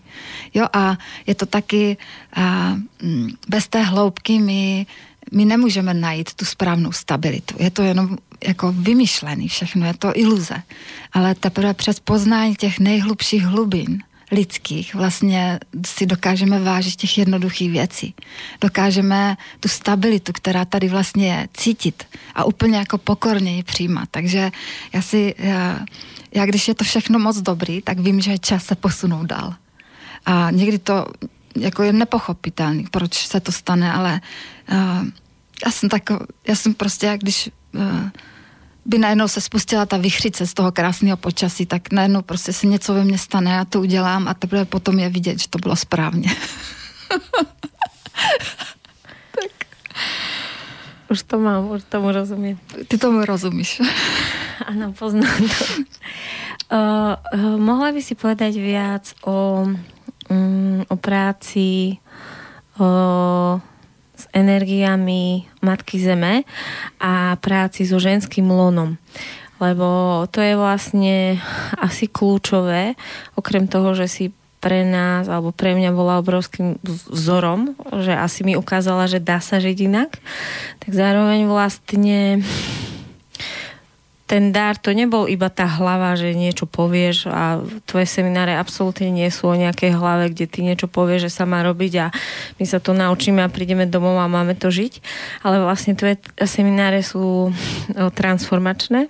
Jo 0.53 0.65
a 0.73 0.97
je 1.27 1.35
to 1.35 1.45
taky, 1.45 1.97
a, 2.33 2.75
mm, 3.01 3.29
bez 3.47 3.67
té 3.67 3.83
hloubky 3.83 4.39
my, 4.39 4.85
my 5.31 5.45
nemůžeme 5.45 5.93
najít 5.93 6.33
tu 6.33 6.45
správnou 6.45 6.91
stabilitu. 6.91 7.55
Je 7.59 7.71
to 7.71 7.81
jenom 7.81 8.17
jako 8.43 8.71
vymyšlený 8.71 9.47
všechno, 9.47 9.85
je 9.85 9.93
to 9.93 10.11
iluze. 10.15 10.55
Ale 11.13 11.35
teprve 11.35 11.73
přes 11.73 11.99
poznání 11.99 12.55
těch 12.55 12.79
nejhlubších 12.79 13.43
hlubin, 13.43 14.03
lidských 14.31 14.95
vlastně 14.95 15.59
si 15.85 16.05
dokážeme 16.05 16.59
vážit 16.59 16.95
těch 16.95 17.17
jednoduchých 17.17 17.71
věcí. 17.71 18.15
Dokážeme 18.61 19.37
tu 19.59 19.69
stabilitu, 19.69 20.33
která 20.33 20.65
tady 20.65 20.89
vlastně 20.89 21.27
je, 21.27 21.47
cítit 21.53 22.03
a 22.35 22.43
úplně 22.43 22.77
jako 22.77 22.97
pokorně 22.97 23.55
ji 23.55 23.63
přijímat. 23.63 24.09
Takže 24.11 24.51
já 24.93 25.01
si, 25.01 25.35
já, 25.37 25.79
já 26.31 26.45
když 26.45 26.67
je 26.67 26.75
to 26.75 26.83
všechno 26.83 27.19
moc 27.19 27.37
dobrý, 27.37 27.81
tak 27.81 27.99
vím, 27.99 28.21
že 28.21 28.31
je 28.31 28.39
čas 28.39 28.65
se 28.65 28.75
posunout 28.75 29.25
dál. 29.25 29.55
A 30.25 30.51
někdy 30.51 30.77
to 30.77 31.05
jako 31.55 31.83
je 31.83 31.93
nepochopitelný, 31.93 32.85
proč 32.91 33.27
se 33.27 33.39
to 33.39 33.51
stane, 33.51 33.93
ale 33.93 34.21
uh, 34.71 35.07
já 35.65 35.71
jsem 35.71 35.89
tak, 35.89 36.09
já 36.47 36.55
jsem 36.55 36.73
prostě, 36.73 37.05
jak 37.05 37.19
když 37.19 37.49
uh, 37.73 38.09
by 38.87 38.97
najednou 38.97 39.27
se 39.27 39.41
spustila 39.41 39.85
ta 39.85 39.97
vychřice 39.97 40.47
z 40.47 40.53
toho 40.53 40.71
krásného 40.71 41.17
počasí, 41.17 41.65
tak 41.65 41.91
najednou 41.91 42.21
prostě 42.21 42.53
se 42.53 42.67
něco 42.67 42.93
ve 42.93 43.03
mně 43.03 43.17
stane, 43.17 43.51
já 43.51 43.65
to 43.65 43.79
udělám 43.79 44.27
a 44.27 44.33
teprve 44.33 44.65
potom 44.65 44.99
je 44.99 45.09
vidět, 45.09 45.39
že 45.39 45.47
to 45.49 45.59
bylo 45.59 45.75
správně. 45.75 46.29
tak. 49.31 49.51
Už 51.09 51.23
to 51.23 51.39
mám, 51.39 51.69
už 51.69 51.83
tomu 51.89 52.11
rozumím. 52.11 52.59
Ty 52.87 52.97
tomu 52.97 53.25
rozumíš. 53.25 53.81
Ano, 54.65 54.93
poznám 54.99 55.37
to. 55.37 55.65
Uh, 56.73 57.15
uh, 57.33 57.59
mohla 57.61 57.91
by 57.91 58.01
si 58.01 58.17
povedať 58.17 58.57
viac 58.57 59.13
o, 59.21 59.69
um, 60.27 60.83
o 60.89 60.95
práci 60.97 62.01
uh, 62.81 63.61
energiami 64.33 65.47
Matky 65.63 65.97
Zeme 65.99 66.43
a 66.99 67.35
práci 67.39 67.87
so 67.87 67.99
ženským 68.01 68.47
lonom. 68.47 68.95
Lebo 69.57 70.23
to 70.29 70.39
je 70.39 70.53
vlastne 70.53 71.41
asi 71.81 72.05
kľúčové, 72.05 72.93
okrem 73.33 73.65
toho, 73.65 73.97
že 73.97 74.05
si 74.05 74.25
pre 74.57 74.81
nás, 74.81 75.29
alebo 75.29 75.53
pre 75.53 75.77
mňa 75.77 75.93
bola 75.93 76.17
obrovským 76.21 76.81
vzorom, 76.83 77.77
že 78.01 78.13
asi 78.13 78.41
mi 78.41 78.57
ukázala, 78.57 79.05
že 79.05 79.21
dá 79.21 79.37
sa 79.37 79.61
žiť 79.61 79.77
inak, 79.85 80.17
tak 80.81 80.91
zároveň 80.91 81.45
vlastne 81.45 82.41
ten 84.27 84.51
dar 84.51 84.75
to 84.75 84.91
nebol 84.91 85.23
iba 85.25 85.47
tá 85.47 85.63
hlava, 85.63 86.19
že 86.19 86.35
niečo 86.35 86.67
povieš 86.67 87.31
a 87.31 87.63
tvoje 87.87 88.03
semináre 88.11 88.59
absolútne 88.59 89.07
nie 89.07 89.31
sú 89.31 89.47
o 89.47 89.55
nejakej 89.55 89.95
hlave, 89.95 90.35
kde 90.35 90.45
ty 90.51 90.59
niečo 90.67 90.91
povieš, 90.91 91.31
že 91.31 91.35
sa 91.39 91.47
má 91.47 91.63
robiť 91.63 91.93
a 92.03 92.05
my 92.59 92.65
sa 92.67 92.83
to 92.83 92.91
naučíme 92.91 93.39
a 93.39 93.47
prídeme 93.47 93.87
domov 93.87 94.19
a 94.19 94.27
máme 94.27 94.59
to 94.59 94.67
žiť. 94.67 94.99
Ale 95.47 95.63
vlastne 95.63 95.95
tvoje 95.95 96.19
semináre 96.43 96.99
sú 96.99 97.55
transformačné 97.95 99.07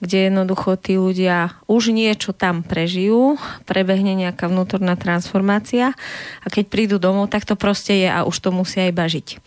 kde 0.00 0.30
jednoducho 0.30 0.76
tí 0.76 1.00
ľudia 1.00 1.56
už 1.66 1.92
niečo 1.92 2.32
tam 2.36 2.62
prežijú, 2.62 3.40
prebehne 3.64 4.14
nejaká 4.14 4.48
vnútorná 4.48 4.94
transformácia 4.96 5.96
a 6.42 6.46
keď 6.46 6.64
prídu 6.68 6.96
domov, 7.00 7.32
tak 7.32 7.48
to 7.48 7.56
proste 7.56 7.96
je 7.96 8.08
a 8.08 8.24
už 8.24 8.36
to 8.38 8.50
musia 8.52 8.88
iba 8.88 9.08
žiť. 9.08 9.40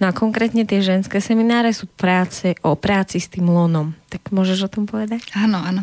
No 0.00 0.10
a 0.10 0.16
konkrétne 0.16 0.66
tie 0.66 0.82
ženské 0.82 1.22
semináre 1.22 1.70
sú 1.70 1.86
práce 1.86 2.58
o 2.66 2.74
práci 2.74 3.22
s 3.22 3.30
tým 3.30 3.46
lonom. 3.46 3.94
Tak 4.10 4.34
môžeš 4.34 4.66
o 4.66 4.72
tom 4.72 4.84
povedať? 4.84 5.22
Ano, 5.38 5.62
ano. 5.62 5.82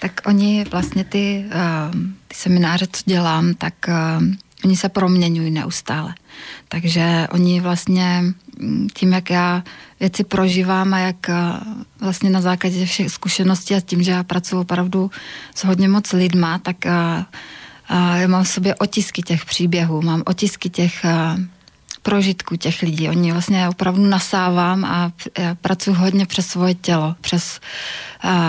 Tak 0.00 0.26
oni 0.26 0.64
vlastně 0.64 1.04
ty, 1.04 1.44
uh, 1.46 1.94
ty 2.28 2.34
semináře, 2.34 2.86
co 2.92 3.02
dělám, 3.06 3.54
tak 3.54 3.74
uh, 3.88 4.24
oni 4.64 4.76
se 4.76 4.88
proměňují 4.88 5.50
neustále. 5.50 6.14
Takže 6.68 7.26
oni 7.30 7.60
vlastně 7.60 8.24
tím, 8.94 9.12
jak 9.12 9.30
já 9.30 9.62
věci 10.00 10.24
prožívám 10.24 10.94
a 10.94 10.98
jak 10.98 11.28
eh, 11.28 11.34
vlastně 12.00 12.30
na 12.30 12.40
základě 12.40 12.86
všech 12.86 13.10
zkušeností 13.10 13.74
a 13.74 13.80
tím, 13.80 14.02
že 14.02 14.10
já 14.10 14.22
pracuji 14.22 14.58
opravdu 14.60 15.10
s 15.54 15.64
hodně 15.64 15.88
moc 15.88 16.12
lidma, 16.12 16.58
tak 16.58 16.86
eh, 16.86 17.24
a 17.88 18.16
já 18.16 18.28
mám 18.28 18.44
v 18.44 18.48
sobě 18.48 18.74
otisky 18.74 19.22
těch 19.22 19.44
příběhů, 19.44 20.02
mám 20.02 20.22
otisky 20.26 20.70
těch 20.70 21.04
a, 21.04 21.36
eh, 21.38 21.46
prožitků 22.02 22.56
těch 22.56 22.82
lidí. 22.82 23.08
Oni 23.08 23.32
vlastně 23.32 23.68
opravdu 23.68 24.06
nasávám 24.06 24.84
a 24.84 25.12
pracuji 25.60 25.96
hodně 25.96 26.26
přes 26.26 26.46
svoje 26.46 26.74
tělo, 26.74 27.14
přes 27.20 27.60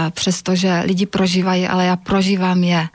přestože 0.10 0.84
lidi 0.86 1.06
prožívají, 1.06 1.68
ale 1.68 1.86
já 1.86 1.96
prožívám 1.96 2.64
je. 2.64 2.88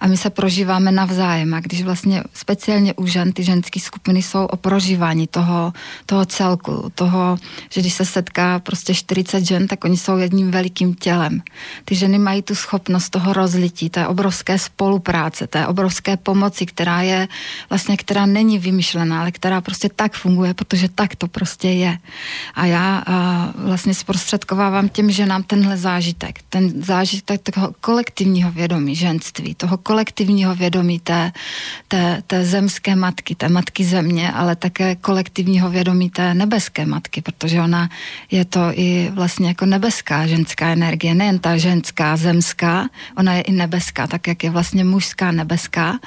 A 0.00 0.06
my 0.06 0.16
se 0.16 0.30
prožíváme 0.30 0.92
navzájem. 0.92 1.54
A 1.54 1.60
když 1.60 1.82
vlastně 1.82 2.22
speciálně 2.34 2.94
u 2.94 3.06
žen, 3.06 3.32
ty 3.32 3.44
ženské 3.44 3.80
skupiny 3.80 4.22
jsou 4.22 4.44
o 4.44 4.56
prožívání 4.56 5.26
toho, 5.26 5.72
toho 6.06 6.24
celku, 6.26 6.92
toho, 6.94 7.36
že 7.70 7.80
když 7.80 7.94
se 7.94 8.04
setká 8.04 8.58
prostě 8.58 8.94
40 8.94 9.44
žen, 9.44 9.68
tak 9.68 9.84
oni 9.84 9.96
jsou 9.96 10.16
jedním 10.16 10.50
velikým 10.50 10.94
tělem. 10.94 11.42
Ty 11.84 11.94
ženy 11.94 12.18
mají 12.18 12.42
tu 12.42 12.54
schopnost 12.54 13.10
toho 13.10 13.32
rozlití, 13.32 13.90
té 13.90 14.06
obrovské 14.06 14.58
spolupráce, 14.58 15.46
té 15.46 15.66
obrovské 15.66 16.16
pomoci, 16.16 16.66
která 16.66 17.02
je 17.02 17.28
vlastně, 17.70 17.96
která 17.96 18.26
není 18.26 18.58
vymyšlená, 18.58 19.20
ale 19.20 19.32
která 19.32 19.60
prostě 19.60 19.88
tak 19.96 20.14
funguje, 20.14 20.54
protože 20.54 20.88
tak 20.88 21.16
to 21.16 21.28
prostě 21.28 21.68
je. 21.68 21.98
A 22.54 22.66
já 22.66 23.02
a 23.06 23.52
vlastně 23.56 23.94
zprostředkovávám 23.94 24.88
těm 24.88 25.10
ženám 25.10 25.42
tenhle 25.42 25.76
zážitek 25.76 26.23
zážitek, 26.24 26.42
ten 26.48 26.82
zážitek 26.82 27.40
toho 27.52 27.74
kolektivního 27.80 28.50
vědomí 28.50 28.96
ženství, 28.96 29.54
toho 29.54 29.78
kolektivního 29.78 30.54
vědomí 30.54 31.00
té, 31.00 31.32
té, 31.88 32.22
té 32.26 32.44
zemské 32.44 32.96
matky, 32.96 33.34
té 33.34 33.48
matky 33.48 33.84
země, 33.84 34.32
ale 34.32 34.56
také 34.56 34.96
kolektivního 34.96 35.70
vědomí 35.70 36.10
té 36.10 36.34
nebeské 36.34 36.86
matky, 36.86 37.20
protože 37.20 37.60
ona 37.60 37.88
je 38.30 38.44
to 38.44 38.72
i 38.74 39.10
vlastně 39.12 39.48
jako 39.48 39.66
nebeská 39.66 40.26
ženská 40.26 40.68
energie, 40.68 41.14
nejen 41.14 41.38
ta 41.38 41.56
ženská 41.56 42.16
zemská, 42.16 42.88
ona 43.16 43.34
je 43.34 43.42
i 43.42 43.52
nebeská, 43.52 44.06
tak 44.06 44.26
jak 44.26 44.44
je 44.44 44.50
vlastně 44.50 44.84
mužská 44.84 45.32
nebeská, 45.32 45.98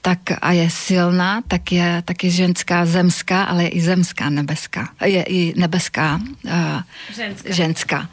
tak 0.00 0.18
a 0.40 0.52
je 0.52 0.70
silná, 0.70 1.40
tak 1.48 1.72
je, 1.72 2.02
tak 2.04 2.24
je 2.24 2.30
ženská 2.30 2.86
zemská, 2.86 3.44
ale 3.44 3.62
je 3.62 3.68
i 3.68 3.80
zemská 3.80 4.30
nebeská. 4.30 4.88
Je 5.04 5.22
i 5.22 5.54
nebeská 5.56 6.20
uh, 6.44 6.52
ženská. 7.16 7.52
ženská. 7.52 8.08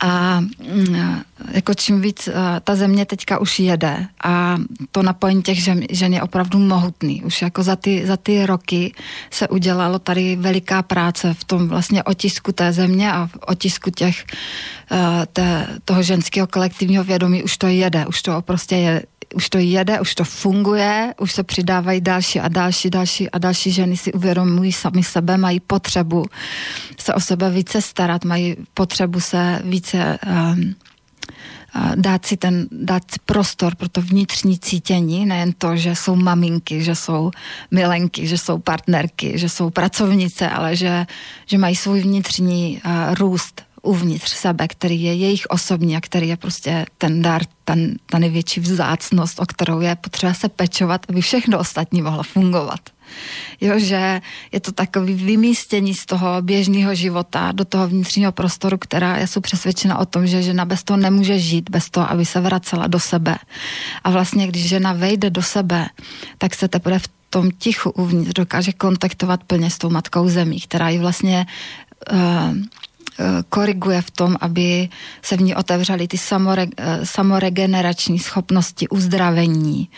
A 0.00 0.40
mm, 0.40 1.22
jako 1.52 1.74
čím 1.74 2.00
víc 2.00 2.28
uh, 2.28 2.34
ta 2.64 2.76
země 2.76 3.06
teďka 3.06 3.38
už 3.38 3.58
jede 3.58 4.06
a 4.24 4.56
to 4.92 5.02
napojení 5.02 5.42
těch 5.42 5.62
žen, 5.62 5.82
žen 5.90 6.14
je 6.14 6.22
opravdu 6.22 6.58
mohutný. 6.58 7.22
Už 7.22 7.42
jako 7.42 7.62
za 7.62 7.76
ty, 7.76 8.06
za 8.06 8.16
ty 8.16 8.46
roky 8.46 8.94
se 9.30 9.48
udělalo 9.48 9.98
tady 9.98 10.36
veliká 10.36 10.82
práce 10.82 11.34
v 11.34 11.44
tom 11.44 11.68
vlastně 11.68 12.02
otisku 12.02 12.52
té 12.52 12.72
země 12.72 13.12
a 13.12 13.26
v 13.26 13.36
otisku 13.46 13.90
těch 13.90 14.24
uh, 14.90 14.98
té, 15.32 15.66
toho 15.84 16.02
ženského 16.02 16.46
kolektivního 16.46 17.04
vědomí 17.04 17.42
už 17.42 17.56
to 17.56 17.66
jede, 17.66 18.06
už 18.06 18.22
to 18.22 18.42
prostě 18.42 18.76
je, 18.76 19.02
už 19.34 19.50
to 19.50 19.58
jede, 19.58 20.00
už 20.00 20.14
to 20.14 20.24
funguje, 20.24 21.14
už 21.20 21.32
se 21.32 21.42
přidávají 21.42 22.00
další 22.00 22.40
a 22.40 22.48
další, 22.48 22.90
další 22.90 23.30
a 23.30 23.38
další 23.38 23.72
ženy 23.72 23.96
si 23.96 24.12
uvědomují 24.12 24.72
sami 24.72 25.02
sebe, 25.02 25.36
mají 25.36 25.60
potřebu 25.60 26.24
se 26.98 27.14
o 27.14 27.20
sebe 27.20 27.50
více 27.50 27.82
starat, 27.82 28.24
mají 28.24 28.56
potřebu 28.74 29.20
se 29.20 29.62
více 29.64 30.18
um, 30.26 30.74
dát 31.94 32.26
si 32.26 32.36
ten, 32.36 32.68
dát 32.72 33.02
si 33.10 33.16
prostor 33.26 33.74
pro 33.74 33.88
to 33.88 34.02
vnitřní 34.02 34.58
cítění, 34.58 35.26
nejen 35.26 35.52
to, 35.52 35.76
že 35.76 35.96
jsou 35.96 36.16
maminky, 36.16 36.82
že 36.82 36.94
jsou 36.94 37.30
milenky, 37.70 38.26
že 38.26 38.38
jsou 38.38 38.58
partnerky, 38.58 39.38
že 39.38 39.48
jsou 39.48 39.70
pracovnice, 39.70 40.48
ale 40.48 40.76
že, 40.76 41.06
že 41.46 41.58
mají 41.58 41.76
svůj 41.76 42.00
vnitřní 42.00 42.80
uh, 42.84 43.14
růst, 43.14 43.62
uvnitř 43.84 44.30
sebe, 44.30 44.68
který 44.68 45.02
je 45.02 45.14
jejich 45.14 45.46
osobní 45.48 45.96
a 45.96 46.00
který 46.00 46.28
je 46.28 46.36
prostě 46.36 46.86
ten 46.98 47.22
dar, 47.22 47.42
ten, 47.64 47.96
ta 48.06 48.18
největší 48.18 48.60
vzácnost, 48.60 49.40
o 49.40 49.46
kterou 49.46 49.80
je 49.80 49.96
potřeba 49.96 50.34
se 50.34 50.48
pečovat, 50.48 51.06
aby 51.08 51.20
všechno 51.20 51.58
ostatní 51.58 52.02
mohlo 52.02 52.22
fungovat. 52.22 52.80
Jo, 53.60 53.78
že 53.78 54.20
je 54.52 54.60
to 54.60 54.72
takový 54.72 55.14
vymístění 55.14 55.94
z 55.94 56.06
toho 56.06 56.42
běžného 56.42 56.94
života 56.94 57.52
do 57.52 57.64
toho 57.64 57.88
vnitřního 57.88 58.32
prostoru, 58.32 58.78
která 58.78 59.16
já 59.16 59.26
jsem 59.26 59.42
přesvědčena 59.42 59.98
o 59.98 60.06
tom, 60.06 60.26
že 60.26 60.42
žena 60.42 60.64
bez 60.64 60.84
toho 60.84 60.96
nemůže 60.96 61.38
žít, 61.38 61.70
bez 61.70 61.90
toho, 61.90 62.10
aby 62.10 62.24
se 62.24 62.40
vracela 62.40 62.86
do 62.86 63.00
sebe. 63.00 63.36
A 64.04 64.10
vlastně, 64.10 64.46
když 64.46 64.68
žena 64.68 64.92
vejde 64.92 65.30
do 65.30 65.42
sebe, 65.42 65.88
tak 66.38 66.54
se 66.54 66.68
teprve 66.68 66.98
v 66.98 67.08
tom 67.30 67.50
tichu 67.50 67.90
uvnitř 67.90 68.32
dokáže 68.32 68.72
kontaktovat 68.72 69.44
plně 69.44 69.70
s 69.70 69.78
tou 69.78 69.90
matkou 69.90 70.28
zemí, 70.28 70.60
která 70.60 70.88
ji 70.88 70.98
vlastně 70.98 71.46
uh, 72.12 72.18
koriguje 73.48 74.02
v 74.02 74.10
tom, 74.10 74.36
aby 74.40 74.88
se 75.22 75.36
v 75.36 75.42
ní 75.42 75.54
otevřely 75.54 76.08
ty 76.08 76.18
samore, 76.18 76.66
eh, 76.76 77.06
samoregenerační 77.06 78.18
schopnosti 78.18 78.88
uzdravení, 78.88 79.88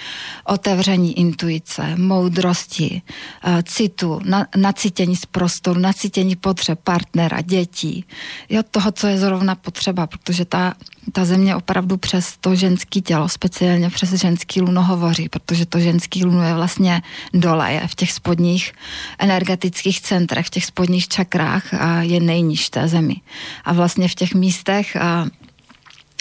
otevření 0.44 1.18
intuice, 1.18 1.96
moudrosti, 1.96 3.02
eh, 3.44 3.62
citu, 3.62 4.20
na, 4.24 4.46
nacítění 4.57 5.16
z 5.16 5.26
prostoru, 5.26 5.81
nacítění 5.81 6.37
potřeb 6.37 6.81
partnera, 6.85 7.40
dětí, 7.40 8.05
jo, 8.48 8.62
toho, 8.70 8.92
co 8.92 9.07
je 9.07 9.18
zrovna 9.18 9.55
potřeba, 9.55 10.07
protože 10.07 10.44
ta 10.44 10.74
ta 11.12 11.24
země 11.24 11.57
opravdu 11.57 11.96
přes 11.96 12.37
to 12.40 12.55
ženský 12.55 13.02
tělo, 13.02 13.29
speciálně 13.29 13.90
přes 13.90 14.12
ženský 14.12 14.61
luno 14.61 14.83
hovoří, 14.83 15.29
protože 15.29 15.66
to 15.66 15.81
ženský 15.81 16.24
luno 16.24 16.42
je 16.42 16.55
vlastně 16.55 17.02
dole, 17.35 17.72
je 17.72 17.88
v 17.88 17.94
těch 17.94 18.12
spodních 18.12 18.72
energetických 19.18 20.00
centrech, 20.00 20.46
v 20.46 20.50
těch 20.50 20.64
spodních 20.64 21.09
čakrách 21.09 21.74
a 21.74 22.02
je 22.02 22.20
nejníž 22.20 22.70
té 22.70 22.88
zemi. 23.07 23.21
A 23.64 23.73
vlastně 23.73 24.09
v 24.09 24.14
těch 24.14 24.35
místech 24.35 24.97
a 24.97 25.27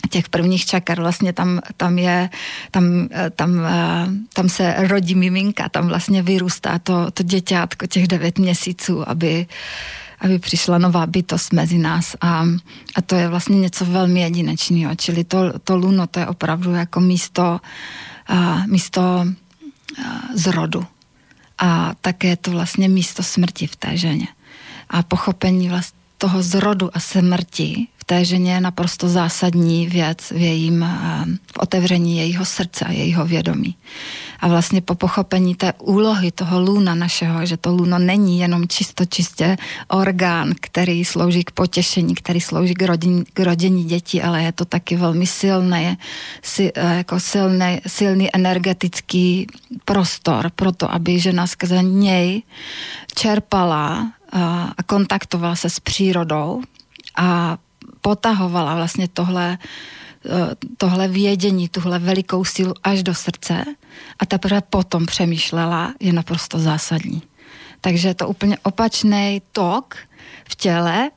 těch 0.10 0.30
prvních 0.30 0.66
čakr 0.66 1.02
vlastně 1.02 1.34
tam, 1.34 1.60
tam 1.78 1.98
je, 1.98 2.30
tam, 2.72 3.10
tam, 3.36 3.50
tam 4.34 4.50
se 4.50 4.76
rodí 4.78 5.16
miminka, 5.16 5.70
tam 5.70 5.88
vlastně 5.88 6.22
vyrůstá 6.22 6.80
to, 6.80 7.12
to 7.12 7.24
děťátko 7.24 7.88
těch 7.88 8.08
devět 8.08 8.40
měsíců, 8.40 9.10
aby 9.10 9.48
aby 10.22 10.40
přišla 10.40 10.78
nová 10.78 11.06
bytost 11.06 11.54
mezi 11.54 11.78
nás 11.78 12.16
a, 12.22 12.48
a 12.96 13.02
to 13.02 13.16
je 13.16 13.28
vlastně 13.28 13.60
něco 13.60 13.86
velmi 13.86 14.22
jedinečného. 14.22 14.96
Čili 14.96 15.24
to, 15.24 15.60
to 15.60 15.76
luno, 15.76 16.08
to 16.08 16.20
je 16.20 16.28
opravdu 16.28 16.72
jako 16.72 17.00
místo, 17.00 17.60
a, 18.28 18.64
místo 18.66 19.02
a, 19.02 19.26
zrodu. 20.34 20.86
A 21.58 21.94
také 22.02 22.28
je 22.28 22.38
to 22.38 22.52
vlastně 22.52 22.90
místo 22.90 23.24
smrti 23.24 23.68
v 23.68 23.76
té 23.76 23.98
ženě. 23.98 24.28
A 24.90 25.04
pochopení 25.04 25.70
vlastně 25.70 26.05
toho 26.26 26.42
zrodu 26.44 26.90
a 26.94 27.00
smrti 27.00 27.88
té 28.06 28.26
ženě 28.26 28.54
je 28.54 28.62
naprosto 28.62 29.10
zásadní 29.10 29.88
věc 29.88 30.32
v 30.32 30.42
jejím 30.42 30.84
eh, 30.84 31.26
v 31.54 31.58
otevření 31.60 32.18
jejího 32.18 32.46
srdce 32.46 32.86
a 32.86 32.92
jejího 32.92 33.26
vědomí. 33.26 33.76
A 34.40 34.48
vlastně 34.48 34.82
po 34.82 34.96
pochopení 34.96 35.56
té 35.56 35.74
úlohy 35.74 36.32
toho 36.32 36.60
luna 36.60 36.96
našeho, 36.96 37.46
že 37.46 37.58
to 37.58 37.72
luno 37.72 38.00
není 38.00 38.40
jenom 38.40 38.68
čisto 38.68 39.06
čistě 39.06 39.58
orgán, 39.88 40.54
který 40.62 41.06
slouží 41.06 41.44
k 41.44 41.52
potěšení, 41.52 42.16
který 42.16 42.42
slouží 42.42 42.74
k, 42.74 42.82
rodin, 42.82 43.26
k 43.34 43.40
rodění 43.40 43.84
dětí, 43.84 44.22
ale 44.22 44.44
je 44.44 44.52
to 44.52 44.66
taky 44.66 44.96
velmi 44.96 45.28
silné, 45.28 45.98
si, 46.42 46.72
eh, 46.76 46.98
jako 46.98 47.20
silný, 47.20 47.82
silný 47.88 48.36
energetický 48.36 49.48
prostor 49.86 50.52
pro 50.56 50.72
to, 50.72 50.92
aby 50.92 51.20
žena 51.20 51.48
skrze 51.48 51.84
něj 51.84 52.44
čerpala 53.16 54.12
a 54.36 54.84
kontaktovala 54.86 55.56
se 55.56 55.70
s 55.70 55.80
přírodou 55.80 56.62
a 57.16 57.58
potahovala 58.02 58.76
vlastně 58.76 59.08
tohle, 59.08 59.58
eh, 60.26 60.56
tohle 60.78 61.08
vědění, 61.08 61.70
tuhle 61.70 62.00
velikou 62.00 62.46
sílu 62.46 62.74
až 62.84 63.04
do 63.04 63.16
srdce 63.16 63.66
a 64.20 64.26
teprve 64.26 64.62
potom 64.62 65.06
přemýšlela, 65.06 65.94
je 66.00 66.14
naprosto 66.14 66.60
zásadní. 66.60 67.22
Takže 67.82 68.08
je 68.08 68.14
to 68.14 68.28
úplně 68.28 68.58
opačný 68.64 69.42
tok 69.52 69.96
v 70.50 70.56
těle, 70.56 71.10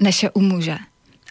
než 0.00 0.22
je 0.22 0.30
u 0.30 0.40
muže. 0.40 0.78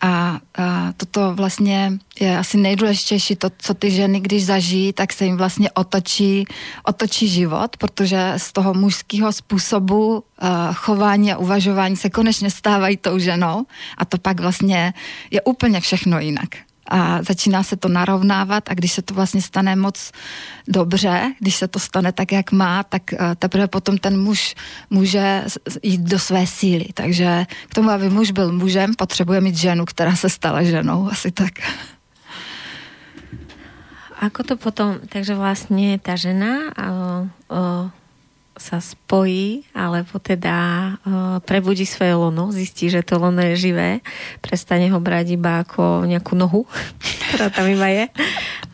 A, 0.02 0.40
a 0.58 0.94
toto 0.98 1.34
vlastně 1.34 1.94
je 2.20 2.38
asi 2.38 2.58
nejdůležitější, 2.58 3.36
to, 3.36 3.50
co 3.58 3.74
ty 3.74 3.92
ženy, 3.92 4.20
když 4.20 4.46
zažijí, 4.46 4.94
tak 4.94 5.14
se 5.14 5.26
jim 5.26 5.38
vlastně 5.38 5.72
otočí, 5.72 6.46
otočí 6.84 7.28
život, 7.28 7.78
protože 7.78 8.34
z 8.38 8.52
toho 8.52 8.74
mužského 8.74 9.32
způsobu 9.34 10.14
uh, 10.14 10.50
chování 10.74 11.34
a 11.34 11.38
uvažování 11.38 11.96
se 11.96 12.10
konečně 12.10 12.52
stávají 12.52 12.98
tou 12.98 13.20
ženou. 13.20 13.66
A 13.98 14.06
to 14.06 14.18
pak 14.18 14.40
vlastně 14.40 14.94
je 15.32 15.42
úplně 15.42 15.82
všechno 15.82 16.20
jinak 16.20 16.67
a 16.90 17.24
začíná 17.24 17.64
se 17.64 17.78
to 17.78 17.88
narovnávat 17.88 18.70
a 18.70 18.74
když 18.74 18.92
se 18.92 19.02
to 19.02 19.14
vlastně 19.14 19.42
stane 19.42 19.76
moc 19.76 20.12
dobře, 20.68 21.34
když 21.40 21.56
se 21.56 21.68
to 21.68 21.80
stane 21.80 22.12
tak, 22.12 22.32
jak 22.32 22.52
má, 22.52 22.84
tak 22.84 23.14
eh, 23.14 23.36
teprve 23.36 23.68
potom 23.68 23.98
ten 23.98 24.20
muž 24.20 24.56
může 24.90 25.44
jít 25.84 26.02
do 26.02 26.20
své 26.20 26.48
síly. 26.48 26.86
Takže 26.94 27.46
k 27.70 27.76
tomu, 27.76 27.90
aby 27.90 28.10
muž 28.10 28.32
byl 28.32 28.52
mužem, 28.52 28.94
potřebuje 28.96 29.42
mít 29.42 29.56
ženu, 29.56 29.86
která 29.86 30.16
se 30.16 30.30
stala 30.30 30.64
ženou. 30.64 31.10
Asi 31.12 31.32
tak. 31.32 31.54
Ako 34.18 34.42
to 34.42 34.58
potom, 34.58 34.98
takže 35.06 35.38
vlastne 35.38 36.02
tá 36.02 36.18
žena 36.18 36.74
sa 38.58 38.82
spojí, 38.82 39.70
alebo 39.72 40.18
teda 40.18 40.58
uh, 40.98 41.38
prebudí 41.46 41.86
svoje 41.86 42.18
lono, 42.18 42.50
zistí, 42.50 42.90
že 42.90 43.06
to 43.06 43.22
lono 43.22 43.40
je 43.42 43.70
živé, 43.70 44.02
prestane 44.42 44.90
ho 44.90 44.98
brať 44.98 45.38
iba 45.38 45.62
ako 45.62 46.10
nejakú 46.10 46.34
nohu, 46.34 46.66
ktorá 47.32 47.54
tam 47.54 47.70
iba 47.70 47.88
je, 47.88 48.06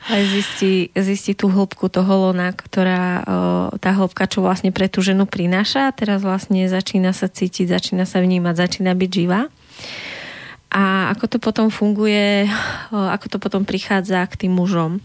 ale 0.10 0.22
zistí, 0.28 0.90
zistí 0.96 1.36
tú 1.36 1.52
hĺbku 1.52 1.92
toho 1.92 2.32
lona, 2.32 2.56
ktorá, 2.56 3.24
uh, 3.24 3.68
tá 3.78 3.92
hĺbka, 3.92 4.28
čo 4.32 4.40
vlastne 4.44 4.72
pre 4.72 4.88
tú 4.88 5.04
ženu 5.04 5.28
prináša 5.28 5.92
a 5.92 5.96
teraz 5.96 6.24
vlastne 6.24 6.66
začína 6.66 7.12
sa 7.12 7.28
cítiť, 7.28 7.72
začína 7.72 8.08
sa 8.08 8.24
vnímať, 8.24 8.56
začína 8.56 8.96
byť 8.96 9.12
živá. 9.12 9.52
A 10.74 11.14
ako 11.14 11.26
to 11.30 11.38
potom 11.38 11.68
funguje, 11.70 12.50
uh, 12.50 13.14
ako 13.14 13.26
to 13.30 13.38
potom 13.38 13.62
prichádza 13.68 14.26
k 14.32 14.48
tým 14.48 14.58
mužom. 14.58 15.04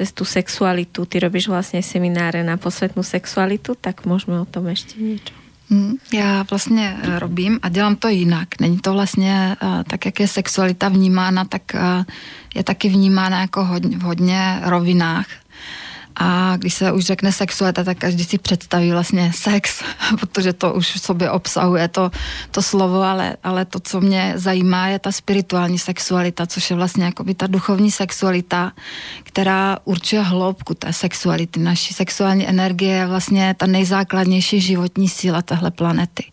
Cez 0.00 0.16
tú 0.16 0.24
sexualitu. 0.24 1.04
Ty 1.04 1.20
robíš 1.20 1.48
vlastně 1.48 1.82
semináře 1.82 2.40
na 2.40 2.56
posvetnú 2.56 3.02
sexualitu, 3.04 3.76
tak 3.80 4.06
můžeme 4.08 4.40
o 4.40 4.44
tom 4.44 4.66
ještě 4.66 5.00
něco. 5.00 5.34
Hmm, 5.70 5.94
já 6.12 6.42
vlastně 6.50 6.96
eh, 7.02 7.18
robím 7.18 7.58
a 7.62 7.68
dělám 7.68 7.96
to 7.96 8.08
jinak. 8.08 8.48
Není 8.60 8.78
to 8.78 8.92
vlastně 8.92 9.56
uh, 9.62 9.82
tak, 9.82 10.06
jak 10.06 10.20
je 10.20 10.28
sexualita 10.28 10.88
vnímána, 10.88 11.44
tak 11.44 11.62
uh, 11.74 12.04
je 12.54 12.64
taky 12.64 12.88
vnímána 12.88 13.40
jako 13.40 13.64
hodně, 13.64 13.98
v 13.98 14.02
hodně 14.02 14.60
rovinách. 14.64 15.26
A 16.16 16.56
když 16.56 16.74
se 16.74 16.92
už 16.92 17.04
řekne 17.04 17.32
sexualita, 17.32 17.84
tak 17.84 17.98
každý 17.98 18.24
si 18.24 18.38
představí 18.38 18.90
vlastně 18.90 19.32
sex, 19.34 19.82
protože 20.20 20.52
to 20.52 20.72
už 20.72 20.90
v 20.92 21.00
sobě 21.00 21.30
obsahuje 21.30 21.88
to, 21.88 22.10
to 22.50 22.62
slovo, 22.62 23.02
ale, 23.02 23.36
ale 23.42 23.64
to, 23.64 23.80
co 23.80 24.00
mě 24.00 24.32
zajímá, 24.36 24.88
je 24.88 24.98
ta 24.98 25.12
spirituální 25.12 25.78
sexualita, 25.78 26.46
což 26.46 26.70
je 26.70 26.76
vlastně 26.76 27.04
jakoby 27.04 27.34
ta 27.34 27.46
duchovní 27.46 27.90
sexualita, 27.90 28.72
která 29.22 29.78
určuje 29.84 30.22
hloubku 30.22 30.74
té 30.74 30.92
sexuality. 30.92 31.60
Naší 31.60 31.94
sexuální 31.94 32.48
energie 32.48 32.94
je 32.96 33.06
vlastně 33.06 33.54
ta 33.58 33.66
nejzákladnější 33.66 34.60
životní 34.60 35.08
síla 35.08 35.42
téhle 35.42 35.70
planety. 35.70 36.24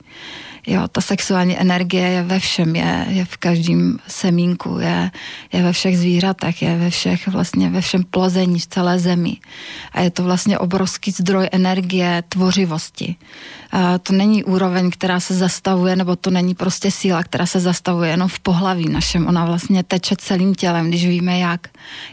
Jo, 0.70 0.88
ta 0.88 1.02
sexuální 1.02 1.60
energie 1.60 2.08
je 2.08 2.24
ve 2.24 2.40
všem, 2.40 2.76
je, 2.76 3.06
je 3.10 3.26
v 3.26 3.38
každém 3.38 3.98
semínku, 4.08 4.80
je, 4.80 5.12
je 5.54 5.64
ve 5.64 5.74
všech 5.74 5.98
zvířatech, 5.98 6.62
je 6.62 6.78
ve 6.78 6.90
všech 6.90 7.28
vlastně 7.28 7.70
ve 7.70 7.82
všem 7.82 8.04
plození 8.04 8.60
v 8.60 8.68
celé 8.68 9.00
zemi. 9.00 9.38
A 9.92 10.02
je 10.02 10.12
to 10.12 10.24
vlastně 10.24 10.60
obrovský 10.60 11.12
zdroj 11.12 11.50
energie, 11.52 12.24
tvořivosti. 12.30 13.16
To 14.04 14.14
není 14.14 14.44
úroveň, 14.44 14.92
která 14.92 15.20
se 15.20 15.34
zastavuje, 15.34 15.96
nebo 15.96 16.16
to 16.16 16.30
není 16.30 16.56
prostě 16.56 16.92
síla, 16.92 17.24
která 17.24 17.46
se 17.46 17.60
zastavuje 17.60 18.10
jenom 18.10 18.28
v 18.28 18.40
pohlaví 18.40 18.90
našem. 18.90 19.28
Ona 19.28 19.46
vlastně 19.46 19.84
teče 19.84 20.16
celým 20.16 20.56
tělem, 20.56 20.88
když 20.88 21.08
víme 21.08 21.40
jak. 21.40 21.68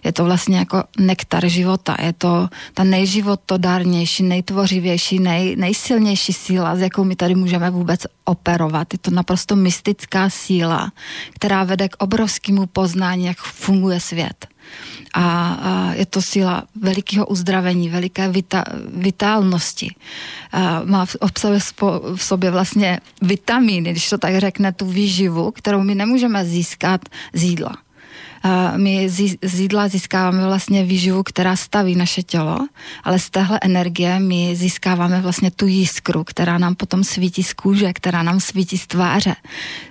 Je 0.05 0.13
to 0.13 0.25
vlastně 0.25 0.59
jako 0.59 0.85
nektar 0.99 1.49
života. 1.49 1.97
Je 2.03 2.13
to 2.13 2.49
ta 2.75 2.85
nejživotodárnější, 2.85 4.23
nejtvořivější, 4.23 5.19
nej, 5.19 5.57
nejsilnější 5.57 6.33
síla, 6.33 6.77
s 6.77 6.81
jakou 6.81 7.05
my 7.05 7.17
tady 7.17 7.35
můžeme 7.35 7.71
vůbec 7.71 8.01
operovat. 8.25 8.93
Je 8.93 8.99
to 8.99 9.11
naprosto 9.11 9.57
mystická 9.57 10.31
síla, 10.31 10.93
která 11.35 11.65
vede 11.65 11.89
k 11.89 11.97
obrovskému 11.99 12.67
poznání, 12.67 13.25
jak 13.25 13.39
funguje 13.39 14.01
svět 14.01 14.47
a, 15.15 15.25
a 15.55 15.93
je 15.95 16.07
to 16.07 16.23
síla 16.23 16.65
velikého 16.75 17.27
uzdravení, 17.27 17.89
veliké 17.89 18.29
vita, 18.29 18.65
vitálnosti. 18.89 19.95
A 20.53 20.83
má 20.85 21.07
obsahuje 21.21 21.61
spo, 21.61 22.01
v 22.17 22.23
sobě 22.23 22.51
vlastně 22.51 23.01
vitamíny, 23.23 23.91
když 23.91 24.11
to 24.11 24.19
tak 24.19 24.39
řekne, 24.39 24.73
tu 24.73 24.87
výživu, 24.87 25.51
kterou 25.51 25.83
my 25.83 25.95
nemůžeme 25.95 26.45
získat 26.45 27.01
z 27.33 27.43
jídla 27.43 27.85
my 28.77 29.09
z 29.43 29.61
jídla 29.61 29.89
získáváme 29.89 30.47
vlastně 30.47 30.85
výživu, 30.85 31.23
která 31.23 31.57
staví 31.57 31.95
naše 31.95 32.23
tělo, 32.23 32.59
ale 33.05 33.19
z 33.19 33.31
téhle 33.31 33.59
energie 33.63 34.21
my 34.21 34.57
získáváme 34.57 35.21
vlastně 35.21 35.51
tu 35.51 35.67
jiskru, 35.67 36.25
která 36.25 36.59
nám 36.59 36.75
potom 36.75 37.05
svítí 37.05 37.43
z 37.43 37.53
kůže, 37.53 37.93
která 37.93 38.23
nám 38.23 38.41
svítí 38.41 38.79
z 38.79 38.87
tváře. 38.87 39.37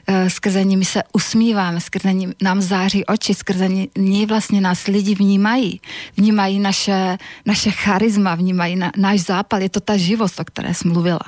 E, 0.08 0.30
skrze 0.30 0.64
ní 0.64 0.78
my 0.78 0.86
se 0.86 1.04
usmíváme, 1.14 1.82
skrze 1.82 2.14
ní 2.14 2.30
nám 2.42 2.62
září 2.62 3.06
oči, 3.06 3.34
skrze 3.34 3.70
ní 3.98 4.26
vlastně 4.26 4.62
nás 4.62 4.88
lidi 4.88 5.16
vnímají. 5.16 5.82
Vnímají 6.18 6.60
naše, 6.60 7.18
naše 7.46 7.72
charisma, 7.72 8.36
vnímají 8.36 8.76
na, 8.76 8.92
náš 8.98 9.20
zápal. 9.20 9.62
Je 9.62 9.70
to 9.70 9.80
ta 9.80 9.98
živost, 9.98 10.40
o 10.40 10.46
které 10.46 10.74
jsem 10.74 10.92
mluvila. 10.92 11.26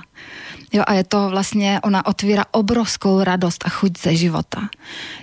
Jo, 0.75 0.83
a 0.87 0.93
je 0.93 1.03
to 1.03 1.29
vlastně, 1.29 1.79
ona 1.83 2.05
otvírá 2.05 2.45
obrovskou 2.51 3.23
radost 3.23 3.65
a 3.65 3.69
chuť 3.69 3.99
ze 3.99 4.15
života. 4.15 4.69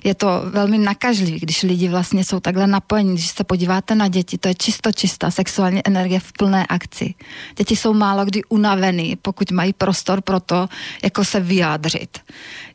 Je 0.04 0.14
to 0.14 0.42
velmi 0.50 0.78
nakažlivý, 0.78 1.40
když 1.40 1.62
lidi 1.62 1.88
vlastně 1.88 2.24
jsou 2.24 2.40
takhle 2.40 2.66
napojení. 2.66 3.14
Když 3.14 3.26
se 3.26 3.44
podíváte 3.44 3.94
na 3.94 4.08
děti, 4.08 4.38
to 4.38 4.48
je 4.48 4.54
čisto 4.54 4.92
čistá 4.92 5.30
sexuální 5.30 5.80
energie 5.84 6.20
v 6.20 6.32
plné 6.32 6.66
akci. 6.66 7.14
Děti 7.56 7.76
jsou 7.76 7.94
málo 7.94 8.24
kdy 8.24 8.44
unavený, 8.48 9.16
pokud 9.22 9.50
mají 9.50 9.72
prostor 9.72 10.20
pro 10.20 10.40
to, 10.40 10.68
jako 11.02 11.24
se 11.24 11.40
vyjádřit. 11.40 12.18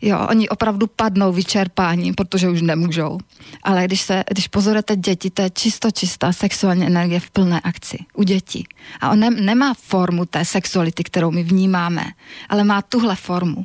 Jo, 0.02 0.28
oni 0.30 0.50
opravdu 0.50 0.88
padnou 0.88 1.34
vyčerpáním, 1.34 2.16
protože 2.16 2.50
už 2.50 2.62
nemůžou. 2.62 3.18
Ale 3.64 3.86
když, 3.86 4.02
se, 4.02 4.24
když 4.30 4.48
pozorujete 4.48 4.96
děti, 4.96 5.30
to 5.30 5.42
je 5.42 5.50
čisto 5.50 5.92
čistá 5.92 6.34
sexuální 6.34 6.88
energie 6.88 7.20
v 7.20 7.30
plné 7.30 7.60
akci 7.60 7.98
u 8.14 8.24
dětí. 8.24 8.68
A 9.02 9.10
on 9.10 9.20
ne, 9.20 9.30
nemá 9.30 9.74
formu 9.74 10.26
té 10.26 10.46
sexuality, 10.46 11.04
kterou 11.04 11.32
my 11.32 11.44
vnímáme, 11.44 12.06
ale 12.50 12.67
má 12.68 12.82
tuhle 12.82 13.16
formu. 13.16 13.64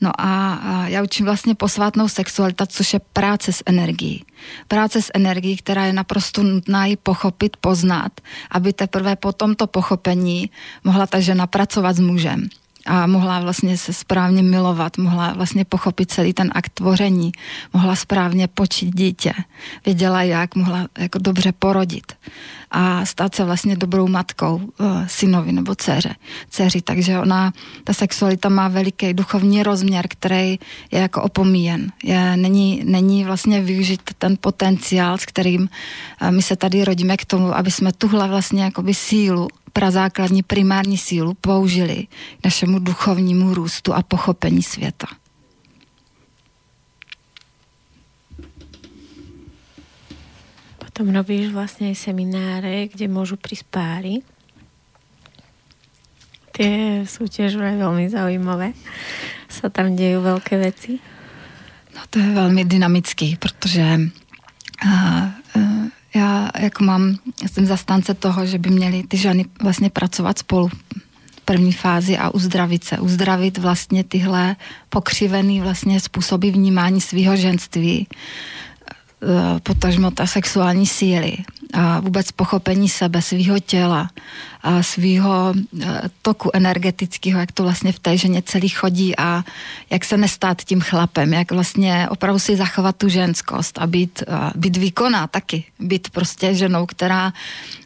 No 0.00 0.10
a, 0.18 0.54
a 0.54 0.88
já 0.88 1.02
učím 1.02 1.26
vlastně 1.26 1.54
posvátnou 1.54 2.08
sexualitu, 2.08 2.64
což 2.66 2.94
je 2.94 3.00
práce 3.12 3.52
s 3.52 3.62
energií. 3.66 4.24
Práce 4.68 5.02
s 5.02 5.10
energií, 5.14 5.56
která 5.56 5.86
je 5.86 5.92
naprosto 5.92 6.42
nutná 6.42 6.86
ji 6.86 6.96
pochopit, 6.96 7.56
poznat, 7.56 8.12
aby 8.50 8.72
teprve 8.72 9.16
po 9.16 9.32
tomto 9.32 9.66
pochopení 9.66 10.50
mohla 10.84 11.06
ta 11.06 11.20
žena 11.20 11.46
pracovat 11.46 11.96
s 11.96 12.00
mužem 12.00 12.48
a 12.88 13.06
mohla 13.06 13.40
vlastně 13.40 13.78
se 13.78 13.92
správně 13.92 14.42
milovat, 14.42 14.98
mohla 14.98 15.32
vlastně 15.32 15.64
pochopit 15.64 16.10
celý 16.10 16.32
ten 16.32 16.50
akt 16.54 16.72
tvoření, 16.74 17.32
mohla 17.72 17.96
správně 17.96 18.48
počít 18.48 18.94
dítě, 18.94 19.32
věděla 19.84 20.22
jak, 20.22 20.54
mohla 20.54 20.88
jako 20.98 21.18
dobře 21.18 21.52
porodit 21.52 22.12
a 22.70 23.04
stát 23.04 23.34
se 23.34 23.44
vlastně 23.44 23.76
dobrou 23.76 24.08
matkou 24.08 24.56
uh, 24.56 24.86
synovi 25.06 25.52
nebo 25.52 25.74
dceře, 25.74 26.14
dceři. 26.50 26.82
Takže 26.82 27.18
ona, 27.18 27.52
ta 27.84 27.92
sexualita 27.92 28.48
má 28.48 28.68
veliký 28.68 29.14
duchovní 29.14 29.62
rozměr, 29.62 30.06
který 30.08 30.58
je 30.90 31.00
jako 31.00 31.22
opomíjen. 31.22 31.92
Je, 32.04 32.36
není, 32.36 32.82
není 32.84 33.24
vlastně 33.24 33.60
využít 33.60 34.00
ten 34.18 34.36
potenciál, 34.40 35.18
s 35.18 35.26
kterým 35.26 35.68
uh, 36.22 36.30
my 36.30 36.42
se 36.42 36.56
tady 36.56 36.84
rodíme 36.84 37.16
k 37.16 37.24
tomu, 37.24 37.56
aby 37.56 37.70
jsme 37.70 37.92
tuhle 37.92 38.28
vlastně 38.28 38.64
jakoby 38.64 38.94
sílu 38.94 39.48
prazákladní 39.72 40.42
primární 40.42 40.98
sílu 40.98 41.34
použili 41.34 42.06
k 42.40 42.44
našemu 42.44 42.78
duchovnímu 42.78 43.54
růstu 43.54 43.94
a 43.94 44.02
pochopení 44.02 44.62
světa. 44.62 45.06
Potom 50.78 51.14
robíš 51.14 51.52
vlastně 51.52 51.94
semináře, 51.94 52.88
kde 52.88 53.08
můžu 53.08 53.36
prísť 53.36 53.64
páry. 53.70 54.18
Tie 56.58 57.06
sú 57.06 57.30
tiež 57.30 57.54
veľmi 57.54 58.10
zaujímavé. 58.10 58.74
Sa 59.46 59.70
tam 59.70 59.94
dějí 59.94 60.18
velké 60.18 60.58
věci. 60.58 60.98
No 61.94 62.02
to 62.10 62.18
je 62.18 62.34
velmi 62.34 62.64
dynamický, 62.64 63.36
protože 63.38 64.10
uh, 64.84 65.28
uh, 65.56 65.86
já 66.18 66.50
jako 66.58 66.84
mám, 66.84 67.16
já 67.42 67.48
jsem 67.48 67.66
zastánce 67.66 68.14
toho, 68.14 68.46
že 68.46 68.58
by 68.58 68.70
měly 68.70 69.02
ty 69.02 69.16
ženy 69.16 69.44
vlastně 69.62 69.90
pracovat 69.90 70.38
spolu 70.38 70.68
v 70.68 71.40
první 71.44 71.72
fázi 71.72 72.18
a 72.18 72.30
uzdravit 72.30 72.84
se. 72.84 72.98
Uzdravit 72.98 73.58
vlastně 73.58 74.04
tyhle 74.04 74.56
pokřivený 74.88 75.60
vlastně 75.60 76.00
způsoby 76.00 76.50
vnímání 76.50 77.00
svého 77.00 77.36
ženství, 77.36 78.06
eh, 78.08 79.60
potažmo 79.60 80.10
ta 80.10 80.26
sexuální 80.26 80.86
síly 80.86 81.36
a 81.74 82.00
vůbec 82.00 82.32
pochopení 82.32 82.88
sebe, 82.88 83.22
svého 83.22 83.58
těla, 83.60 84.10
a 84.62 84.82
svého 84.82 85.54
e, 85.54 86.02
toku 86.22 86.50
energetického, 86.52 87.40
jak 87.40 87.52
to 87.52 87.62
vlastně 87.62 87.92
v 87.92 87.98
té 87.98 88.16
ženě 88.16 88.42
celý 88.42 88.68
chodí 88.68 89.18
a 89.18 89.44
jak 89.90 90.04
se 90.04 90.16
nestát 90.16 90.62
tím 90.62 90.80
chlapem, 90.80 91.32
jak 91.32 91.52
vlastně 91.52 92.08
opravdu 92.10 92.38
si 92.38 92.56
zachovat 92.56 92.96
tu 92.96 93.08
ženskost 93.08 93.78
a 93.78 93.86
být, 93.86 94.22
a 94.28 94.52
být 94.54 94.76
výkonná 94.76 95.26
taky. 95.26 95.64
Být 95.80 96.10
prostě 96.10 96.54
ženou, 96.54 96.86
která 96.86 97.32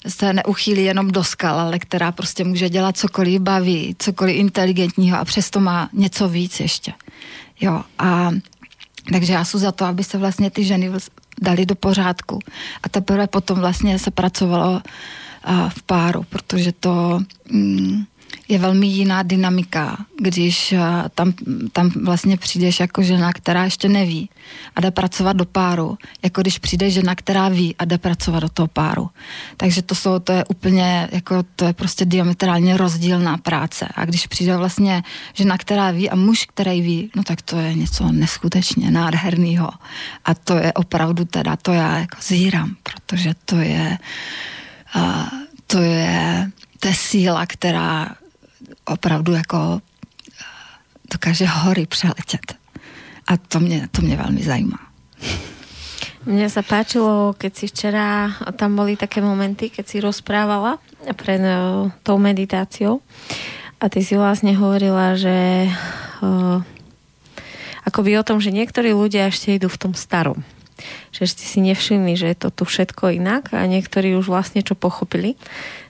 se 0.09 0.33
neuchýlí 0.33 0.85
jenom 0.85 1.11
do 1.11 1.25
skal, 1.25 1.61
ale 1.61 1.79
která 1.79 2.13
prostě 2.13 2.45
může 2.45 2.69
dělat 2.69 2.97
cokoliv 2.97 3.41
baví, 3.41 3.97
cokoliv 3.99 4.37
inteligentního 4.37 5.19
a 5.19 5.25
přesto 5.25 5.61
má 5.61 5.89
něco 5.93 6.29
víc 6.29 6.61
ještě. 6.61 6.93
Jo, 7.61 7.83
a 7.99 8.31
takže 9.13 9.33
já 9.33 9.45
jsem 9.45 9.61
za 9.61 9.73
to, 9.73 9.85
aby 9.85 10.05
se 10.05 10.19
vlastně 10.19 10.51
ty 10.51 10.65
ženy 10.65 10.91
dali 11.43 11.67
do 11.67 11.75
pořádku. 11.75 12.39
A 12.83 12.89
teprve 12.89 13.27
potom 13.27 13.59
vlastně 13.59 13.99
se 13.99 14.11
pracovalo 14.11 14.83
v 15.69 15.83
páru, 15.83 16.23
protože 16.29 16.73
to 16.73 17.21
mm, 17.51 18.05
je 18.49 18.59
velmi 18.59 18.87
jiná 18.87 19.23
dynamika, 19.23 19.97
když 20.19 20.75
tam, 21.15 21.33
tam 21.73 21.91
vlastně 22.03 22.37
přijdeš 22.37 22.81
jako 22.81 23.03
žena, 23.03 23.33
která 23.33 23.65
ještě 23.65 23.89
neví 23.89 24.31
a 24.77 24.81
jde 24.81 24.91
pracovat 24.91 25.37
do 25.37 25.45
páru, 25.45 25.99
jako 26.23 26.41
když 26.41 26.59
přijde 26.59 26.91
žena, 26.91 27.15
která 27.15 27.49
ví 27.49 27.77
a 27.79 27.85
jde 27.85 27.99
pracovat 27.99 28.41
do 28.41 28.49
toho 28.49 28.69
páru. 28.69 29.11
Takže 29.57 29.83
to, 29.83 29.95
jsou, 29.95 30.19
to 30.19 30.33
je 30.33 30.45
úplně, 30.45 31.09
jako 31.13 31.43
to 31.57 31.65
je 31.65 31.73
prostě 31.73 32.05
diametrálně 32.05 32.77
rozdílná 32.77 33.37
práce. 33.37 33.89
A 33.95 34.05
když 34.05 34.27
přijde 34.27 34.57
vlastně 34.57 35.03
žena, 35.35 35.59
která 35.59 35.91
ví 35.91 36.11
a 36.11 36.17
muž, 36.17 36.47
který 36.55 36.81
ví, 36.81 37.11
no 37.17 37.23
tak 37.23 37.43
to 37.43 37.57
je 37.57 37.75
něco 37.75 38.13
neskutečně 38.13 38.91
nádherného. 38.91 39.71
A 40.25 40.35
to 40.35 40.57
je 40.57 40.73
opravdu 40.73 41.25
teda, 41.25 41.57
to 41.57 41.73
já 41.73 41.99
jako 41.99 42.17
zírám, 42.23 42.77
protože 42.83 43.35
to 43.45 43.57
je, 43.57 43.99
a 44.95 45.31
to 45.67 45.79
je, 45.79 46.51
to 46.81 46.89
je 46.89 46.95
síla, 46.95 47.47
která 47.47 48.09
opravdu 48.85 49.33
jako 49.33 49.81
eh, 49.81 50.45
dokáže 51.13 51.47
hory 51.47 51.87
přeletět. 51.87 52.55
A 53.29 53.37
to 53.37 53.61
mě, 53.61 53.89
to 53.91 54.03
mě 54.03 54.17
velmi 54.17 54.43
zajímá. 54.43 54.79
Mne 56.23 56.47
sa 56.47 56.63
páčilo, 56.63 57.35
keď 57.35 57.51
si 57.51 57.67
včera, 57.67 58.31
tam 58.55 58.79
boli 58.79 58.95
také 58.95 59.19
momenty, 59.19 59.75
keď 59.75 59.85
si 59.91 59.99
rozprávala 59.99 60.79
pred 61.19 61.43
uh, 61.43 61.91
tou 62.07 62.15
meditáciou 62.23 63.03
a 63.83 63.91
ty 63.91 64.07
si 64.07 64.15
vlastne 64.15 64.55
hovorila, 64.55 65.19
že 65.19 65.67
uh, 66.23 66.63
akoby 67.83 68.23
o 68.23 68.27
tom, 68.27 68.39
že 68.39 68.55
niektorí 68.55 68.95
ľudia 68.95 69.27
ešte 69.27 69.59
idú 69.59 69.67
v 69.67 69.81
tom 69.83 69.93
starom. 69.99 70.47
Že 71.11 71.27
ste 71.27 71.45
si 71.47 71.59
nevšimli, 71.59 72.15
že 72.15 72.31
je 72.31 72.37
to 72.39 72.55
tu 72.55 72.71
všetko 72.71 73.19
inak 73.19 73.51
a 73.51 73.67
niektorí 73.67 74.15
už 74.15 74.31
vlastne 74.31 74.63
čo 74.63 74.79
pochopili. 74.79 75.35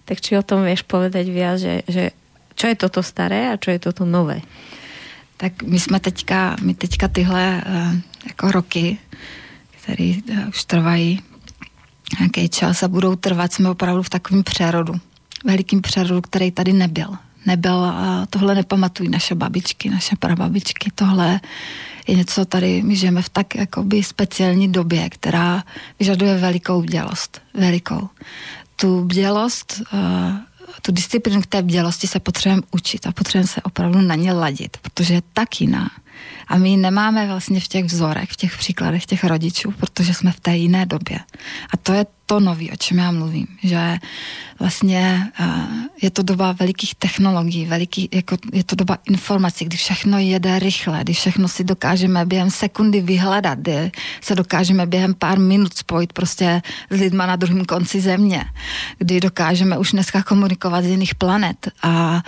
Tak 0.09 0.24
či 0.24 0.40
o 0.40 0.45
tom 0.45 0.64
vieš 0.64 0.88
povedať 0.88 1.28
viac, 1.28 1.61
že, 1.61 1.84
že 1.84 2.16
čo 2.63 2.71
je 2.71 2.79
toto 2.79 3.03
staré 3.03 3.51
a 3.51 3.59
čo 3.59 3.75
je 3.75 3.83
toto 3.83 4.07
nové? 4.07 4.39
Tak 5.35 5.67
my 5.67 5.81
jsme 5.83 5.99
teďka, 5.99 6.55
my 6.63 6.79
teďka 6.79 7.11
tyhle 7.11 7.59
uh, 7.59 7.99
jako 8.27 8.53
roky, 8.63 8.99
které 9.83 10.15
uh, 10.31 10.49
už 10.49 10.65
trvají 10.65 11.21
nějaký 12.19 12.49
čas 12.49 12.83
a 12.83 12.89
budou 12.89 13.19
trvat, 13.19 13.53
jsme 13.53 13.71
opravdu 13.71 14.03
v 14.03 14.15
takovém 14.15 14.43
přerodu. 14.47 14.95
Velikým 15.45 15.83
přerodu, 15.83 16.21
který 16.23 16.51
tady 16.51 16.73
nebyl. 16.73 17.19
Nebyl, 17.47 17.95
tohle 18.31 18.55
nepamatují 18.55 19.11
naše 19.11 19.35
babičky, 19.35 19.91
naše 19.91 20.17
prababičky, 20.17 20.91
tohle 20.95 21.41
je 22.07 22.15
něco 22.15 22.45
tady, 22.45 22.83
my 22.83 22.97
žijeme 22.97 23.23
v 23.23 23.29
tak 23.29 23.55
jakoby 23.55 24.03
speciální 24.03 24.73
době, 24.73 25.11
která 25.11 25.65
vyžaduje 25.99 26.39
velikou 26.39 26.83
bdělost. 26.83 27.43
Velikou. 27.55 28.09
Tu 28.77 29.05
bdělost 29.05 29.83
uh, 29.93 29.99
tu 30.83 30.93
disciplínu 30.93 31.43
k 31.43 31.47
té 31.47 31.62
bdělosti 31.62 32.07
se 32.07 32.20
potřebujeme 32.20 32.62
učit 32.70 33.07
a 33.07 33.12
potřebujeme 33.12 33.49
se 33.49 33.62
opravdu 33.62 34.01
na 34.01 34.14
ně 34.14 34.33
ladit, 34.33 34.77
protože 34.77 35.14
je 35.14 35.23
tak 35.33 35.61
jiná. 35.61 35.91
A 36.49 36.59
my 36.59 36.77
nemáme 36.77 37.27
vlastně 37.27 37.61
v 37.61 37.69
těch 37.69 37.85
vzorech, 37.85 38.31
v 38.31 38.37
těch 38.37 38.59
příkladech 38.59 39.07
těch 39.07 39.25
rodičů, 39.25 39.71
protože 39.71 40.15
jsme 40.15 40.33
v 40.33 40.41
té 40.41 40.57
jiné 40.57 40.87
době. 40.87 41.19
A 41.75 41.77
to 41.77 41.93
je 41.93 42.07
to 42.27 42.41
nový, 42.41 42.71
o 42.71 42.77
čem 42.77 42.99
já 42.99 43.11
mluvím, 43.11 43.47
že 43.63 43.99
vlastně 44.59 45.33
uh, 45.41 45.47
je 46.03 46.11
to 46.11 46.23
doba 46.23 46.53
velikých 46.53 46.95
technologií, 46.95 47.67
veliký, 47.67 48.09
jako 48.13 48.37
je 48.53 48.65
to 48.65 48.77
doba 48.77 48.99
informací, 49.05 49.65
kdy 49.65 49.77
všechno 49.77 50.19
jede 50.19 50.59
rychle, 50.59 51.01
kdy 51.03 51.13
všechno 51.13 51.49
si 51.49 51.65
dokážeme 51.65 52.27
během 52.27 52.51
sekundy 52.51 53.01
vyhledat, 53.01 53.59
kdy 53.59 53.91
se 54.21 54.35
dokážeme 54.35 54.87
během 54.87 55.15
pár 55.15 55.39
minut 55.39 55.77
spojit 55.77 56.13
prostě 56.13 56.63
s 56.91 57.01
lidma 57.01 57.27
na 57.27 57.37
druhém 57.37 57.65
konci 57.65 58.01
země, 58.01 58.45
kdy 58.99 59.21
dokážeme 59.21 59.79
už 59.79 59.93
dneska 59.93 60.23
komunikovat 60.23 60.85
z 60.85 60.87
jiných 60.87 61.15
planet 61.15 61.69
a 61.83 62.23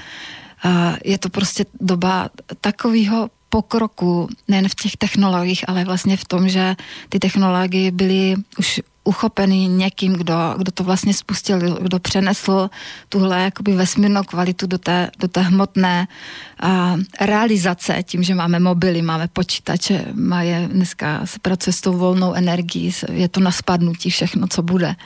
a 0.64 0.96
je 1.04 1.18
to 1.18 1.28
prostě 1.28 1.66
doba 1.80 2.28
takového 2.60 3.30
pokroku, 3.54 4.28
nejen 4.48 4.68
v 4.68 4.74
těch 4.74 4.96
technologiích, 4.96 5.68
ale 5.68 5.84
vlastně 5.84 6.16
v 6.16 6.24
tom, 6.24 6.48
že 6.48 6.74
ty 7.08 7.18
technologie 7.18 7.90
byly 7.94 8.34
už 8.58 8.82
uchopený 9.04 9.68
někým, 9.68 10.12
kdo, 10.12 10.34
kdo 10.58 10.72
to 10.72 10.84
vlastně 10.84 11.14
spustil, 11.14 11.78
kdo 11.78 11.98
přenesl 11.98 12.70
tuhle 13.08 13.42
jakoby 13.42 13.72
vesmírnou 13.72 14.22
kvalitu 14.22 14.66
do 14.66 14.78
té, 14.78 15.10
do 15.18 15.28
té 15.28 15.40
hmotné 15.40 16.08
a, 16.60 16.96
realizace 17.20 18.02
tím, 18.02 18.22
že 18.22 18.34
máme 18.34 18.58
mobily, 18.58 19.02
máme 19.02 19.28
počítače, 19.28 20.04
má 20.14 20.42
je, 20.42 20.68
dneska 20.72 21.26
se 21.26 21.38
pracuje 21.38 21.72
s 21.72 21.80
tou 21.80 21.92
volnou 21.92 22.34
energií, 22.34 22.90
je 23.12 23.28
to 23.28 23.40
na 23.40 23.50
spadnutí 23.54 24.10
všechno, 24.10 24.46
co 24.50 24.62
bude. 24.62 24.96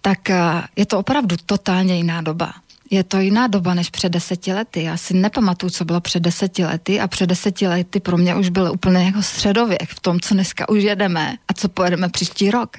Tak 0.00 0.30
a, 0.30 0.68
je 0.76 0.86
to 0.86 0.98
opravdu 0.98 1.36
totálně 1.46 1.96
jiná 1.96 2.22
doba 2.22 2.54
je 2.90 3.04
to 3.04 3.20
jiná 3.20 3.46
doba 3.46 3.74
než 3.74 3.90
před 3.90 4.08
deseti 4.08 4.52
lety. 4.52 4.82
Já 4.82 4.96
si 4.96 5.14
nepamatuju, 5.14 5.70
co 5.70 5.84
bylo 5.84 6.00
před 6.00 6.20
deseti 6.20 6.64
lety 6.64 7.00
a 7.00 7.08
před 7.08 7.26
deseti 7.26 7.68
lety 7.68 8.00
pro 8.00 8.16
mě 8.16 8.34
už 8.34 8.48
byl 8.48 8.72
úplně 8.72 9.04
jako 9.04 9.22
středověk 9.22 9.88
v 9.88 10.00
tom, 10.00 10.20
co 10.20 10.34
dneska 10.34 10.68
už 10.68 10.82
jedeme 10.82 11.36
a 11.48 11.52
co 11.52 11.68
pojedeme 11.68 12.08
příští 12.08 12.50
rok. 12.50 12.76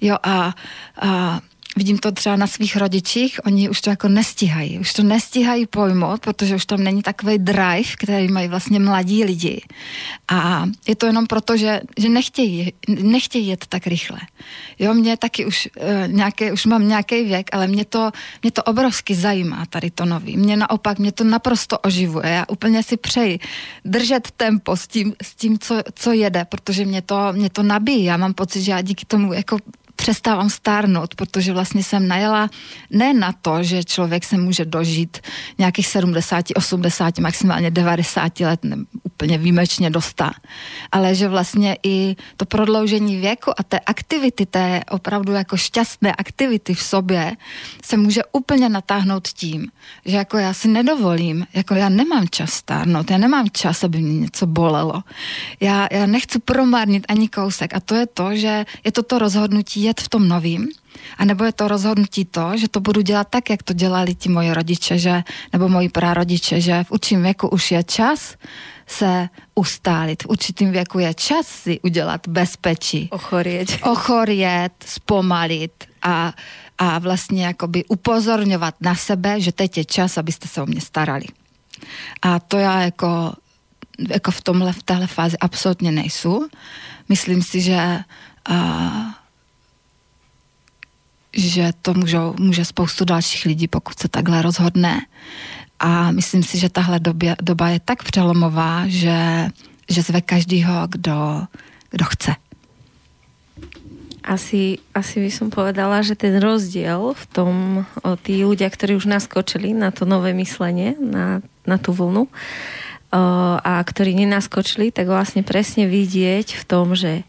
Jo 0.00 0.16
a, 0.22 0.54
a 1.00 1.40
vidím 1.76 1.98
to 1.98 2.12
třeba 2.12 2.36
na 2.36 2.46
svých 2.46 2.76
rodičích, 2.76 3.40
oni 3.44 3.68
už 3.68 3.80
to 3.80 3.90
jako 3.90 4.08
nestíhají, 4.08 4.78
už 4.78 4.92
to 4.92 5.02
nestíhají 5.02 5.66
pojmout, 5.66 6.20
protože 6.20 6.56
už 6.56 6.66
tam 6.66 6.84
není 6.84 7.02
takový 7.02 7.38
drive, 7.38 7.96
který 7.98 8.28
mají 8.28 8.48
vlastně 8.48 8.80
mladí 8.80 9.24
lidi. 9.24 9.62
A 10.28 10.66
je 10.88 10.96
to 10.96 11.06
jenom 11.06 11.26
proto, 11.26 11.56
že, 11.56 11.80
že 11.98 12.08
nechtějí, 12.08 12.72
nechtějí 12.88 13.46
jet 13.48 13.66
tak 13.68 13.86
rychle. 13.86 14.18
Jo, 14.78 14.94
mě 14.94 15.16
taky 15.16 15.46
už 15.46 15.68
uh, 15.76 15.82
eh, 15.86 16.08
nějaký, 16.08 16.52
už 16.52 16.66
mám 16.66 16.88
nějaký 16.88 17.24
věk, 17.24 17.46
ale 17.52 17.66
mě 17.66 17.84
to, 17.84 18.10
mě 18.42 18.50
to 18.50 18.62
obrovsky 18.62 19.14
zajímá 19.14 19.66
tady 19.66 19.90
to 19.90 20.04
nový. 20.04 20.36
Mě 20.36 20.56
naopak, 20.56 20.98
mě 20.98 21.12
to 21.12 21.24
naprosto 21.24 21.78
oživuje. 21.78 22.28
Já 22.28 22.44
úplně 22.48 22.82
si 22.82 22.96
přeji 22.96 23.38
držet 23.84 24.30
tempo 24.36 24.76
s 24.76 24.86
tím, 24.86 25.14
s 25.22 25.34
tím 25.34 25.58
co, 25.58 25.82
co 25.94 26.12
jede, 26.12 26.44
protože 26.44 26.84
mě 26.84 27.02
to, 27.02 27.32
mě 27.32 27.50
to 27.50 27.62
nabíjí. 27.62 28.04
Já 28.04 28.16
mám 28.16 28.34
pocit, 28.34 28.62
že 28.62 28.72
já 28.72 28.80
díky 28.80 29.04
tomu 29.04 29.32
jako 29.32 29.58
přestávám 29.96 30.50
stárnout, 30.50 31.14
protože 31.14 31.52
vlastně 31.52 31.84
jsem 31.84 32.08
najela 32.08 32.50
ne 32.90 33.14
na 33.14 33.32
to, 33.32 33.62
že 33.62 33.84
člověk 33.84 34.24
se 34.24 34.36
může 34.36 34.64
dožít 34.64 35.18
nějakých 35.58 35.86
70, 35.86 36.44
80, 36.56 37.18
maximálně 37.18 37.70
90 37.70 38.40
let, 38.40 38.64
ne, 38.64 38.76
úplně 39.02 39.38
výjimečně 39.38 39.90
dostá, 39.90 40.32
ale 40.92 41.14
že 41.14 41.28
vlastně 41.28 41.76
i 41.82 42.16
to 42.36 42.44
prodloužení 42.44 43.16
věku 43.16 43.50
a 43.56 43.62
té 43.62 43.78
aktivity, 43.78 44.46
té 44.46 44.80
opravdu 44.90 45.32
jako 45.32 45.56
šťastné 45.56 46.12
aktivity 46.12 46.74
v 46.74 46.82
sobě 46.82 47.36
se 47.84 47.96
může 47.96 48.22
úplně 48.32 48.68
natáhnout 48.68 49.28
tím, 49.28 49.68
že 50.04 50.16
jako 50.16 50.38
já 50.38 50.54
si 50.54 50.68
nedovolím, 50.68 51.46
jako 51.54 51.74
já 51.74 51.88
nemám 51.88 52.28
čas 52.28 52.52
stárnout, 52.52 53.10
já 53.10 53.18
nemám 53.18 53.46
čas, 53.52 53.84
aby 53.84 53.98
mě 53.98 54.20
něco 54.20 54.46
bolelo. 54.46 55.02
Já, 55.60 55.88
já 55.90 56.06
nechci 56.06 56.38
promarnit 56.38 57.04
ani 57.08 57.28
kousek 57.28 57.74
a 57.74 57.80
to 57.80 57.94
je 57.94 58.06
to, 58.06 58.36
že 58.36 58.64
je 58.84 58.92
to 58.92 59.02
to 59.02 59.18
rozhodnutí 59.18 59.85
jet 59.86 60.00
v 60.00 60.08
tom 60.08 60.28
novým, 60.28 60.68
a 61.18 61.24
nebo 61.24 61.44
je 61.44 61.52
to 61.52 61.68
rozhodnutí 61.68 62.24
to, 62.24 62.56
že 62.56 62.68
to 62.68 62.80
budu 62.80 63.00
dělat 63.00 63.28
tak, 63.30 63.50
jak 63.50 63.62
to 63.62 63.72
dělali 63.72 64.14
ti 64.14 64.28
moji 64.28 64.52
rodiče, 64.52 64.98
že, 64.98 65.22
nebo 65.52 65.68
moji 65.68 65.88
prarodiče, 65.88 66.60
že 66.60 66.84
v 66.84 66.90
určitém 66.92 67.22
věku 67.22 67.48
už 67.48 67.70
je 67.70 67.82
čas 67.84 68.34
se 68.86 69.28
ustálit. 69.54 70.22
V 70.22 70.26
určitém 70.26 70.72
věku 70.72 70.98
je 70.98 71.14
čas 71.14 71.46
si 71.46 71.80
udělat 71.80 72.28
bezpečí. 72.28 73.08
Ochorieť. 73.10 73.82
Ochorieť, 73.82 74.72
zpomalit 74.86 75.84
a, 76.02 76.32
a 76.78 76.98
vlastně 76.98 77.46
jakoby 77.46 77.84
upozorňovat 77.84 78.74
na 78.80 78.94
sebe, 78.94 79.40
že 79.40 79.52
teď 79.52 79.78
je 79.78 79.84
čas, 79.84 80.18
abyste 80.18 80.48
se 80.48 80.62
o 80.62 80.66
mě 80.66 80.80
starali. 80.80 81.26
A 82.22 82.38
to 82.38 82.58
já 82.58 82.80
jako, 82.80 83.32
jako 84.08 84.30
v 84.30 84.40
tomhle, 84.40 84.72
v 84.72 84.82
téhle 84.82 85.06
fázi 85.06 85.38
absolutně 85.38 85.92
nejsou. 85.92 86.46
Myslím 87.08 87.42
si, 87.42 87.60
že 87.60 87.76
a, 87.76 89.15
že 91.36 91.72
to 91.82 91.94
můžou, 91.94 92.34
může 92.38 92.64
spoustu 92.64 93.04
dalších 93.04 93.44
lidí, 93.44 93.68
pokud 93.68 93.98
se 93.98 94.08
takhle 94.08 94.42
rozhodne. 94.42 95.00
A 95.78 96.10
myslím 96.10 96.42
si, 96.42 96.58
že 96.58 96.68
tahle 96.68 97.00
době, 97.00 97.36
doba 97.42 97.68
je 97.68 97.80
tak 97.80 98.02
přelomová, 98.02 98.82
že, 98.86 99.48
že 99.90 100.02
zve 100.02 100.20
každýho, 100.20 100.88
kdo, 100.88 101.46
kdo 101.90 102.04
chce. 102.04 102.34
asi, 104.26 104.82
asi 104.90 105.22
by 105.22 105.30
som 105.30 105.48
povedala, 105.54 106.02
že 106.02 106.18
ten 106.18 106.42
rozdiel 106.42 107.14
v 107.14 107.24
tom, 107.30 107.54
o, 108.02 108.18
tí 108.18 108.42
ľudia, 108.42 108.66
ktorí 108.66 108.98
už 108.98 109.06
naskočili 109.06 109.70
na 109.70 109.94
to 109.94 110.02
nové 110.02 110.34
myslenie, 110.34 110.98
na, 110.98 111.46
na 111.62 111.78
tú 111.78 111.94
vlnu, 111.94 112.26
o, 112.26 112.30
a 113.62 113.78
ktorí 113.86 114.18
nenaskočili, 114.18 114.90
tak 114.90 115.06
vlastne 115.06 115.46
presne 115.46 115.86
vidieť 115.86 116.58
v 116.58 116.64
tom, 116.66 116.98
že 116.98 117.22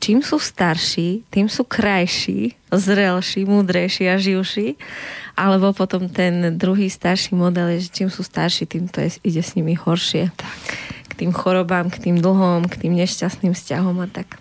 čím 0.00 0.24
sú 0.24 0.40
starší, 0.40 1.28
tým 1.28 1.46
sú 1.46 1.68
krajší, 1.68 2.56
zrelší, 2.72 3.44
múdrejší 3.44 4.08
a 4.08 4.16
živší, 4.16 4.80
alebo 5.36 5.76
potom 5.76 6.08
ten 6.08 6.56
druhý 6.56 6.88
starší 6.88 7.36
model 7.36 7.76
je, 7.76 7.86
že 7.86 7.94
čím 8.02 8.08
sú 8.08 8.24
starší, 8.24 8.64
tým 8.66 8.88
to 8.88 9.04
je, 9.04 9.20
ide 9.22 9.44
s 9.44 9.54
nimi 9.54 9.76
horšie. 9.76 10.32
Tak. 10.32 10.56
K 11.06 11.12
tým 11.14 11.30
chorobám, 11.36 11.92
k 11.92 12.00
tým 12.00 12.16
dlhom, 12.16 12.64
k 12.66 12.88
tým 12.88 12.96
nešťastným 12.96 13.52
vzťahom 13.52 14.00
a 14.00 14.08
tak. 14.08 14.40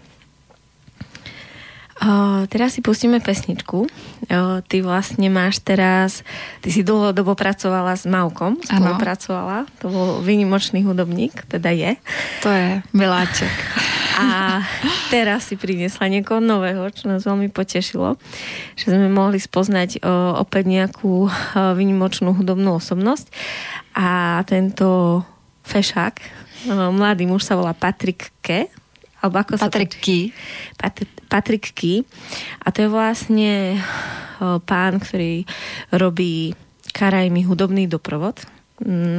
Uh, 1.99 2.47
teraz 2.47 2.79
si 2.79 2.81
pustíme 2.81 3.19
pesničku. 3.19 3.83
Uh, 3.83 4.63
ty 4.71 4.79
vlastne 4.79 5.27
máš 5.27 5.59
teraz, 5.59 6.23
ty 6.63 6.71
si 6.71 6.79
dlhodobo 6.79 7.35
pracovala 7.35 7.91
s 7.91 8.07
Maukom, 8.07 8.55
spolupracovala. 8.63 9.67
Ano. 9.67 9.79
To 9.83 9.85
bol 9.91 10.09
výnimočný 10.23 10.79
hudobník, 10.87 11.43
teda 11.51 11.75
je. 11.75 11.99
To 12.43 12.47
je 12.47 12.79
miláček. 12.95 13.51
A 14.15 14.63
teraz 15.11 15.51
si 15.51 15.59
priniesla 15.59 16.07
niekoho 16.07 16.39
nového, 16.39 16.87
čo 16.91 17.11
nás 17.11 17.27
veľmi 17.27 17.51
potešilo, 17.51 18.15
že 18.79 18.95
sme 18.95 19.11
mohli 19.11 19.35
spoznať 19.35 19.99
uh, 19.99 20.39
opäť 20.39 20.71
nejakú 20.71 21.27
uh, 21.27 21.75
výnimočnú 21.75 22.31
hudobnú 22.31 22.79
osobnosť. 22.79 23.27
A 23.99 24.39
tento 24.47 25.19
fešák, 25.67 26.15
mladý 26.71 27.27
muž 27.27 27.43
sa 27.43 27.59
volá 27.59 27.75
Patrik 27.75 28.31
Ke, 28.39 28.71
alebo 29.19 29.35
ako 29.43 29.59
Patrick 29.59 29.93
sa 29.95 30.01
Key. 30.01 30.23
Pat- 30.79 31.11
Patrick 31.27 31.65
Key. 31.75 32.07
A 32.63 32.71
to 32.71 32.87
je 32.87 32.89
vlastne 32.89 33.77
pán, 34.63 34.93
ktorý 34.99 35.43
robí 35.91 36.55
Karajmi 36.95 37.43
hudobný 37.45 37.85
doprovod 37.85 38.39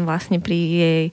vlastne 0.08 0.40
pri 0.40 0.56
jej 0.56 1.04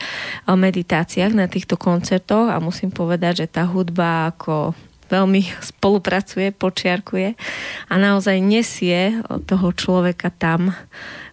meditáciách 0.47 1.35
na 1.35 1.51
týchto 1.51 1.75
koncertoch 1.75 2.47
a 2.47 2.63
musím 2.63 2.95
povedať, 2.95 3.43
že 3.43 3.47
tá 3.51 3.67
hudba 3.67 4.31
ako 4.31 4.71
veľmi 5.07 5.43
spolupracuje, 5.63 6.51
počiarkuje 6.55 7.35
a 7.87 7.93
naozaj 7.95 8.39
nesie 8.43 9.19
toho 9.47 9.67
človeka 9.71 10.31
tam, 10.31 10.75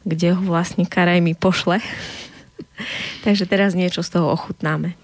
kde 0.07 0.35
ho 0.35 0.43
vlastne 0.43 0.87
Karajmi 0.87 1.35
pošle. 1.39 1.79
Takže 3.27 3.47
teraz 3.47 3.79
niečo 3.79 4.03
z 4.03 4.19
toho 4.19 4.35
ochutnáme. 4.35 5.04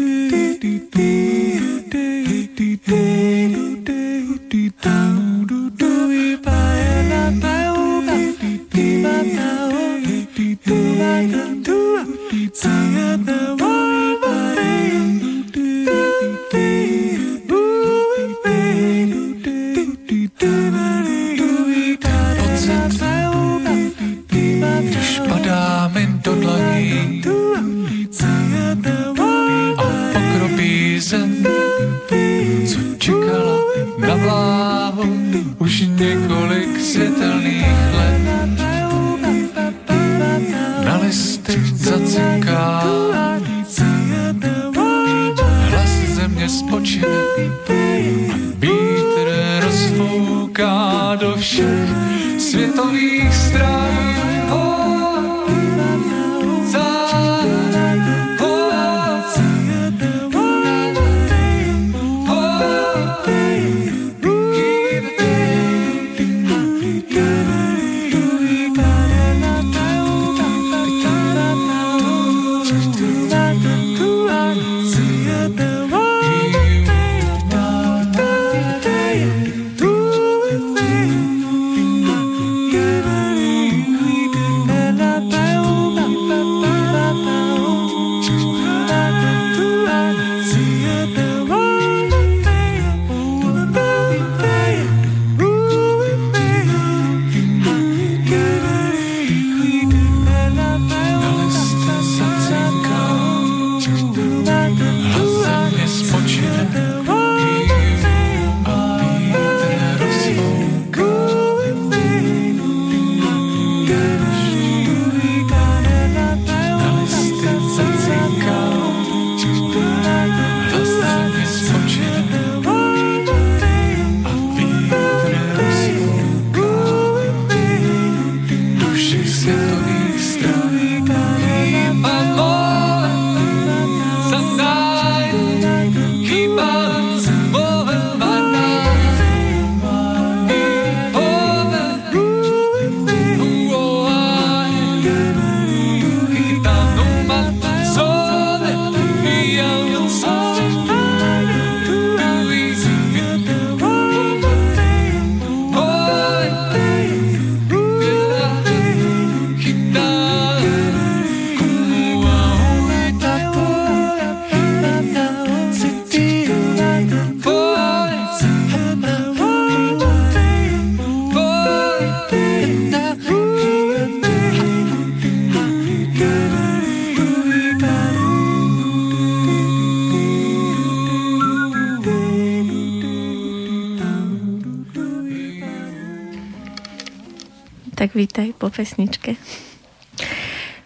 pesničke. 188.71 189.35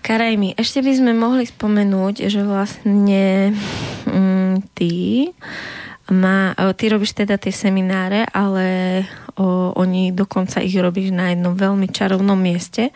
Karajmi, 0.06 0.54
ešte 0.54 0.86
by 0.86 0.92
sme 0.94 1.12
mohli 1.18 1.50
spomenúť, 1.50 2.30
že 2.30 2.46
vlastne 2.46 3.58
mm, 4.06 4.78
ty 4.78 4.94
má, 6.14 6.54
ty 6.78 6.94
robíš 6.94 7.18
teda 7.18 7.42
tie 7.42 7.50
semináre, 7.50 8.30
ale 8.30 9.02
o, 9.34 9.74
oni 9.74 10.14
dokonca 10.14 10.62
ich 10.62 10.78
robíš 10.78 11.10
na 11.10 11.34
jednom 11.34 11.58
veľmi 11.58 11.90
čarovnom 11.90 12.38
mieste 12.38 12.94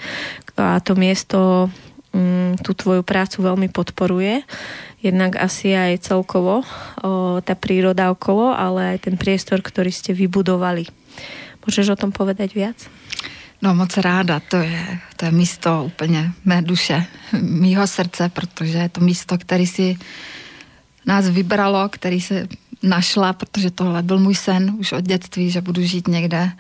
a 0.54 0.78
to 0.86 0.94
miesto 0.94 1.74
mm, 2.14 2.62
tú 2.62 2.78
tvoju 2.78 3.02
prácu 3.02 3.42
veľmi 3.42 3.74
podporuje. 3.74 4.46
Jednak 5.02 5.42
asi 5.42 5.74
aj 5.74 6.06
celkovo 6.06 6.62
o, 6.62 7.42
tá 7.42 7.58
príroda 7.58 8.14
okolo, 8.14 8.54
ale 8.54 8.94
aj 8.94 9.10
ten 9.10 9.16
priestor, 9.18 9.66
ktorý 9.66 9.90
ste 9.90 10.14
vybudovali. 10.14 10.86
Môžeš 11.66 11.98
o 11.98 12.00
tom 12.00 12.14
povedať 12.14 12.54
viac? 12.54 12.78
No 13.62 13.76
moc 13.76 13.98
ráda, 13.98 14.40
to 14.40 14.58
je, 14.58 15.00
to 15.16 15.26
je 15.26 15.32
místo 15.32 15.84
úplně 15.86 16.32
mé 16.46 16.62
duše, 16.62 17.06
mýho 17.42 17.88
srdce, 17.88 18.30
protože 18.30 18.78
je 18.78 18.90
to 18.90 19.02
místo, 19.02 19.38
který 19.38 19.68
si 19.68 19.98
nás 21.06 21.30
vybralo, 21.30 21.90
který 21.90 22.22
se 22.22 22.48
našla, 22.84 23.34
protože 23.34 23.72
tohle 23.72 24.04
byl 24.04 24.20
můj 24.20 24.36
sen 24.36 24.76
už 24.78 24.92
od 24.92 25.02
dětství, 25.02 25.52
že 25.52 25.62
budu 25.62 25.82
žít 25.84 26.08
někde, 26.08 26.52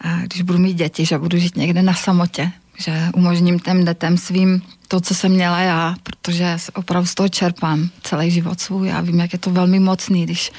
a 0.00 0.20
když 0.20 0.42
budu 0.42 0.58
mít 0.58 0.74
děti, 0.74 1.06
že 1.06 1.18
budu 1.18 1.38
žít 1.38 1.56
někde 1.56 1.82
na 1.82 1.94
samotě, 1.94 2.52
že 2.78 3.08
umožním 3.14 3.58
těm 3.58 3.84
dětem 3.84 4.18
svým 4.18 4.62
to, 4.88 5.00
co 5.00 5.14
jsem 5.14 5.32
měla 5.32 5.60
já, 5.60 5.94
protože 6.02 6.56
opravdu 6.74 7.06
z 7.06 7.14
toho 7.14 7.28
čerpám 7.28 7.88
celý 8.02 8.30
život 8.30 8.60
svůj. 8.60 8.88
Já 8.88 9.00
vím, 9.00 9.20
jak 9.20 9.32
je 9.32 9.38
to 9.38 9.50
velmi 9.50 9.80
mocný, 9.80 10.24
když 10.24 10.52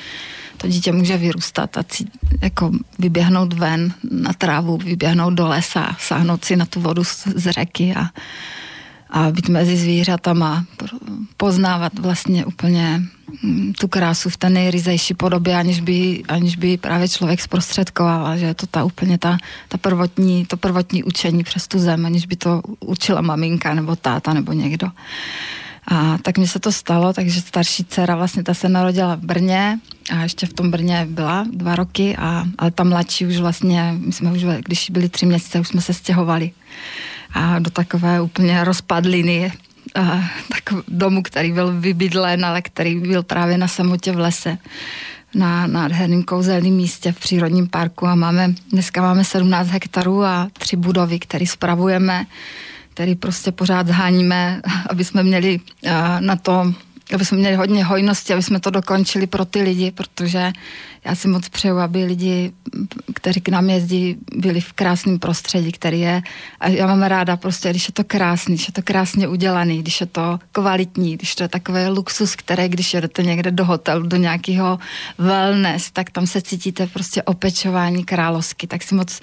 to 0.58 0.68
dítě 0.68 0.92
může 0.92 1.18
vyrůstat 1.18 1.78
a 1.78 1.84
cí, 1.84 2.12
jako 2.42 2.72
vyběhnout 3.00 3.54
ven 3.54 3.94
na 4.12 4.34
trávu, 4.34 4.78
vyběhnout 4.78 5.34
do 5.34 5.48
lesa, 5.48 5.96
sáhnout 6.00 6.46
si 6.46 6.56
na 6.56 6.66
tu 6.66 6.82
vodu 6.82 7.04
z, 7.04 7.28
z 7.28 7.52
řeky 7.52 7.94
a, 7.96 8.10
a 9.10 9.32
být 9.32 9.50
mezi 9.50 9.78
zvířatama, 9.78 10.66
poznávat 11.38 12.00
vlastně 12.00 12.46
úplně 12.46 13.02
mm, 13.44 13.74
tu 13.74 13.88
krásu 13.88 14.30
v 14.30 14.38
té 14.38 14.50
nejryzejší 14.50 15.14
podobě, 15.14 15.56
aniž 15.56 15.80
by, 15.80 16.24
aniž 16.28 16.56
by 16.56 16.78
právě 16.78 17.08
člověk 17.10 17.42
zprostředkoval, 17.42 18.38
že 18.38 18.46
je 18.46 18.54
to 18.54 18.68
ta 18.68 18.84
úplně 18.84 19.18
ta, 19.18 19.38
ta 19.68 19.78
prvotní, 19.78 20.46
to 20.46 20.58
prvotní 20.58 21.04
učení 21.04 21.44
přes 21.44 21.68
tu 21.68 21.80
zem, 21.80 22.06
aniž 22.06 22.26
by 22.26 22.36
to 22.36 22.62
učila 22.80 23.22
maminka 23.22 23.74
nebo 23.74 23.96
táta 23.96 24.34
nebo 24.34 24.54
někdo. 24.54 24.88
A 25.88 26.18
tak 26.22 26.38
mi 26.38 26.48
se 26.48 26.60
to 26.60 26.72
stalo, 26.72 27.14
takže 27.14 27.42
starší 27.42 27.86
dcera 27.86 28.16
vlastně 28.16 28.44
ta 28.44 28.54
se 28.54 28.70
narodila 28.70 29.16
v 29.16 29.20
Brně 29.20 29.80
a 30.12 30.24
ještě 30.24 30.46
v 30.46 30.54
tom 30.54 30.72
Brně 30.72 31.08
byla 31.10 31.46
dva 31.52 31.76
roky, 31.76 32.16
a, 32.18 32.46
ale 32.58 32.72
ta 32.72 32.84
mladší 32.84 33.26
už 33.26 33.38
vlastně, 33.38 33.94
my 33.98 34.14
jsme 34.14 34.32
už, 34.32 34.44
když 34.66 34.90
byli 34.90 35.10
tři 35.10 35.26
měsíce, 35.26 35.60
už 35.60 35.68
jsme 35.68 35.82
se 35.82 35.94
stěhovali 35.94 36.52
a 37.34 37.60
do 37.60 37.70
takové 37.70 38.22
úplně 38.22 38.64
rozpadliny 38.64 39.52
a, 39.96 40.02
tak 40.50 40.84
domu, 40.88 41.24
který 41.24 41.52
byl 41.52 41.80
vybydlen, 41.80 42.46
ale 42.46 42.62
který 42.62 42.96
byl 42.96 43.24
právě 43.24 43.58
na 43.58 43.68
samotě 43.68 44.12
v 44.12 44.20
lese 44.20 44.58
na 45.36 45.68
nádherném 45.68 46.24
kouzelném 46.24 46.74
místě 46.74 47.12
v 47.12 47.20
přírodním 47.20 47.68
parku. 47.68 48.08
A 48.08 48.16
máme, 48.16 48.54
dneska 48.72 49.02
máme 49.02 49.24
17 49.24 49.68
hektarů 49.68 50.24
a 50.24 50.48
tři 50.54 50.76
budovy, 50.76 51.20
které 51.20 51.48
spravujeme 51.48 52.26
který 52.94 53.16
prostě 53.16 53.52
pořád 53.52 53.88
zháníme, 53.88 54.62
aby 54.90 55.04
jsme 55.04 55.24
měli 55.24 55.60
na 56.20 56.36
to 56.36 56.74
aby 57.14 57.26
jsme 57.26 57.38
měli 57.38 57.56
hodně 57.56 57.84
hojnosti, 57.84 58.34
aby 58.34 58.44
jsme 58.44 58.60
to 58.60 58.70
dokončili 58.70 59.28
pro 59.28 59.46
ty 59.46 59.62
lidi, 59.62 59.92
protože 59.92 60.52
já 61.06 61.16
si 61.16 61.28
moc 61.28 61.50
přeju, 61.50 61.78
aby 61.78 62.06
lidi, 62.06 62.52
kteří 63.16 63.42
k 63.42 63.50
nám 63.50 63.70
jezdí, 63.70 64.18
byli 64.36 64.62
v 64.62 64.74
krásném 64.74 65.20
prostředí, 65.20 65.72
který 65.72 66.00
je, 66.00 66.22
a 66.60 66.68
já 66.68 66.88
mám 66.88 67.04
ráda 67.04 67.38
prostě, 67.38 67.70
když 67.70 67.88
je 67.88 67.94
to 67.94 68.04
krásný, 68.04 68.56
když 68.56 68.68
je 68.68 68.74
to 68.74 68.82
krásně 68.82 69.28
udělaný, 69.28 69.80
když 69.80 70.02
je 70.02 70.08
to 70.08 70.40
kvalitní, 70.52 71.18
když 71.18 71.36
to 71.36 71.44
je 71.44 71.48
takový 71.48 71.88
luxus, 71.88 72.36
který, 72.36 72.68
když 72.68 72.94
jedete 72.94 73.24
někde 73.24 73.52
do 73.52 73.66
hotelu, 73.66 74.08
do 74.08 74.18
nějakého 74.18 74.80
wellness, 75.18 75.92
tak 75.92 76.10
tam 76.10 76.28
se 76.28 76.42
cítíte 76.42 76.88
prostě 76.88 77.24
opečování 77.24 78.04
královsky, 78.06 78.68
tak 78.68 78.84
si 78.84 78.96
moc 78.96 79.20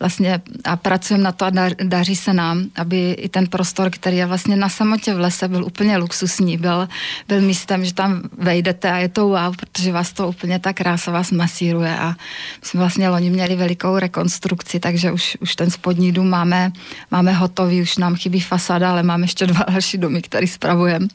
vlastně 0.00 0.42
a 0.64 0.76
pracujeme 0.76 1.24
na 1.24 1.32
to 1.32 1.44
a 1.44 1.50
daří 1.82 2.16
se 2.16 2.32
nám, 2.32 2.64
aby 2.76 3.12
i 3.12 3.28
ten 3.28 3.46
prostor, 3.46 3.90
který 3.90 4.16
je 4.16 4.26
vlastně 4.26 4.56
na 4.56 4.68
samotě 4.68 5.14
v 5.14 5.20
lese, 5.20 5.48
byl 5.48 5.64
úplně 5.64 5.96
luxusní, 5.96 6.56
byl, 6.56 6.88
byl 7.28 7.33
místem, 7.40 7.84
že 7.84 7.94
tam 7.94 8.22
vejdete 8.38 8.90
a 8.92 8.96
je 8.98 9.08
to 9.08 9.28
wow, 9.28 9.56
protože 9.56 9.92
vás 9.92 10.12
to 10.12 10.28
úplně 10.28 10.58
ta 10.58 10.72
krása 10.72 11.10
vás 11.10 11.30
masíruje 11.30 11.98
a 11.98 12.08
my 12.08 12.68
jsme 12.68 12.80
vlastně 12.80 13.08
loni 13.08 13.30
měli 13.30 13.56
velikou 13.56 13.98
rekonstrukci, 13.98 14.80
takže 14.80 15.12
už, 15.12 15.36
už 15.40 15.56
ten 15.56 15.70
spodní 15.70 16.12
dům 16.12 16.28
máme, 16.28 16.72
máme 17.10 17.32
hotový, 17.32 17.82
už 17.82 17.96
nám 17.96 18.16
chybí 18.16 18.40
fasáda, 18.40 18.90
ale 18.90 19.02
máme 19.02 19.24
ještě 19.24 19.46
dva 19.46 19.64
další 19.70 19.98
domy, 19.98 20.22
které 20.22 20.46
spravujeme 20.46 21.06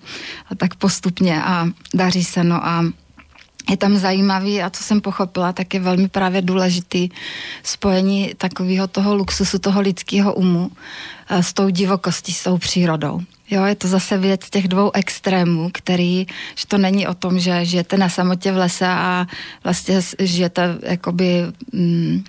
a 0.51 0.55
tak 0.55 0.75
postupně 0.75 1.43
a 1.43 1.67
daří 1.93 2.23
se, 2.23 2.43
no 2.43 2.65
a 2.65 2.85
je 3.69 3.77
tam 3.77 3.97
zajímavý 3.97 4.61
a 4.61 4.69
co 4.69 4.83
jsem 4.83 5.01
pochopila, 5.01 5.53
tak 5.53 5.73
je 5.73 5.79
velmi 5.79 6.07
právě 6.07 6.41
důležitý 6.41 7.09
spojení 7.63 8.33
takového 8.37 8.87
toho 8.87 9.15
luxusu, 9.15 9.59
toho 9.59 9.81
lidského 9.81 10.33
umu 10.33 10.71
eh, 11.29 11.43
s 11.43 11.53
tou 11.53 11.69
divokostí, 11.69 12.33
s 12.33 12.43
tou 12.43 12.57
přírodou. 12.57 13.21
Jo, 13.51 13.65
je 13.65 13.75
to 13.75 13.87
zase 13.87 14.17
věc 14.17 14.49
těch 14.49 14.67
dvou 14.67 14.91
extrémů, 14.93 15.69
který, 15.73 16.27
že 16.55 16.67
to 16.67 16.77
není 16.77 17.07
o 17.07 17.13
tom, 17.13 17.39
že 17.39 17.65
žijete 17.65 17.97
na 17.97 18.09
samotě 18.09 18.51
v 18.51 18.57
lese 18.57 18.87
a 18.87 19.27
vlastně 19.63 20.01
žijete 20.19 20.77
jakoby... 20.81 21.45
Mm, 21.71 22.23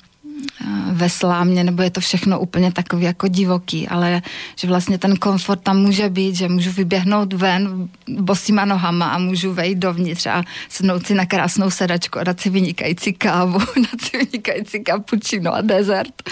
ve 0.93 1.11
slámě, 1.11 1.65
nebo 1.65 1.83
je 1.83 1.91
to 1.91 2.01
všechno 2.01 2.41
úplně 2.41 2.73
takový 2.73 3.05
jako 3.05 3.29
divoký, 3.29 3.89
ale 3.89 4.23
že 4.57 4.69
vlastně 4.69 4.99
ten 4.99 5.17
komfort 5.17 5.61
tam 5.63 5.79
může 5.79 6.09
být, 6.09 6.37
že 6.37 6.49
můžu 6.49 6.71
vyběhnout 6.71 7.33
ven 7.33 7.89
bosýma 8.09 8.65
nohama 8.65 9.09
a 9.09 9.19
můžu 9.19 9.55
vejít 9.55 9.79
dovnitř 9.79 10.27
a 10.27 10.43
sednout 10.69 11.07
si 11.07 11.15
na 11.15 11.27
krásnou 11.27 11.71
sedačku 11.71 12.19
a 12.19 12.25
dát 12.25 12.41
si 12.41 12.51
vynikající 12.51 13.13
kávu, 13.13 13.59
dát 13.77 14.01
si 14.01 14.19
vynikající 14.19 14.85
kapučino 14.85 15.55
a 15.55 15.61
dezert. 15.61 16.23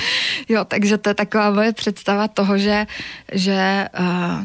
Jo, 0.49 0.65
takže 0.65 0.99
to 0.99 1.11
je 1.11 1.15
taková 1.15 1.51
moje 1.51 1.73
představa 1.73 2.29
toho, 2.29 2.59
že, 2.59 2.87
že 3.33 3.89
uh, 4.01 4.45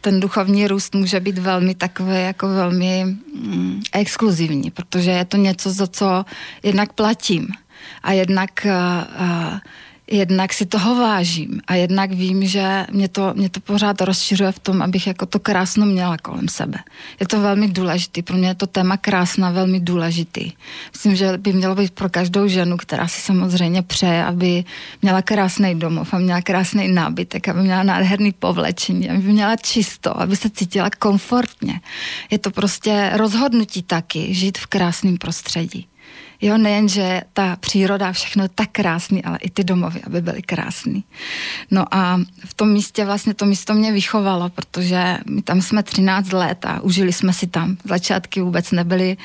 ten 0.00 0.20
duchovní 0.20 0.68
růst 0.68 0.94
může 0.94 1.20
být 1.20 1.38
velmi 1.38 1.74
takový 1.74 2.16
jako 2.16 2.48
velmi 2.48 3.04
mm, 3.04 3.82
exkluzivní, 3.92 4.70
protože 4.70 5.10
je 5.10 5.24
to 5.24 5.36
něco, 5.36 5.70
za 5.70 5.86
co 5.86 6.24
jednak 6.62 6.92
platím 6.92 7.48
a 8.02 8.12
jednak, 8.12 8.66
uh, 8.66 9.58
jednak 10.10 10.52
si 10.52 10.66
toho 10.66 10.94
vážím 10.94 11.60
a 11.66 11.74
jednak 11.74 12.12
vím, 12.12 12.46
že 12.46 12.86
mě 12.92 13.08
to, 13.08 13.32
mě 13.36 13.48
to 13.48 13.60
pořád 13.60 14.00
rozšiřuje 14.00 14.52
v 14.52 14.58
tom, 14.58 14.82
abych 14.82 15.06
jako 15.06 15.26
to 15.26 15.38
krásno 15.38 15.86
měla 15.86 16.18
kolem 16.18 16.48
sebe. 16.48 16.78
Je 17.20 17.26
to 17.26 17.40
velmi 17.40 17.68
důležitý, 17.68 18.22
pro 18.22 18.36
mě 18.36 18.48
je 18.48 18.54
to 18.54 18.66
téma 18.66 18.96
krásna 18.96 19.50
velmi 19.50 19.80
důležitý. 19.80 20.52
Myslím, 20.92 21.16
že 21.16 21.38
by 21.38 21.52
mělo 21.52 21.74
být 21.74 21.90
pro 21.90 22.08
každou 22.08 22.48
ženu, 22.48 22.76
která 22.76 23.08
si 23.08 23.20
samozřejmě 23.20 23.82
přeje, 23.82 24.24
aby 24.24 24.64
měla 25.02 25.22
krásný 25.22 25.78
domov 25.78 26.14
a 26.14 26.18
měla 26.18 26.42
krásný 26.42 26.88
nábytek, 26.88 27.48
aby 27.48 27.60
měla 27.60 27.82
nádherný 27.82 28.32
povlečení, 28.32 29.10
aby 29.10 29.18
měla 29.18 29.56
čisto, 29.56 30.20
aby 30.20 30.36
se 30.36 30.50
cítila 30.50 30.90
komfortně. 30.98 31.80
Je 32.30 32.38
to 32.38 32.50
prostě 32.50 33.10
rozhodnutí 33.14 33.82
taky 33.82 34.34
žít 34.34 34.58
v 34.58 34.66
krásném 34.66 35.16
prostředí. 35.16 35.86
Jo, 36.44 36.58
nejen, 36.58 36.88
že 36.88 37.22
ta 37.32 37.56
příroda, 37.56 38.12
všechno 38.12 38.42
je 38.42 38.48
tak 38.54 38.68
krásný, 38.72 39.24
ale 39.24 39.38
i 39.38 39.50
ty 39.50 39.64
domovy, 39.64 40.02
aby 40.02 40.20
byly 40.20 40.42
krásný. 40.42 41.04
No 41.70 41.94
a 41.94 42.20
v 42.44 42.54
tom 42.54 42.68
místě 42.72 43.04
vlastně 43.04 43.34
to 43.34 43.46
místo 43.46 43.74
mě 43.74 43.92
vychovalo, 43.92 44.48
protože 44.48 45.18
my 45.30 45.42
tam 45.42 45.62
jsme 45.62 45.82
13 45.82 46.32
let 46.32 46.66
a 46.66 46.80
užili 46.80 47.12
jsme 47.12 47.32
si 47.32 47.46
tam. 47.46 47.76
Začátky 47.84 48.40
vůbec 48.40 48.70
nebyly 48.70 49.16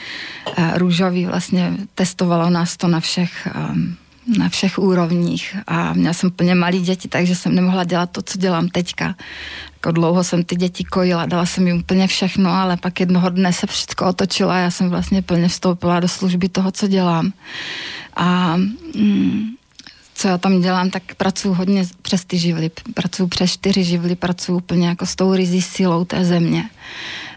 uh, 0.57 0.77
růžový, 0.77 1.25
vlastně 1.25 1.77
testovalo 1.95 2.49
nás 2.49 2.77
to 2.77 2.87
na 2.87 2.99
všech 2.99 3.47
um, 3.55 3.95
na 4.37 4.49
všech 4.49 4.79
úrovních 4.79 5.57
a 5.67 5.93
měla 5.93 6.13
jsem 6.13 6.31
plně 6.31 6.55
malý 6.55 6.81
děti, 6.81 7.07
takže 7.07 7.35
jsem 7.35 7.55
nemohla 7.55 7.83
dělat 7.83 8.09
to, 8.11 8.21
co 8.21 8.37
dělám 8.37 8.67
teďka. 8.67 9.15
Jako 9.73 9.91
dlouho 9.91 10.23
jsem 10.23 10.43
ty 10.43 10.55
děti 10.55 10.83
kojila, 10.83 11.25
dala 11.25 11.45
jsem 11.45 11.67
jim 11.67 11.77
úplně 11.77 12.07
všechno, 12.07 12.51
ale 12.51 12.77
pak 12.77 12.99
jednoho 12.99 13.29
dne 13.29 13.53
se 13.53 13.67
všechno 13.67 14.07
otočilo 14.07 14.49
a 14.49 14.57
já 14.57 14.71
jsem 14.71 14.89
vlastně 14.89 15.21
plně 15.21 15.47
vstoupila 15.47 15.99
do 15.99 16.07
služby 16.07 16.49
toho, 16.49 16.71
co 16.71 16.87
dělám. 16.87 17.33
A 18.15 18.57
mm, 18.95 19.49
co 20.15 20.27
já 20.27 20.37
tam 20.37 20.61
dělám, 20.61 20.89
tak 20.89 21.03
pracuji 21.15 21.53
hodně 21.53 21.85
přes 22.01 22.25
ty 22.25 22.37
živly. 22.37 22.71
Pracuji 22.93 23.27
přes 23.27 23.51
čtyři 23.51 23.83
živly, 23.83 24.15
pracuji 24.15 24.55
úplně 24.55 24.87
jako 24.87 25.05
s 25.05 25.15
tou 25.15 25.33
rizí 25.33 25.61
silou 25.61 26.05
té 26.05 26.25
země. 26.25 26.69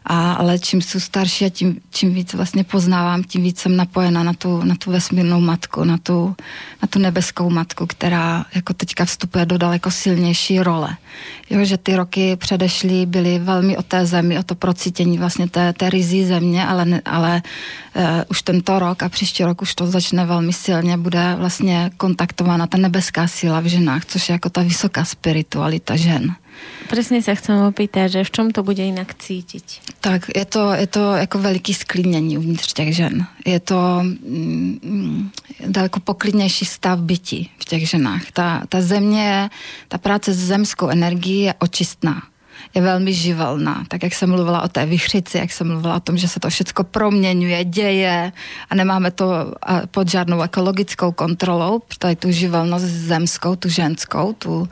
A, 0.05 0.32
ale 0.32 0.59
čím 0.59 0.82
jsou 0.82 1.00
starší 1.00 1.44
a 1.44 1.48
tím, 1.48 1.80
čím 1.90 2.14
víc 2.14 2.34
vlastně 2.34 2.64
poznávám, 2.64 3.24
tím 3.24 3.42
víc 3.42 3.61
jsem 3.61 3.76
napojena 3.76 4.22
na 4.22 4.32
tu, 4.32 4.62
na 4.64 4.74
tu 4.74 4.90
vesmírnou 4.90 5.40
matku, 5.40 5.84
na 5.84 5.98
tu, 5.98 6.36
na 6.82 6.88
tu 6.88 6.98
nebeskou 6.98 7.50
matku, 7.50 7.86
která 7.86 8.44
jako 8.55 8.72
teďka 8.72 9.05
vstupuje 9.05 9.46
do 9.46 9.59
daleko 9.59 9.90
silnější 9.90 10.61
role. 10.61 10.96
Jo, 11.50 11.64
že 11.64 11.76
ty 11.76 11.96
roky 11.96 12.36
předešlý 12.36 13.07
byly 13.07 13.38
velmi 13.38 13.76
o 13.76 13.82
té 13.82 14.07
zemi, 14.07 14.38
o 14.38 14.42
to 14.42 14.55
procítění 14.55 15.18
vlastně 15.18 15.48
té, 15.48 15.72
té 15.72 15.90
rizí 15.90 16.24
země, 16.24 16.66
ale, 16.66 17.00
ale 17.05 17.42
uh, 17.96 18.03
už 18.28 18.42
tento 18.42 18.78
rok 18.78 19.03
a 19.03 19.09
příští 19.09 19.44
rok 19.44 19.62
už 19.62 19.74
to 19.74 19.86
začne 19.86 20.26
velmi 20.26 20.53
silně, 20.53 20.96
bude 20.96 21.34
vlastně 21.38 21.90
kontaktována 21.96 22.66
ta 22.66 22.78
nebeská 22.78 23.28
síla 23.28 23.61
v 23.61 23.64
ženách, 23.64 24.05
což 24.05 24.28
je 24.28 24.32
jako 24.32 24.50
ta 24.50 24.62
vysoká 24.62 25.05
spiritualita 25.05 25.96
žen 25.96 26.34
Presne 26.91 27.25
sa 27.25 27.33
chcem 27.33 27.57
opýtať, 27.57 28.21
že 28.21 28.29
v 28.29 28.31
čom 28.31 28.47
to 28.53 28.61
bude 28.61 28.85
jinak 28.85 29.17
cítiť? 29.17 29.97
Tak 30.05 30.29
je 30.37 30.45
to, 30.45 30.73
je 30.77 30.87
to 30.87 31.17
jako 31.17 31.39
veliký 31.39 31.75
sklidnění 31.75 32.39
uvnitř 32.39 32.73
těch 32.73 32.97
žen. 32.97 33.27
Je 33.47 33.61
to 33.61 34.03
mm, 34.05 35.31
daleko 35.67 36.01
poklidnější 36.01 36.65
stav 36.65 36.99
bytí 36.99 37.51
v 37.59 37.65
těch 37.65 37.89
ženách. 37.89 38.31
Ta, 38.33 38.63
ta 38.69 38.81
země, 38.81 39.51
ta 39.89 39.99
práce 39.99 40.35
s 40.35 40.39
zemskou 40.39 40.89
energií 40.89 41.41
je 41.41 41.55
očistná 41.59 42.23
je 42.75 42.83
velmi 42.83 43.13
živelná. 43.13 43.85
Tak 43.89 44.03
jak 44.03 44.15
jsem 44.15 44.31
mluvila 44.31 44.63
o 44.63 44.69
té 44.69 44.87
vychřici, 44.87 45.39
jak 45.39 45.53
jsem 45.53 45.69
mluvila 45.69 45.97
o 45.97 46.01
tom, 46.01 46.17
že 46.19 46.29
se 46.29 46.41
to 46.41 46.51
všechno 46.51 46.85
proměňuje, 46.85 47.65
děje 47.65 48.33
a 48.71 48.75
nemáme 48.75 49.11
to 49.11 49.55
pod 49.91 50.09
žádnou 50.09 50.43
ekologickou 50.43 51.13
kontrolou, 51.13 51.83
tady 51.99 52.17
tu 52.17 52.31
živelnost 52.31 52.85
zemskou, 52.85 53.57
tu 53.57 53.69
ženskou, 53.69 54.33
tu, 54.33 54.69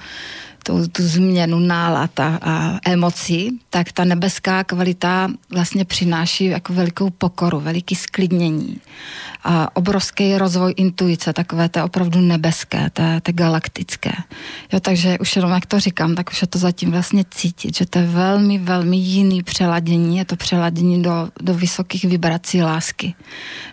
tu, 0.63 0.89
tu 0.89 1.03
změnu 1.03 1.59
nálad 1.59 2.21
a, 2.21 2.39
a 2.43 2.79
emocí, 2.91 3.61
tak 3.71 3.93
ta 3.93 4.05
nebeská 4.05 4.65
kvalita 4.65 5.29
vlastně 5.51 5.85
přináší 5.85 6.45
jako 6.45 6.73
velikou 6.73 7.11
pokoru, 7.11 7.61
veliký 7.61 7.95
sklidnění 7.95 8.81
a 9.45 9.77
obrovský 9.77 10.39
rozvoj 10.39 10.75
intuice, 10.77 11.33
takové 11.33 11.69
to 11.69 11.85
opravdu 11.85 12.21
nebeské, 12.21 12.91
to, 12.93 13.03
to 13.23 13.33
galaktické. 13.33 14.13
Jo, 14.73 14.81
takže 14.81 15.19
už 15.19 15.37
jenom 15.37 15.51
jak 15.51 15.67
to 15.67 15.81
říkám, 15.81 16.15
tak 16.15 16.31
už 16.31 16.43
je 16.43 16.49
to 16.49 16.59
zatím 16.59 16.91
vlastně 16.91 17.25
cítit, 17.31 17.77
že 17.77 17.87
to 17.87 17.99
je 17.99 18.07
velmi, 18.07 18.59
velmi 18.59 18.97
jiný 18.97 19.43
přeladění, 19.43 20.19
je 20.19 20.25
to 20.25 20.37
přeladění 20.37 21.03
do, 21.03 21.29
do 21.41 21.55
vysokých 21.55 22.05
vibrací 22.05 22.63
lásky, 22.63 23.15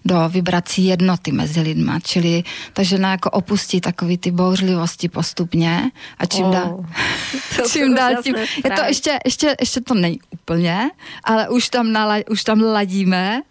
do 0.06 0.30
vibrací 0.30 0.86
jednoty 0.86 1.32
mezi 1.32 1.62
lidma, 1.62 2.00
čili 2.00 2.44
ta 2.74 2.84
žena 2.84 3.12
jako 3.12 3.30
opustí 3.30 3.82
takový 3.82 4.18
ty 4.18 4.32
bouřlivosti 4.32 5.10
postupně 5.10 5.92
a 6.18 6.26
čím 6.26 6.46
oh, 6.46 6.54
dál, 6.54 6.86
čím 7.72 7.96
dál 7.96 8.14
tím, 8.24 8.36
je 8.36 8.72
to 8.72 8.82
ještě, 8.88 9.20
ještě, 9.26 9.56
ještě 9.60 9.82
to 9.82 9.94
není 9.94 10.20
úplně, 10.30 10.90
ale 11.24 11.50
už 11.50 11.70
tam, 11.70 11.92
nala, 11.92 12.16
už 12.30 12.44
tam 12.44 12.62
ladíme 12.62 13.42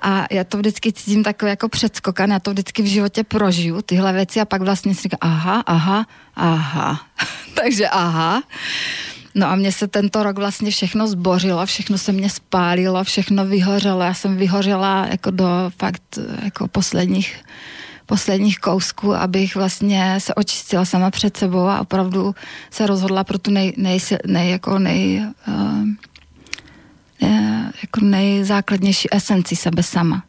a 0.00 0.26
já 0.30 0.44
to 0.44 0.58
vždycky 0.58 0.92
cítím 0.92 1.24
takové 1.24 1.55
jako 1.56 1.68
předskokan, 1.68 2.30
já 2.30 2.38
to 2.38 2.50
vždycky 2.50 2.82
v 2.82 2.86
životě 2.86 3.24
prožiju, 3.24 3.82
tyhle 3.82 4.12
věci 4.12 4.40
a 4.40 4.44
pak 4.44 4.62
vlastně 4.62 4.94
si 4.94 5.02
říkám, 5.02 5.18
aha, 5.20 5.62
aha, 5.66 6.06
aha. 6.36 7.00
Takže 7.54 7.88
aha. 7.88 8.42
No 9.34 9.46
a 9.46 9.56
mně 9.56 9.72
se 9.72 9.88
tento 9.88 10.22
rok 10.22 10.36
vlastně 10.38 10.70
všechno 10.70 11.08
zbořilo, 11.08 11.66
všechno 11.66 11.98
se 11.98 12.12
mě 12.12 12.30
spálilo, 12.30 13.04
všechno 13.04 13.46
vyhořelo. 13.46 14.02
Já 14.02 14.14
jsem 14.14 14.36
vyhořela 14.36 15.06
jako 15.10 15.30
do 15.30 15.46
fakt 15.78 16.18
jako 16.44 16.68
posledních 16.68 17.36
posledních 18.06 18.58
kousků, 18.58 19.14
abych 19.14 19.56
vlastně 19.56 20.14
se 20.20 20.34
očistila 20.34 20.84
sama 20.84 21.10
před 21.10 21.36
sebou 21.36 21.66
a 21.66 21.80
opravdu 21.80 22.34
se 22.70 22.86
rozhodla 22.86 23.24
pro 23.24 23.38
tu 23.38 23.50
nej, 23.50 23.72
nej, 23.76 23.98
nej, 24.26 24.50
jako 24.50 24.78
nej, 24.78 25.26
uh, 25.48 25.88
jako 27.82 28.00
nejzákladnější 28.00 29.08
esenci 29.12 29.56
sebe 29.56 29.82
sama 29.82 30.22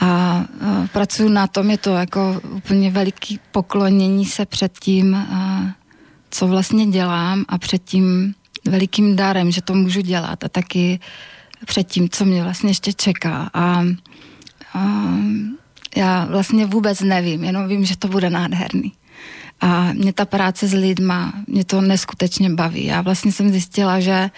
a 0.00 0.44
pracuji 0.92 1.28
na 1.28 1.46
tom, 1.46 1.70
je 1.70 1.78
to 1.78 1.90
jako 1.90 2.40
úplně 2.50 2.90
veliký 2.90 3.40
poklonění 3.52 4.26
se 4.26 4.46
před 4.46 4.78
tím, 4.78 5.26
co 6.30 6.48
vlastně 6.48 6.86
dělám 6.86 7.44
a 7.48 7.58
před 7.58 7.84
tím 7.84 8.34
velikým 8.64 9.16
darem, 9.16 9.50
že 9.50 9.62
to 9.62 9.74
můžu 9.74 10.00
dělat 10.00 10.44
a 10.44 10.48
taky 10.48 11.00
před 11.66 11.84
tím, 11.84 12.08
co 12.08 12.24
mě 12.24 12.42
vlastně 12.42 12.70
ještě 12.70 12.92
čeká. 12.92 13.50
A, 13.54 13.84
a 14.74 15.14
já 15.96 16.24
vlastně 16.24 16.66
vůbec 16.66 17.00
nevím, 17.00 17.44
jenom 17.44 17.68
vím, 17.68 17.84
že 17.84 17.96
to 17.96 18.08
bude 18.08 18.30
nádherný. 18.30 18.92
A 19.60 19.92
mě 19.92 20.12
ta 20.12 20.24
práce 20.24 20.68
s 20.68 20.72
lidma, 20.72 21.32
mě 21.46 21.64
to 21.64 21.80
neskutečně 21.80 22.50
baví. 22.50 22.84
Já 22.84 23.00
vlastně 23.00 23.32
jsem 23.32 23.50
zjistila, 23.50 24.00
že 24.00 24.30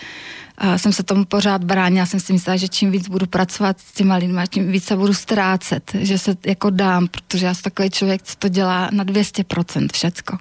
a 0.59 0.79
jsem 0.79 0.93
se 0.93 1.03
tomu 1.03 1.25
pořád 1.25 1.65
bránila, 1.65 2.07
jsem 2.07 2.21
si 2.21 2.33
myslela, 2.33 2.57
že 2.57 2.69
čím 2.69 2.91
víc 2.91 3.09
budu 3.09 3.27
pracovat 3.27 3.81
s 3.81 3.93
těma 3.93 4.17
lidmi, 4.17 4.43
tím 4.51 4.73
víc 4.73 4.85
se 4.85 4.97
budu 4.97 5.15
ztrácet, 5.15 5.93
že 5.95 6.19
se 6.19 6.37
jako 6.47 6.71
dám, 6.71 7.09
protože 7.09 7.47
já 7.47 7.55
jsem 7.55 7.63
takový 7.63 7.91
člověk, 7.91 8.23
co 8.23 8.37
to 8.37 8.49
dělá 8.49 8.89
na 8.93 9.05
200% 9.05 9.89
všecko. 9.93 10.39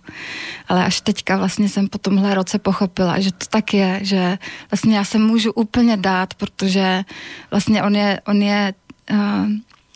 Ale 0.67 0.85
až 0.85 1.01
teďka 1.01 1.37
vlastně 1.37 1.69
jsem 1.69 1.87
po 1.87 1.97
tomhle 1.97 2.35
roce 2.35 2.59
pochopila, 2.59 3.19
že 3.19 3.31
to 3.31 3.45
tak 3.49 3.73
je, 3.73 3.99
že 4.01 4.37
vlastně 4.71 4.97
já 4.97 5.03
se 5.03 5.19
můžu 5.19 5.51
úplně 5.51 5.97
dát, 5.97 6.33
protože 6.33 7.03
vlastně 7.51 7.83
on 7.83 7.95
je, 7.95 8.21
on 8.25 8.41
je 8.41 8.73
uh, 9.11 9.17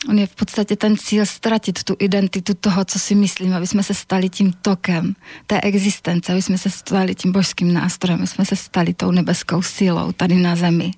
On 0.09 0.19
je 0.19 0.27
v 0.27 0.35
podstatě 0.35 0.75
ten 0.75 0.97
cíl 0.97 1.25
ztratit 1.25 1.83
tu 1.83 1.95
identitu 1.99 2.53
toho, 2.53 2.85
co 2.85 2.99
si 2.99 3.15
myslím, 3.15 3.53
aby 3.53 3.67
jsme 3.67 3.83
se 3.83 3.93
stali 3.93 4.29
tím 4.29 4.53
tokem 4.61 5.15
té 5.47 5.61
existence, 5.61 6.31
aby 6.31 6.41
jsme 6.41 6.57
se 6.57 6.69
stali 6.69 7.15
tím 7.15 7.31
božským 7.31 7.73
nástrojem, 7.73 8.19
aby 8.19 8.27
jsme 8.27 8.45
se 8.45 8.55
stali 8.55 8.93
tou 8.93 9.11
nebeskou 9.11 9.61
silou 9.61 10.11
tady 10.11 10.35
na 10.35 10.55
zemi 10.55 10.91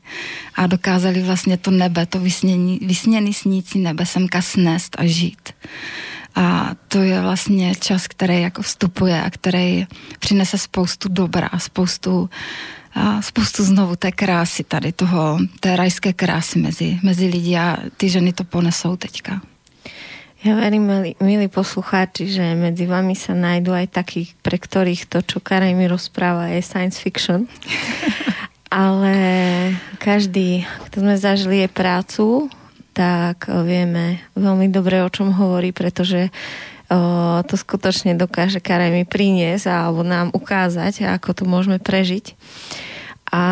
a 0.56 0.68
dokázali 0.68 1.22
vlastně 1.22 1.58
to 1.58 1.72
nebe, 1.72 2.06
to 2.06 2.20
vysnění, 2.20 2.80
vysněný 2.82 3.34
snící 3.34 3.80
nebe 3.80 4.06
semka 4.06 4.42
snést 4.42 4.96
a 5.00 5.06
žít. 5.06 5.50
A 6.36 6.76
to 6.88 6.98
je 6.98 7.22
vlastně 7.22 7.76
čas, 7.76 8.08
který 8.08 8.42
jako 8.42 8.62
vstupuje 8.62 9.24
a 9.24 9.30
který 9.30 9.88
přinese 10.20 10.58
spoustu 10.58 11.10
dobra, 11.10 11.50
spoustu 11.58 12.30
a 12.96 13.22
spoustu 13.22 13.64
znovu 13.64 13.96
té 13.96 14.12
krásy 14.12 14.64
tady 14.64 14.92
toho, 14.92 15.40
té 15.60 15.76
rajské 15.76 16.14
krásy 16.14 16.60
mezi, 16.60 17.00
mezi 17.04 17.28
lidi 17.28 17.58
a 17.58 17.78
ty 17.98 18.10
ženy 18.10 18.34
to 18.34 18.44
ponesou 18.44 18.96
teďka. 18.96 19.42
Ja 20.40 20.56
verím, 20.56 20.88
milí, 20.88 21.12
milí 21.20 21.52
poslucháči, 21.52 22.32
že 22.32 22.56
medzi 22.56 22.88
vami 22.88 23.12
sa 23.12 23.36
nájdú 23.36 23.76
aj 23.76 23.92
takí, 23.92 24.32
pre 24.40 24.56
ktorých 24.56 25.12
to, 25.12 25.20
čo 25.20 25.44
Karaj 25.44 25.76
mi 25.76 25.84
rozpráva, 25.84 26.56
je 26.56 26.64
science 26.64 26.96
fiction. 26.96 27.44
Ale 28.72 29.16
každý, 30.00 30.64
kto 30.88 31.04
sme 31.04 31.20
zažili 31.20 31.68
je 31.68 31.68
prácu, 31.68 32.48
tak 32.96 33.52
vieme 33.52 34.24
veľmi 34.40 34.72
dobre, 34.72 35.04
o 35.04 35.12
čom 35.12 35.36
hovorí, 35.36 35.76
pretože 35.76 36.32
to 37.46 37.54
skutočne 37.54 38.18
dokáže 38.18 38.58
Karaj 38.58 38.90
mi 38.90 39.06
priniesť 39.06 39.70
alebo 39.70 40.02
nám 40.02 40.34
ukázať, 40.34 41.06
ako 41.06 41.30
to 41.38 41.44
môžeme 41.46 41.78
prežiť. 41.78 42.34
A 43.30 43.44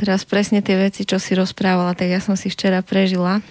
teraz 0.00 0.24
presne 0.24 0.64
tie 0.64 0.80
veci, 0.80 1.04
čo 1.04 1.20
si 1.20 1.36
rozprávala, 1.36 1.92
tak 1.92 2.08
ja 2.08 2.20
som 2.24 2.32
si 2.32 2.48
včera 2.48 2.80
prežila. 2.80 3.44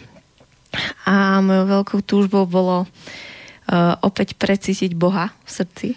A 1.05 1.37
mojou 1.45 1.65
veľkou 1.69 1.99
túžbou 2.01 2.49
bolo 2.49 2.89
uh, 2.89 3.93
opäť 4.01 4.33
precítiť 4.41 4.97
Boha 4.97 5.29
v 5.45 5.49
srdci, 5.53 5.89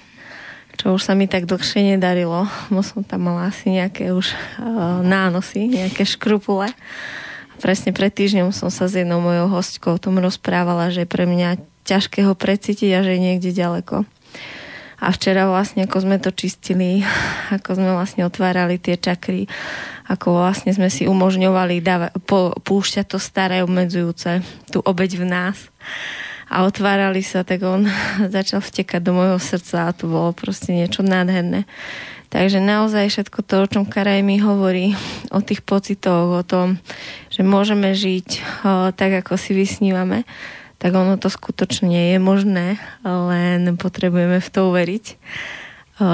čo 0.76 0.92
už 0.92 1.00
sa 1.00 1.16
mi 1.16 1.24
tak 1.24 1.48
dlhšie 1.48 1.96
nedarilo. 1.96 2.44
Bo 2.68 2.84
som 2.84 3.00
tam 3.00 3.24
mala 3.32 3.48
asi 3.48 3.72
nejaké 3.72 4.12
už 4.12 4.36
uh, 4.36 5.00
nánosy, 5.00 5.64
nejaké 5.64 6.04
škrupule. 6.04 6.68
A 6.68 7.56
presne 7.56 7.96
pred 7.96 8.12
týždňom 8.12 8.52
som 8.52 8.68
sa 8.68 8.84
s 8.84 9.00
jednou 9.00 9.24
mojou 9.24 9.48
hostkou 9.48 9.96
o 9.96 10.02
tom 10.02 10.20
rozprávala, 10.20 10.92
že 10.92 11.08
pre 11.08 11.24
mňa 11.24 11.73
ťažké 11.84 12.24
ho 12.24 12.34
precítiť 12.34 12.90
a 12.96 13.04
že 13.04 13.16
je 13.16 13.20
niekde 13.20 13.50
ďaleko. 13.52 14.08
A 15.04 15.12
včera 15.12 15.44
vlastne, 15.44 15.84
ako 15.84 16.00
sme 16.00 16.16
to 16.16 16.32
čistili, 16.32 17.04
ako 17.56 17.76
sme 17.76 17.92
vlastne 17.92 18.24
otvárali 18.24 18.80
tie 18.80 18.96
čakry, 18.96 19.44
ako 20.08 20.40
vlastne 20.40 20.72
sme 20.72 20.88
si 20.88 21.04
umožňovali 21.04 21.84
dáva, 21.84 22.08
po, 22.24 22.56
púšťať 22.64 23.04
to 23.08 23.18
staré 23.20 23.60
obmedzujúce, 23.60 24.40
tú 24.72 24.80
obeď 24.80 25.20
v 25.20 25.26
nás 25.28 25.56
a 26.48 26.64
otvárali 26.64 27.24
sa, 27.24 27.42
tak 27.42 27.64
on 27.64 27.88
začal 28.36 28.64
vtekať 28.64 29.00
do 29.04 29.12
môjho 29.16 29.38
srdca 29.40 29.90
a 29.90 29.96
to 29.96 30.08
bolo 30.08 30.32
proste 30.32 30.72
niečo 30.72 31.04
nádherné. 31.04 31.68
Takže 32.34 32.58
naozaj 32.58 33.14
všetko 33.14 33.46
to, 33.46 33.54
o 33.62 33.70
čom 33.70 33.84
Karaj 33.86 34.18
mi 34.26 34.42
hovorí, 34.42 34.98
o 35.30 35.38
tých 35.38 35.62
pocitoch, 35.62 36.34
o 36.34 36.42
tom, 36.42 36.82
že 37.30 37.46
môžeme 37.46 37.94
žiť 37.94 38.28
o, 38.66 38.90
tak, 38.90 39.22
ako 39.22 39.38
si 39.38 39.54
vysnívame, 39.54 40.26
tak 40.84 40.92
ono 40.92 41.16
to 41.16 41.32
skutočne 41.32 42.12
je 42.12 42.20
možné, 42.20 42.76
len 43.08 43.72
potrebujeme 43.80 44.36
v 44.36 44.48
to 44.52 44.68
uveriť. 44.68 45.16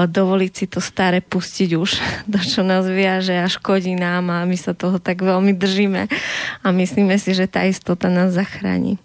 Dovoliť 0.07 0.51
si 0.55 0.65
to 0.71 0.79
staré 0.79 1.19
pustiť 1.19 1.75
už, 1.75 1.91
to, 2.31 2.39
čo 2.39 2.63
nás 2.63 2.87
viaže 2.87 3.35
a 3.35 3.51
škodí 3.51 3.99
nám 3.99 4.31
a 4.31 4.47
my 4.47 4.55
sa 4.55 4.71
toho 4.71 4.95
tak 4.95 5.27
veľmi 5.27 5.51
držíme 5.59 6.07
a 6.63 6.67
myslíme 6.71 7.19
si, 7.19 7.35
že 7.35 7.51
tá 7.51 7.67
istota 7.67 8.07
nás 8.07 8.31
zachráni. 8.31 8.95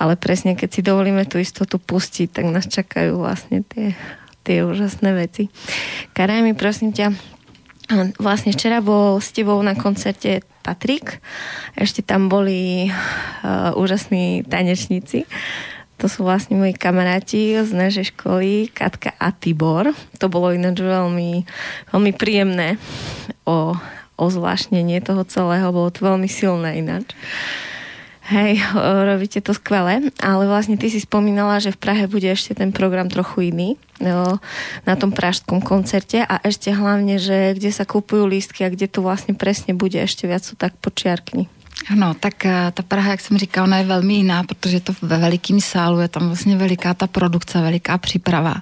Ale 0.00 0.16
presne, 0.16 0.56
keď 0.56 0.68
si 0.72 0.80
dovolíme 0.80 1.28
tú 1.28 1.36
istotu 1.44 1.76
pustiť, 1.76 2.32
tak 2.32 2.48
nás 2.48 2.64
čakajú 2.64 3.20
vlastne 3.20 3.68
tie, 3.68 3.92
tie 4.48 4.64
úžasné 4.64 5.12
veci. 5.12 5.52
Karaj 6.16 6.40
mi, 6.40 6.56
prosím 6.56 6.96
ťa, 6.96 7.35
vlastne 8.18 8.50
včera 8.50 8.82
bol 8.82 9.22
s 9.22 9.30
tebou 9.30 9.58
na 9.62 9.78
koncerte 9.78 10.42
Patrik. 10.66 11.22
Ešte 11.78 12.02
tam 12.02 12.26
boli 12.26 12.90
uh, 12.90 13.70
úžasní 13.78 14.42
tanečníci. 14.46 15.26
To 15.96 16.12
sú 16.12 16.28
vlastne 16.28 16.60
moji 16.60 16.76
kamaráti 16.76 17.56
z 17.56 17.72
našej 17.72 18.12
školy, 18.12 18.68
Katka 18.68 19.16
a 19.16 19.32
Tibor. 19.32 19.96
To 20.20 20.26
bolo 20.28 20.52
ináč 20.52 20.84
veľmi, 20.84 21.48
veľmi 21.88 22.12
príjemné 22.12 22.76
o, 23.48 23.72
o 24.20 24.24
zvláštnenie 24.28 25.00
toho 25.00 25.24
celého. 25.24 25.72
Bolo 25.72 25.88
to 25.88 26.04
veľmi 26.04 26.28
silné 26.28 26.84
ináč. 26.84 27.16
Hej, 28.26 28.58
robíte 29.10 29.38
to 29.38 29.54
skvelé, 29.54 30.10
ale 30.18 30.44
vlastne 30.50 30.74
ty 30.74 30.90
si 30.90 30.98
spomínala, 30.98 31.62
že 31.62 31.70
v 31.70 31.78
Prahe 31.78 32.04
bude 32.10 32.26
ešte 32.26 32.58
ten 32.58 32.74
program 32.74 33.06
trochu 33.06 33.54
iný 33.54 33.78
no, 34.02 34.42
na 34.82 34.94
tom 34.98 35.14
pražskom 35.14 35.62
koncerte 35.62 36.26
a 36.26 36.42
ešte 36.42 36.74
hlavne, 36.74 37.22
že 37.22 37.54
kde 37.54 37.70
sa 37.70 37.86
kupujú 37.86 38.26
lístky 38.26 38.66
a 38.66 38.72
kde 38.72 38.90
to 38.90 39.00
vlastne 39.00 39.38
presne 39.38 39.78
bude, 39.78 39.96
ešte 40.02 40.26
viac 40.26 40.42
tak 40.58 40.74
počiarkni. 40.82 41.46
Ano, 41.90 42.14
tak 42.14 42.46
eh, 42.46 42.72
ta 42.74 42.82
Praha, 42.82 43.10
jak 43.10 43.20
jsem 43.20 43.38
říkala, 43.38 43.66
ona 43.66 43.78
je 43.78 43.84
velmi 43.84 44.14
jiná, 44.14 44.42
protože 44.42 44.80
to 44.80 44.92
ve 45.02 45.18
velikém 45.18 45.60
sálu 45.60 46.00
je 46.00 46.08
tam 46.08 46.26
vlastně 46.26 46.56
veliká 46.56 46.94
ta 46.94 47.06
produkce, 47.06 47.60
veliká 47.60 47.98
příprava. 47.98 48.54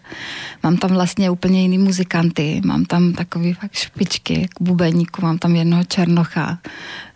Mám 0.62 0.76
tam 0.76 0.90
vlastně 0.90 1.30
úplně 1.30 1.62
jiný 1.62 1.78
muzikanty, 1.78 2.60
mám 2.64 2.84
tam 2.84 3.12
takový 3.12 3.52
fakt 3.52 3.74
špičky, 3.74 4.40
jako 4.40 4.64
bubeníku, 4.64 5.22
mám 5.22 5.38
tam 5.38 5.56
jednoho 5.56 5.84
Černocha 5.84 6.58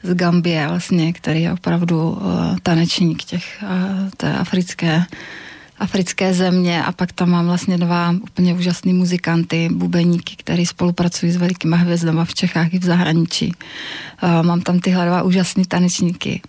z 0.02 0.14
Gambie 0.14 0.68
vlastně, 0.68 1.12
který 1.12 1.42
je 1.42 1.52
opravdu 1.52 2.10
uh, 2.10 2.56
tanečník 2.62 3.24
těch, 3.24 3.62
uh, 3.62 4.10
té 4.16 4.34
africké 4.34 5.04
africké 5.78 6.34
země 6.34 6.84
a 6.84 6.92
pak 6.92 7.12
tam 7.12 7.30
mám 7.30 7.46
vlastně 7.46 7.78
dva 7.78 8.14
úplně 8.22 8.54
úžasný 8.54 8.92
muzikanty, 8.92 9.68
bubeníky, 9.72 10.36
který 10.36 10.66
spolupracují 10.66 11.32
s 11.32 11.36
velikýma 11.36 11.76
hvězdama 11.76 12.24
v 12.24 12.34
Čechách 12.34 12.74
i 12.74 12.78
v 12.78 12.84
zahraničí. 12.84 13.52
Mám 14.42 14.60
tam 14.60 14.78
tyhle 14.80 15.06
dva 15.06 15.22
úžasný 15.22 15.64
tanečníky, 15.64 16.40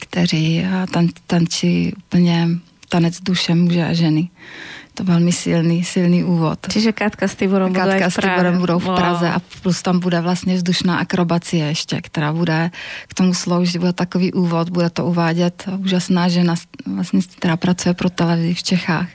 kteří 0.00 0.66
tan, 0.90 1.08
tančí 1.26 1.94
úplně 1.96 2.48
tanec 2.88 3.20
duše 3.20 3.54
muže 3.54 3.84
a 3.86 3.92
ženy 3.92 4.28
to 5.00 5.04
velmi 5.04 5.32
silný, 5.32 5.84
silný 5.84 6.24
úvod. 6.24 6.58
Čiže 6.68 6.92
Katka 6.92 7.28
s 7.28 7.34
Tiborem 7.34 7.72
budou 7.72 7.80
Katka 7.80 8.10
s 8.10 8.14
Tiborem 8.14 8.58
budou 8.58 8.78
v 8.78 8.84
Praze 8.84 9.26
wow. 9.26 9.36
a 9.36 9.40
plus 9.62 9.82
tam 9.82 10.00
bude 10.00 10.20
vlastně 10.20 10.54
vzdušná 10.54 10.98
akrobacie 10.98 11.66
ještě, 11.66 12.00
která 12.00 12.32
bude 12.32 12.70
k 13.08 13.14
tomu 13.14 13.34
sloužit, 13.34 13.80
bude 13.80 13.92
takový 13.92 14.32
úvod, 14.32 14.70
bude 14.70 14.90
to 14.90 15.06
uvádět 15.06 15.64
úžasná 15.78 16.28
žena, 16.28 16.54
vlastně, 16.86 17.20
která 17.36 17.56
pracuje 17.56 17.94
pro 17.94 18.10
televizi 18.10 18.54
v 18.54 18.62
Čechách 18.62 19.08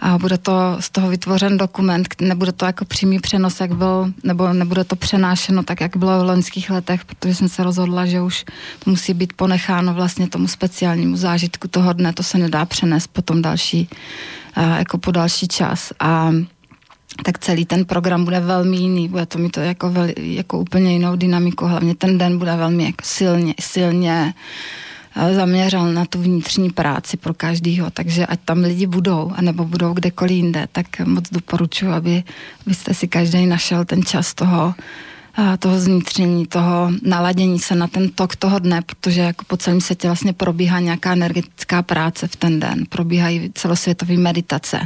a 0.00 0.18
bude 0.18 0.38
to 0.38 0.76
z 0.80 0.90
toho 0.90 1.08
vytvořen 1.08 1.58
dokument, 1.58 2.08
nebude 2.20 2.52
to 2.52 2.64
jako 2.64 2.84
přímý 2.84 3.18
přenos, 3.18 3.60
jak 3.60 3.74
byl, 3.74 4.12
nebo 4.22 4.52
nebude 4.52 4.84
to 4.84 4.96
přenášeno 4.96 5.62
tak, 5.62 5.80
jak 5.80 5.96
bylo 5.96 6.24
v 6.24 6.26
loňských 6.26 6.70
letech, 6.70 7.04
protože 7.04 7.34
jsem 7.34 7.48
se 7.48 7.64
rozhodla, 7.64 8.06
že 8.06 8.22
už 8.22 8.44
to 8.84 8.90
musí 8.90 9.14
být 9.14 9.32
ponecháno 9.32 9.94
vlastně 9.94 10.28
tomu 10.28 10.48
speciálnímu 10.48 11.16
zážitku 11.16 11.68
toho 11.68 11.92
dne, 11.92 12.12
to 12.12 12.22
se 12.22 12.38
nedá 12.38 12.64
přenést 12.64 13.06
potom 13.06 13.42
další, 13.42 13.88
jako 14.62 14.98
po 14.98 15.10
další 15.10 15.48
čas. 15.48 15.92
A 16.00 16.32
tak 17.24 17.38
celý 17.38 17.66
ten 17.66 17.84
program 17.84 18.24
bude 18.24 18.40
velmi 18.40 18.76
jiný, 18.76 19.08
bude 19.08 19.26
to 19.26 19.38
mít 19.38 19.50
to 19.50 19.60
jako, 19.60 19.90
veli, 19.90 20.14
jako 20.16 20.58
úplně 20.58 20.92
jinou 20.92 21.16
dynamiku, 21.16 21.66
hlavně 21.66 21.94
ten 21.94 22.18
den 22.18 22.38
bude 22.38 22.56
velmi 22.56 22.84
jako 22.84 23.02
silně, 23.02 23.54
silně 23.60 24.34
zaměřil 25.34 25.92
na 25.92 26.04
tu 26.04 26.22
vnitřní 26.22 26.70
práci 26.70 27.16
pro 27.16 27.34
každýho, 27.34 27.90
takže 27.90 28.26
ať 28.26 28.40
tam 28.44 28.58
lidi 28.58 28.86
budou, 28.86 29.32
anebo 29.36 29.64
budou 29.64 29.92
kdekoliv 29.92 30.36
jinde, 30.36 30.68
tak 30.72 30.86
moc 31.04 31.24
doporučuji, 31.30 31.92
aby, 31.92 32.22
abyste 32.66 32.94
si 32.94 33.08
každý 33.08 33.46
našel 33.46 33.84
ten 33.84 34.02
čas 34.02 34.34
toho 34.34 34.74
toho 35.58 35.80
zvnitření, 35.80 36.46
toho 36.46 36.90
naladění 37.02 37.58
se 37.58 37.74
na 37.74 37.86
ten 37.86 38.10
tok 38.10 38.36
toho 38.36 38.58
dne, 38.58 38.82
protože 38.82 39.20
jako 39.20 39.44
po 39.44 39.56
celém 39.56 39.80
světě 39.80 40.08
vlastně 40.08 40.32
probíhá 40.32 40.80
nějaká 40.80 41.12
energetická 41.12 41.82
práce 41.82 42.28
v 42.28 42.36
ten 42.36 42.60
den, 42.60 42.84
probíhají 42.88 43.50
celosvětové 43.54 44.16
meditace 44.16 44.80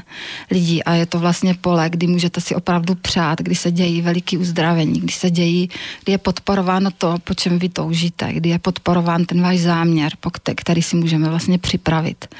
lidí 0.51 0.85
a 0.85 0.95
je 0.95 1.07
to 1.07 1.19
vlastně 1.19 1.55
pole, 1.55 1.91
kdy 1.91 2.07
můžete 2.07 2.41
si 2.41 2.55
opravdu 2.55 2.95
přát, 2.95 3.39
kdy 3.39 3.55
se 3.55 3.71
dějí 3.71 4.03
veliký 4.03 4.39
uzdravení, 4.39 5.01
kdy 5.01 5.13
se 5.13 5.31
dějí, 5.31 5.71
kdy 6.05 6.13
je 6.13 6.19
podporováno 6.19 6.91
to, 6.91 7.17
po 7.25 7.35
čem 7.35 7.59
vy 7.59 7.69
toužíte, 7.69 8.33
kdy 8.33 8.49
je 8.49 8.59
podporován 8.59 9.25
ten 9.25 9.43
váš 9.43 9.59
záměr, 9.59 10.13
který 10.55 10.83
si 10.83 10.97
můžeme 10.97 11.29
vlastně 11.29 11.59
připravit. 11.59 12.35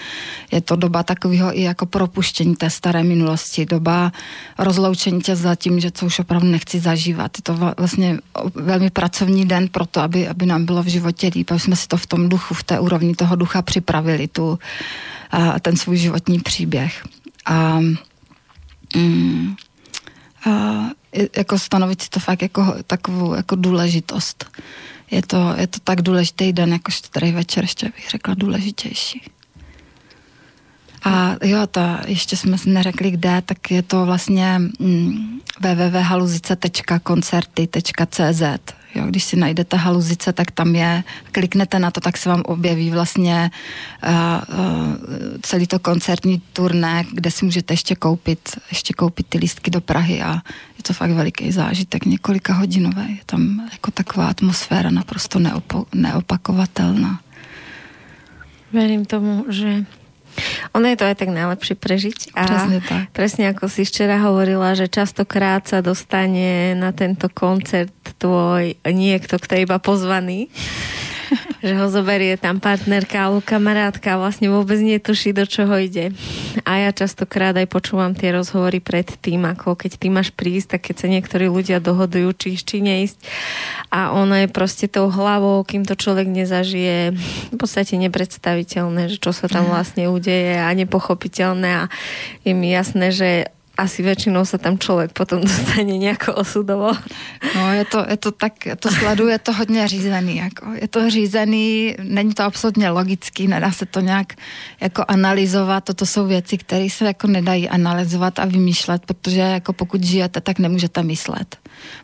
Je 0.53 0.61
to 0.61 0.77
doba 0.77 1.03
takového 1.03 1.59
i 1.59 1.63
jako 1.63 1.87
propuštění 1.87 2.57
té 2.57 2.71
staré 2.71 3.03
minulosti, 3.03 3.67
doba 3.67 4.13
rozloučení 4.59 5.21
tě 5.21 5.37
za 5.37 5.55
tím, 5.55 5.81
že 5.81 5.91
co 5.91 6.07
už 6.07 6.19
opravdu 6.19 6.49
nechci 6.49 6.81
zažívat. 6.81 7.31
Je 7.39 7.43
to 7.43 7.75
vlastně 7.79 8.02
vlastně 8.03 8.19
velmi 8.55 8.91
pracovní 8.91 9.45
den 9.45 9.69
pro 9.69 9.87
to, 9.87 10.01
aby, 10.01 10.29
aby 10.29 10.47
nám 10.47 10.65
bylo 10.65 10.83
v 10.83 10.87
životě 10.87 11.31
líp, 11.35 11.51
aby 11.51 11.61
jsme 11.61 11.77
si 11.77 11.89
to 11.89 11.97
v 11.97 12.07
tom 12.07 12.29
duchu, 12.29 12.55
v 12.55 12.63
té 12.63 12.81
úrovni 12.81 13.15
toho 13.15 13.37
ducha 13.37 13.63
připravili, 13.63 14.29
tu, 14.29 14.59
a 15.31 15.61
ten 15.61 15.77
svůj 15.77 15.97
životní 15.97 16.39
příběh. 16.41 17.05
A, 17.45 17.81
mm, 18.97 19.57
a 20.47 20.51
jako 21.37 21.59
stanovit 21.59 22.03
si 22.03 22.11
to 22.11 22.21
fakt 22.21 22.43
jako 22.43 22.75
takovou 22.87 23.35
jako 23.35 23.57
důležitost. 23.57 24.45
Je 25.11 25.23
to, 25.23 25.55
je 25.57 25.67
to 25.67 25.79
tak 25.85 26.03
důležitý 26.03 26.53
den, 26.53 26.73
jako 26.73 26.93
tady 27.11 27.33
večer 27.33 27.65
ještě 27.65 27.87
bych 27.97 28.11
řekla 28.11 28.35
důležitější. 28.35 29.23
A 31.05 31.37
jo, 31.43 31.67
ta, 31.67 32.01
ještě 32.07 32.37
jsme 32.37 32.59
si 32.59 32.71
neřekli 32.71 33.11
kde, 33.11 33.43
tak 33.47 33.71
je 33.71 33.83
to 33.83 34.07
vlastně 34.07 34.61
mm, 34.79 35.41
www.haluzice.koncerty.cz 35.61 38.43
Jo, 38.95 39.07
když 39.07 39.25
si 39.25 39.37
najdete 39.37 39.77
haluzice, 39.77 40.33
tak 40.33 40.51
tam 40.51 40.75
je, 40.75 41.05
kliknete 41.33 41.79
na 41.79 41.91
to, 41.91 42.01
tak 42.01 42.17
se 42.17 42.29
vám 42.29 42.43
objeví 42.45 42.91
vlastně 42.91 43.51
uh, 44.05 44.11
uh, 44.11 44.17
celý 45.43 45.67
to 45.67 45.79
koncertní 45.79 46.43
turné, 46.53 47.05
kde 47.13 47.31
si 47.31 47.45
můžete 47.45 47.73
ještě 47.73 47.95
koupit, 47.95 48.59
ještě 48.69 48.95
koupit 48.95 49.27
ty 49.29 49.39
lístky 49.39 49.71
do 49.71 49.81
Prahy 49.81 50.23
a 50.23 50.33
je 50.77 50.83
to 50.83 50.93
fakt 50.93 51.11
veliký 51.11 51.53
zážitek, 51.53 52.05
několika 52.05 52.55
hodinové. 52.55 53.07
Je 53.09 53.25
tam 53.27 53.69
jako 53.73 53.91
taková 53.91 54.27
atmosféra 54.27 54.91
naprosto 54.91 55.39
neopo- 55.39 55.87
neopakovatelná. 55.95 57.21
Verím 58.73 59.05
tomu, 59.05 59.45
že 59.49 59.85
ono 60.73 60.87
je 60.89 60.97
to 60.97 61.05
aj 61.05 61.17
tak 61.21 61.31
najlepšie 61.31 61.75
prežiť. 61.77 62.19
A 62.35 62.43
presne 62.49 62.79
tak. 62.83 63.03
Presne 63.13 63.45
ako 63.53 63.69
si 63.69 63.83
včera 63.85 64.21
hovorila, 64.23 64.73
že 64.73 64.89
častokrát 64.89 65.65
sa 65.69 65.85
dostane 65.85 66.73
na 66.79 66.91
tento 66.93 67.29
koncert 67.29 67.93
tvoj 68.17 68.79
niekto, 68.87 69.37
kto 69.39 69.53
je 69.57 69.65
iba 69.67 69.79
pozvaný 69.83 70.49
že 71.67 71.73
ho 71.77 71.87
zoberie 71.89 72.37
tam 72.37 72.61
partnerka 72.61 73.29
alebo 73.29 73.41
kamarátka 73.41 74.15
a 74.15 74.21
vlastne 74.21 74.53
vôbec 74.53 74.79
netuší, 74.81 75.33
do 75.33 75.49
čoho 75.49 75.73
ide. 75.81 76.13
A 76.65 76.89
ja 76.89 76.91
častokrát 76.93 77.57
aj 77.57 77.69
počúvam 77.69 78.13
tie 78.13 78.33
rozhovory 78.35 78.83
pred 78.83 79.09
tým, 79.21 79.49
ako 79.49 79.77
keď 79.77 79.93
ty 79.99 80.07
máš 80.13 80.31
prísť, 80.33 80.77
tak 80.77 80.81
keď 80.93 80.97
sa 80.97 81.09
niektorí 81.09 81.47
ľudia 81.49 81.79
dohodujú, 81.81 82.29
či 82.37 82.47
ísť, 82.57 82.65
či 82.65 82.77
neísť. 82.85 83.19
A 83.89 84.13
ono 84.13 84.37
je 84.37 84.49
proste 84.51 84.87
tou 84.89 85.09
hlavou, 85.09 85.65
kým 85.65 85.89
to 85.89 85.97
človek 85.97 86.29
nezažije, 86.29 87.17
v 87.53 87.57
podstate 87.57 87.97
nepredstaviteľné, 87.97 89.13
že 89.13 89.19
čo 89.21 89.33
sa 89.33 89.49
tam 89.49 89.69
vlastne 89.69 90.09
udeje 90.09 90.61
a 90.61 90.69
nepochopiteľné 90.73 91.71
a 91.73 91.85
je 92.45 92.53
mi 92.53 92.73
jasné, 92.73 93.13
že 93.13 93.31
asi 93.77 94.03
většinou 94.03 94.45
se 94.45 94.59
tam 94.59 94.79
člověk 94.79 95.13
potom 95.13 95.41
dostane 95.41 95.83
nějak 95.83 96.29
osudovo. 96.35 96.93
No, 97.55 97.73
je 97.73 97.85
to, 97.85 98.05
je 98.09 98.17
to 98.17 98.31
tak, 98.33 98.53
to 98.79 98.91
sleduje 98.91 99.39
to 99.39 99.53
hodně 99.53 99.89
řízený, 99.89 100.37
jako. 100.37 100.73
Je 100.73 100.89
to 100.89 101.11
řízený, 101.11 101.95
není 102.03 102.35
to 102.35 102.43
absolutně 102.43 102.91
logický, 102.91 103.49
nedá 103.49 103.73
se 103.73 103.87
to 103.87 104.01
nějak 104.01 104.33
jako 104.81 105.05
analyzovat, 105.09 105.85
toto 105.85 106.07
jsou 106.07 106.27
věci, 106.27 106.59
které 106.59 106.91
se 106.91 107.05
jako 107.05 107.27
nedají 107.27 107.69
analyzovat 107.69 108.39
a 108.39 108.45
vymýšlet, 108.45 109.03
protože 109.07 109.41
jako 109.41 109.73
pokud 109.73 110.03
žijete, 110.03 110.41
tak 110.41 110.59
nemůžete 110.59 111.03
myslet. 111.03 111.57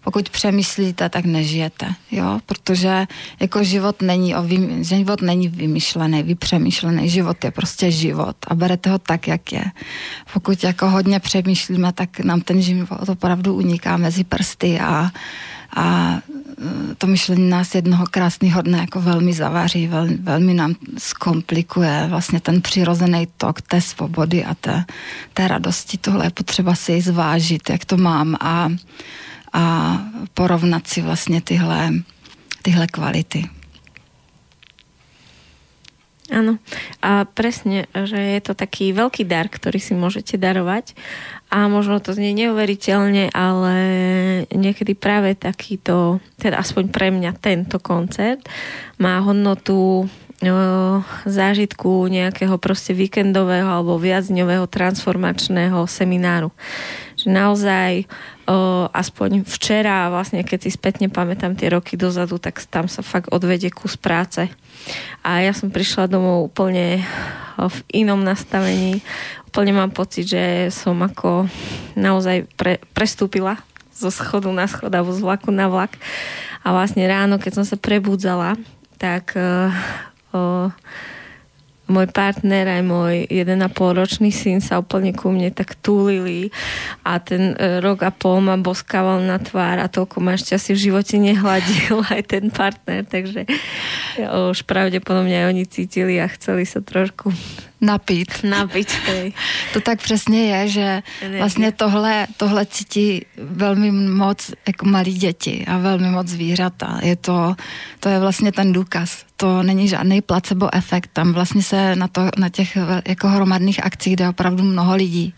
Pokud 0.05 0.31
přemýšlíte, 0.31 1.09
tak 1.09 1.25
nežijete, 1.25 1.95
jo, 2.11 2.41
protože 2.47 3.07
jako 3.41 3.65
život 3.65 4.03
není, 4.03 4.35
o 4.37 4.43
vym, 4.43 4.85
život 4.85 5.23
není 5.23 5.49
vymyšlený, 5.49 6.23
vypřemýšlený, 6.23 7.09
život 7.09 7.45
je 7.45 7.51
prostě 7.51 7.91
život 7.91 8.37
a 8.47 8.55
berete 8.55 8.91
ho 8.91 8.99
tak, 8.99 9.29
jak 9.29 9.53
je. 9.53 9.65
Pokud 10.33 10.65
jako 10.65 10.91
hodně 10.91 11.21
přemýšlíme, 11.21 11.93
tak 11.93 12.21
nám 12.21 12.41
ten 12.41 12.63
život 12.63 13.09
opravdu 13.09 13.55
uniká 13.55 13.97
mezi 13.97 14.25
prsty 14.25 14.81
a, 14.81 15.11
a 15.77 16.15
e, 16.91 16.95
to 16.95 17.07
myšlení 17.07 17.49
nás 17.49 17.75
jednoho 17.75 18.07
krásného 18.11 18.63
dne 18.63 18.79
jako 18.79 19.01
velmi 19.01 19.33
zavaří, 19.33 19.87
velmi, 19.87 20.17
velmi 20.17 20.55
nám 20.55 20.75
zkomplikuje 20.99 22.07
vlastně 22.09 22.41
ten 22.41 22.63
přirozený 22.63 23.29
tok 23.37 23.63
té 23.63 23.81
svobody 23.81 24.45
a 24.45 24.55
té, 24.55 24.85
té 25.35 25.49
radosti. 25.49 25.99
Tohle 25.99 26.27
je 26.27 26.31
potřeba 26.31 26.75
si 26.75 27.01
zvážit, 27.01 27.71
jak 27.71 27.85
to 27.85 27.97
mám 27.97 28.37
a 28.41 28.69
a 29.53 29.99
porovnat 30.35 30.87
si 30.87 31.03
vlastně 31.03 31.41
tyhle, 31.41 31.91
tyhle 32.63 32.87
kvality. 32.87 33.45
Áno. 36.29 36.61
A 37.01 37.25
presne, 37.25 37.89
že 38.05 38.21
je 38.21 38.41
to 38.45 38.53
taký 38.53 38.93
veľký 38.93 39.25
dar, 39.25 39.49
ktorý 39.49 39.81
si 39.81 39.97
môžete 39.97 40.37
darovať 40.37 40.93
a 41.49 41.73
možno 41.73 42.05
to 42.05 42.13
znie 42.13 42.37
neuveriteľne, 42.37 43.33
ale 43.33 43.77
niekedy 44.53 44.93
práve 44.93 45.33
takýto, 45.33 46.21
teda 46.37 46.61
aspoň 46.61 46.93
pre 46.93 47.09
mňa 47.09 47.33
tento 47.41 47.81
koncert 47.81 48.45
má 49.01 49.25
hodnotu 49.25 50.05
zážitku 51.27 52.07
nejakého 52.07 52.61
proste 52.63 52.95
víkendového 52.95 53.67
alebo 53.67 53.99
viacdňového 53.99 54.71
transformačného 54.71 55.83
semináru. 55.89 56.53
Že 57.29 57.37
naozaj 57.37 57.93
o, 58.49 58.89
aspoň 58.89 59.45
včera, 59.45 60.09
vlastne 60.09 60.41
keď 60.41 60.65
si 60.65 60.71
spätne 60.73 61.13
pamätám 61.13 61.53
tie 61.53 61.69
roky 61.69 62.01
dozadu, 62.01 62.41
tak 62.41 62.65
tam 62.73 62.89
sa 62.89 63.05
fakt 63.05 63.29
odvedie 63.29 63.69
kus 63.69 64.01
práce. 64.01 64.49
A 65.21 65.45
ja 65.45 65.53
som 65.53 65.69
prišla 65.69 66.09
domov 66.09 66.49
úplne 66.49 67.05
v 67.61 67.79
inom 67.93 68.25
nastavení. 68.25 69.05
Úplne 69.53 69.77
mám 69.77 69.93
pocit, 69.93 70.25
že 70.25 70.73
som 70.73 70.97
ako 71.05 71.53
naozaj 72.01 72.49
pre, 72.57 72.81
prestúpila 72.97 73.61
zo 73.93 74.09
schodu 74.09 74.49
na 74.49 74.65
schod 74.65 74.89
alebo 74.89 75.13
z 75.13 75.21
vlaku 75.21 75.53
na 75.53 75.69
vlak. 75.69 76.01
A 76.65 76.73
vlastne 76.73 77.05
ráno, 77.05 77.37
keď 77.37 77.61
som 77.61 77.67
sa 77.69 77.77
prebudzala, 77.77 78.57
tak 78.97 79.37
uh, 79.37 79.69
uh, 80.33 80.73
môj 81.89 82.07
partner 82.13 82.69
aj 82.69 82.83
môj 82.85 83.15
1,5 83.33 83.99
ročný 83.99 84.31
syn 84.31 84.61
sa 84.61 84.79
úplne 84.79 85.17
ku 85.17 85.33
mne 85.33 85.49
tak 85.51 85.75
túlili 85.81 86.53
a 87.03 87.17
ten 87.19 87.57
e, 87.57 87.81
rok 87.81 88.05
a 88.05 88.13
pol 88.13 88.45
ma 88.45 88.61
boskával 88.61 89.25
na 89.25 89.41
tvár 89.41 89.81
a 89.81 89.89
toľko 89.89 90.21
ma 90.21 90.37
šťastie 90.37 90.77
v 90.77 90.85
živote 90.93 91.17
nehladil 91.17 92.05
aj 92.15 92.23
ten 92.29 92.53
partner, 92.53 93.03
takže 93.09 93.49
už 94.53 94.69
pravdepodobne 94.69 95.35
aj 95.35 95.47
oni 95.51 95.65
cítili 95.65 96.21
a 96.21 96.29
chceli 96.29 96.69
sa 96.69 96.85
trošku 96.85 97.33
napít. 97.81 98.29
Napít, 98.45 98.91
hej. 99.07 99.33
To 99.73 99.81
tak 99.81 100.03
přesně 100.03 100.45
je, 100.45 100.69
že 100.69 101.03
vlastně 101.39 101.73
tohle, 101.73 102.27
tohle 102.37 102.67
cítí 102.67 103.27
velmi 103.37 103.91
moc 103.91 104.51
jako 104.67 104.87
malí 104.87 105.13
děti 105.13 105.65
a 105.69 105.79
velmi 105.79 106.11
moc 106.11 106.29
zvířata. 106.29 106.99
Je 107.03 107.17
to, 107.17 107.57
to 108.01 108.09
je 108.09 108.19
vlastně 108.19 108.53
ten 108.53 108.73
důkaz. 108.73 109.29
To 109.37 109.63
není 109.63 109.89
žádný 109.89 110.21
placebo 110.21 110.75
efekt. 110.75 111.11
Tam 111.13 111.33
vlastně 111.33 111.63
se 111.63 111.97
na, 111.97 112.09
to, 112.09 112.29
na 112.39 112.49
těch 112.49 112.79
jako 113.09 113.29
hromadných 113.29 113.85
akcích, 113.85 114.21
je 114.21 114.29
opravdu 114.29 114.65
mnoho 114.65 114.97
lidí, 114.97 115.35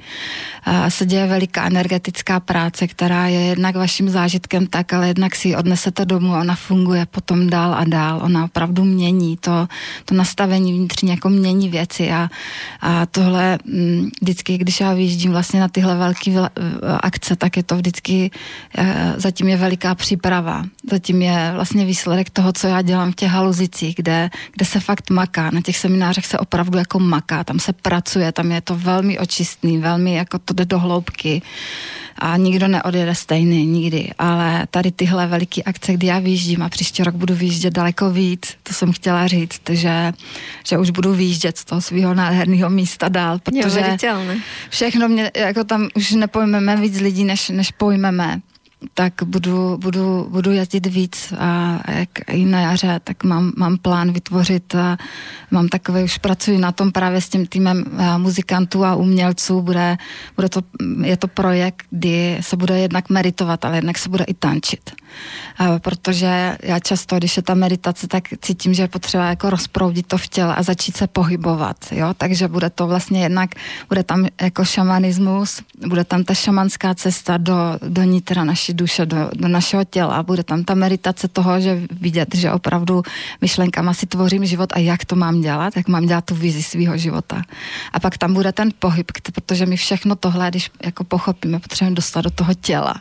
se 0.89 1.07
děje 1.07 1.27
veliká 1.27 1.67
energetická 1.67 2.41
práce, 2.41 2.89
která 2.89 3.27
je 3.27 3.41
jednak 3.41 3.77
vaším 3.77 4.09
zážitkem 4.09 4.67
tak, 4.67 4.93
ale 4.93 5.09
jednak 5.09 5.37
si 5.37 5.49
ji 5.49 5.57
odnesete 5.57 6.05
domů 6.05 6.35
a 6.35 6.41
ona 6.41 6.55
funguje 6.55 7.07
potom 7.07 7.51
dál 7.51 7.75
a 7.75 7.85
dál. 7.85 8.21
Ona 8.23 8.45
opravdu 8.45 8.85
mění 8.85 9.37
to, 9.37 9.69
to 10.05 10.15
nastavení 10.15 10.73
vnitřní, 10.73 11.11
jako 11.11 11.29
mění 11.29 11.69
věci 11.69 12.13
a 12.13 12.30
a 12.81 13.07
tohle 13.07 13.59
mm, 13.65 14.11
vždycky, 14.23 14.59
když 14.59 14.81
já 14.81 14.95
vyjíždím 14.95 15.31
vlastně 15.31 15.61
na 15.61 15.69
tyhle 15.69 15.97
velké 15.97 16.31
akce, 17.01 17.37
tak 17.37 17.57
je 17.57 17.63
to 17.63 17.77
vždycky, 17.77 18.31
eh, 18.79 19.15
zatím 19.17 19.49
je 19.49 19.57
veliká 19.57 19.95
příprava. 19.95 20.65
Zatím 20.91 21.23
je 21.23 21.51
vlastně 21.55 21.85
výsledek 21.85 22.31
toho, 22.31 22.53
co 22.53 22.67
já 22.67 22.83
dělám 22.83 23.13
v 23.13 23.15
těch 23.15 23.31
haluzicích, 23.31 23.95
kde, 23.97 24.31
kde 24.53 24.65
se 24.65 24.81
fakt 24.81 25.11
maká. 25.11 25.51
Na 25.51 25.61
těch 25.61 25.77
seminářích 25.77 26.27
se 26.27 26.39
opravdu 26.39 26.79
jako 26.79 26.99
maká, 26.99 27.45
tam 27.45 27.59
se 27.59 27.73
pracuje, 27.73 28.33
tam 28.33 28.53
je 28.53 28.61
to 28.61 28.75
velmi 28.75 29.19
očistný, 29.19 29.79
velmi 29.79 30.15
jako 30.15 30.39
to 30.39 30.55
jde 30.55 30.65
do 30.65 30.79
hloubky 30.79 31.43
a 32.21 32.37
nikdo 32.37 32.69
neodjede 32.69 33.15
stejný 33.15 33.67
nikdy, 33.67 34.11
ale 34.19 34.67
tady 34.71 34.91
tyhle 34.91 35.27
veliké 35.27 35.63
akce, 35.63 35.93
kdy 35.93 36.07
já 36.07 36.19
vyjíždím 36.19 36.63
a 36.63 36.69
příští 36.69 37.03
rok 37.03 37.15
budu 37.15 37.35
vyjíždět 37.35 37.75
daleko 37.75 38.11
víc, 38.11 38.57
to 38.63 38.75
jsem 38.75 38.93
chtěla 38.93 39.27
říct, 39.27 39.61
že, 39.71 40.13
že 40.67 40.79
už 40.79 40.91
budu 40.91 41.15
vyjíždět 41.15 41.59
z 41.59 41.65
toho 41.65 41.81
svého 41.81 42.15
nádherného 42.15 42.71
místa 42.71 43.09
dál, 43.09 43.39
protože 43.39 43.97
všechno 44.71 45.09
mě, 45.09 45.31
jako 45.37 45.65
tam 45.65 45.89
už 45.95 46.11
nepojmeme 46.11 46.77
víc 46.77 47.01
lidí, 47.01 47.25
než, 47.25 47.49
než 47.49 47.71
pojmeme 47.71 48.41
tak 48.95 49.13
budu, 49.25 49.79
budu, 49.79 50.27
budu 50.31 50.53
jezdit 50.53 50.87
víc 50.87 51.33
a 51.39 51.81
jak 51.93 52.09
i 52.29 52.45
na 52.45 52.61
jaře, 52.61 53.01
tak 53.05 53.25
mám, 53.25 53.53
mám 53.57 53.79
plán 53.79 54.13
vytvořit, 54.13 54.75
a 54.75 54.97
mám 55.51 55.69
takové, 55.69 56.05
už 56.05 56.19
pracuji 56.19 56.59
na 56.59 56.73
tom 56.73 56.93
právě 56.93 57.21
s 57.21 57.29
tím 57.29 57.47
týmem 57.47 57.85
muzikantů 58.17 58.85
a 58.85 58.95
umělců, 58.95 59.63
bude, 59.63 59.99
bude 60.37 60.49
to, 60.49 60.61
je 61.03 61.17
to 61.17 61.29
projekt, 61.29 61.87
kdy 61.91 62.39
se 62.41 62.57
bude 62.57 62.79
jednak 62.79 63.11
meditovat, 63.11 63.65
ale 63.65 63.77
jednak 63.77 63.99
se 63.99 64.09
bude 64.09 64.25
i 64.25 64.35
tančit. 64.35 64.91
A 65.59 65.79
protože 65.79 66.57
já 66.63 66.79
často, 66.79 67.17
když 67.17 67.37
je 67.37 67.43
ta 67.43 67.55
meditace, 67.55 68.09
tak 68.09 68.25
cítím, 68.41 68.75
že 68.75 68.83
je 68.83 68.89
potřeba 68.89 69.29
jako 69.29 69.51
rozproudit 69.51 70.07
to 70.07 70.19
v 70.19 70.29
těle 70.29 70.55
a 70.55 70.63
začít 70.63 70.97
se 70.97 71.07
pohybovat, 71.07 71.77
jo, 71.91 72.15
takže 72.17 72.49
bude 72.49 72.71
to 72.71 72.87
vlastně 72.87 73.23
jednak, 73.23 73.51
bude 73.89 74.03
tam 74.03 74.27
jako 74.41 74.65
šamanismus, 74.65 75.63
bude 75.87 76.05
tam 76.05 76.25
ta 76.25 76.35
šamanská 76.35 76.95
cesta 76.95 77.37
do, 77.37 77.55
do 77.89 78.03
nitra 78.03 78.45
naší 78.45 78.70
naší 78.71 78.77
duše, 78.77 79.07
do, 79.07 79.31
do 79.35 79.49
našeho 79.49 79.85
těla. 79.85 80.23
Bude 80.23 80.43
tam 80.43 80.65
ta 80.65 80.75
meditace 80.75 81.29
toho, 81.29 81.61
že 81.61 81.83
vidět, 81.91 82.35
že 82.35 82.53
opravdu 82.53 83.03
myšlenkama 83.41 83.95
si 83.95 84.07
tvořím 84.07 84.47
život 84.47 84.73
a 84.73 84.79
jak 84.79 85.05
to 85.05 85.17
mám 85.17 85.41
dělat, 85.41 85.77
jak 85.77 85.89
mám 85.89 86.07
dělat 86.07 86.25
tu 86.25 86.35
vizi 86.35 86.63
svého 86.63 86.97
života. 86.97 87.43
A 87.93 88.01
pak 88.01 88.19
tam 88.19 88.35
bude 88.35 88.53
ten 88.53 88.71
pohyb, 88.79 89.13
protože 89.35 89.67
my 89.67 89.77
všechno 89.77 90.17
tohle, 90.17 90.51
když 90.51 90.71
jako 90.85 91.05
pochopíme, 91.05 91.59
potřebujeme 91.59 91.97
dostat 91.97 92.21
do 92.21 92.31
toho 92.31 92.55
těla. 92.55 92.95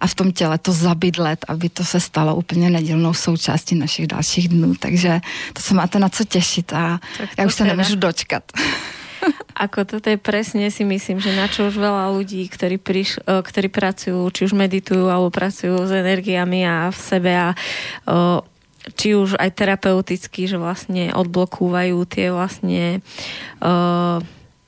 A 0.00 0.06
v 0.06 0.14
tom 0.14 0.32
těle 0.32 0.58
to 0.58 0.72
zabydlet, 0.72 1.44
aby 1.48 1.68
to 1.68 1.84
se 1.84 2.00
stalo 2.00 2.34
úplně 2.34 2.70
nedělnou 2.70 3.14
součástí 3.14 3.74
našich 3.74 4.06
dalších 4.06 4.48
dnů. 4.48 4.74
Takže 4.78 5.20
to 5.52 5.60
se 5.62 5.74
máte 5.74 5.98
na 5.98 6.08
co 6.08 6.24
těšit 6.24 6.72
a 6.72 7.00
tak 7.18 7.30
já 7.38 7.46
už 7.46 7.54
se 7.54 7.64
nemůžu 7.64 7.96
dočkat. 7.96 8.42
Ako 9.54 9.84
toto 9.84 10.08
je 10.08 10.16
presne 10.16 10.72
si 10.72 10.86
myslím, 10.86 11.20
že 11.20 11.36
na 11.36 11.46
čo 11.46 11.68
už 11.68 11.76
veľa 11.76 12.14
ľudí, 12.16 12.46
ktorí, 12.48 12.80
priš, 12.80 13.20
e, 13.24 13.40
ktorí 13.44 13.68
pracujú, 13.68 14.24
či 14.32 14.48
už 14.48 14.52
meditujú 14.56 15.10
alebo 15.10 15.28
pracujú 15.28 15.84
s 15.84 15.92
energiami 15.92 16.64
a 16.64 16.88
v 16.88 16.98
sebe 16.98 17.32
a 17.34 17.48
e, 17.52 17.56
či 18.96 19.12
už 19.12 19.36
aj 19.36 19.50
terapeuticky, 19.52 20.48
že 20.48 20.56
vlastne 20.56 21.12
odblokúvajú 21.12 21.98
tie 22.08 22.32
vlastne 22.32 23.04
e, 23.60 23.70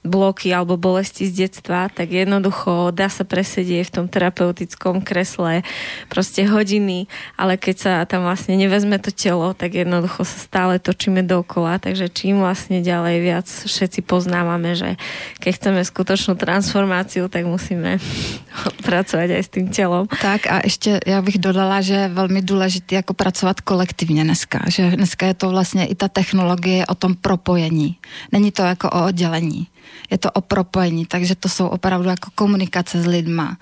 bloky 0.02 0.50
alebo 0.50 0.74
bolesti 0.74 1.30
z 1.30 1.46
detstva, 1.46 1.86
tak 1.86 2.10
jednoducho 2.10 2.90
dá 2.90 3.06
sa 3.06 3.22
presedieť 3.22 3.86
v 3.86 3.94
tom 3.94 4.06
terapeutickom 4.10 4.98
kresle 4.98 5.62
proste 6.10 6.42
hodiny, 6.42 7.06
ale 7.38 7.54
keď 7.54 7.76
sa 7.78 7.92
tam 8.02 8.26
vlastne 8.26 8.58
nevezme 8.58 8.98
to 8.98 9.14
telo, 9.14 9.54
tak 9.54 9.78
jednoducho 9.78 10.26
sa 10.26 10.38
stále 10.42 10.82
točíme 10.82 11.22
dokola, 11.22 11.78
takže 11.78 12.10
čím 12.10 12.42
vlastne 12.42 12.82
ďalej 12.82 13.16
viac 13.22 13.46
všetci 13.46 14.02
poznávame, 14.02 14.74
že 14.74 14.98
keď 15.38 15.52
chceme 15.54 15.80
skutočnú 15.86 16.34
transformáciu, 16.34 17.30
tak 17.30 17.46
musíme 17.46 18.02
pracovať 18.86 19.28
aj 19.38 19.42
s 19.42 19.50
tým 19.54 19.66
telom. 19.70 20.10
Tak 20.10 20.50
a 20.50 20.60
ještě 20.64 21.00
já 21.06 21.22
bych 21.22 21.38
dodala, 21.38 21.80
že 21.80 21.94
je 21.94 22.08
velmi 22.08 22.42
důležité 22.42 22.94
jako 22.94 23.14
pracovat 23.14 23.60
kolektivně 23.60 24.24
dneska, 24.24 24.60
že 24.68 24.90
dneska 24.90 25.26
je 25.26 25.34
to 25.34 25.50
vlastně 25.50 25.86
i 25.86 25.94
ta 25.94 26.08
technologie 26.08 26.86
o 26.86 26.94
tom 26.94 27.14
propojení. 27.14 27.96
Není 28.32 28.50
to 28.50 28.62
jako 28.62 28.90
o 28.90 29.06
oddělení 29.06 29.66
je 30.10 30.18
to 30.18 30.30
o 30.30 30.40
propojení, 30.40 31.06
takže 31.06 31.34
to 31.34 31.48
jsou 31.48 31.66
opravdu 31.66 32.08
jako 32.08 32.30
komunikace 32.34 33.02
s 33.02 33.06
lidma, 33.06 33.56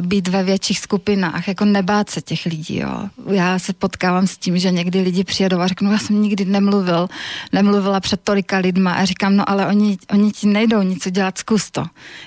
být 0.00 0.28
ve 0.28 0.42
větších 0.42 0.78
skupinách, 0.78 1.48
jako 1.48 1.64
nebát 1.64 2.10
se 2.10 2.20
těch 2.20 2.46
lidí, 2.46 2.78
jo. 2.78 3.08
Já 3.30 3.58
se 3.58 3.72
potkávám 3.72 4.26
s 4.26 4.38
tím, 4.38 4.58
že 4.58 4.70
někdy 4.70 5.00
lidi 5.00 5.24
přijedou 5.24 5.60
a 5.60 5.66
řeknou, 5.66 5.92
já 5.92 5.98
jsem 5.98 6.22
nikdy 6.22 6.44
nemluvil, 6.44 7.08
nemluvila 7.52 8.00
před 8.00 8.20
tolika 8.20 8.58
lidma 8.58 8.92
a 8.92 9.04
říkám, 9.04 9.36
no 9.36 9.50
ale 9.50 9.66
oni, 9.66 9.98
oni 10.10 10.32
ti 10.32 10.46
nejdou 10.46 10.82
nic 10.82 11.06
udělat, 11.06 11.38
zkus 11.38 11.70
to. 11.70 11.84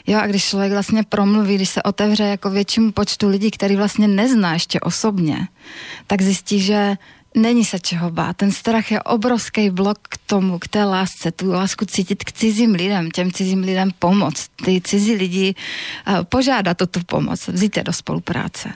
Jo, 0.07 0.19
a 0.19 0.27
když 0.27 0.45
člověk 0.45 0.71
vlastně 0.71 1.03
promluví, 1.03 1.55
když 1.55 1.69
se 1.69 1.83
otevře 1.83 2.23
jako 2.23 2.49
většímu 2.49 2.91
počtu 2.91 3.29
lidí, 3.29 3.51
který 3.51 3.75
vlastně 3.75 4.07
nezná 4.07 4.53
ještě 4.53 4.79
osobně, 4.79 5.47
tak 6.07 6.21
zjistí, 6.21 6.59
že 6.61 6.97
není 7.35 7.65
se 7.65 7.79
čeho 7.79 8.11
bát. 8.11 8.37
Ten 8.37 8.51
strach 8.51 8.91
je 8.91 9.03
obrovský 9.03 9.69
blok 9.69 9.97
k 10.01 10.17
tomu, 10.25 10.59
k 10.59 10.67
té 10.67 10.83
lásce, 10.83 11.31
tu 11.31 11.51
lásku 11.51 11.85
cítit 11.85 12.23
k 12.23 12.31
cizím 12.31 12.73
lidem, 12.75 13.11
těm 13.11 13.31
cizím 13.31 13.61
lidem 13.61 13.91
pomoct. 13.99 14.49
Ty 14.65 14.81
cizí 14.81 15.15
lidi 15.15 15.55
uh, 16.07 16.23
požádat 16.23 16.81
o 16.81 16.87
tu 16.87 16.99
pomoc, 17.05 17.47
vzít 17.47 17.77
je 17.77 17.83
do 17.83 17.93
spolupráce. 17.93 18.69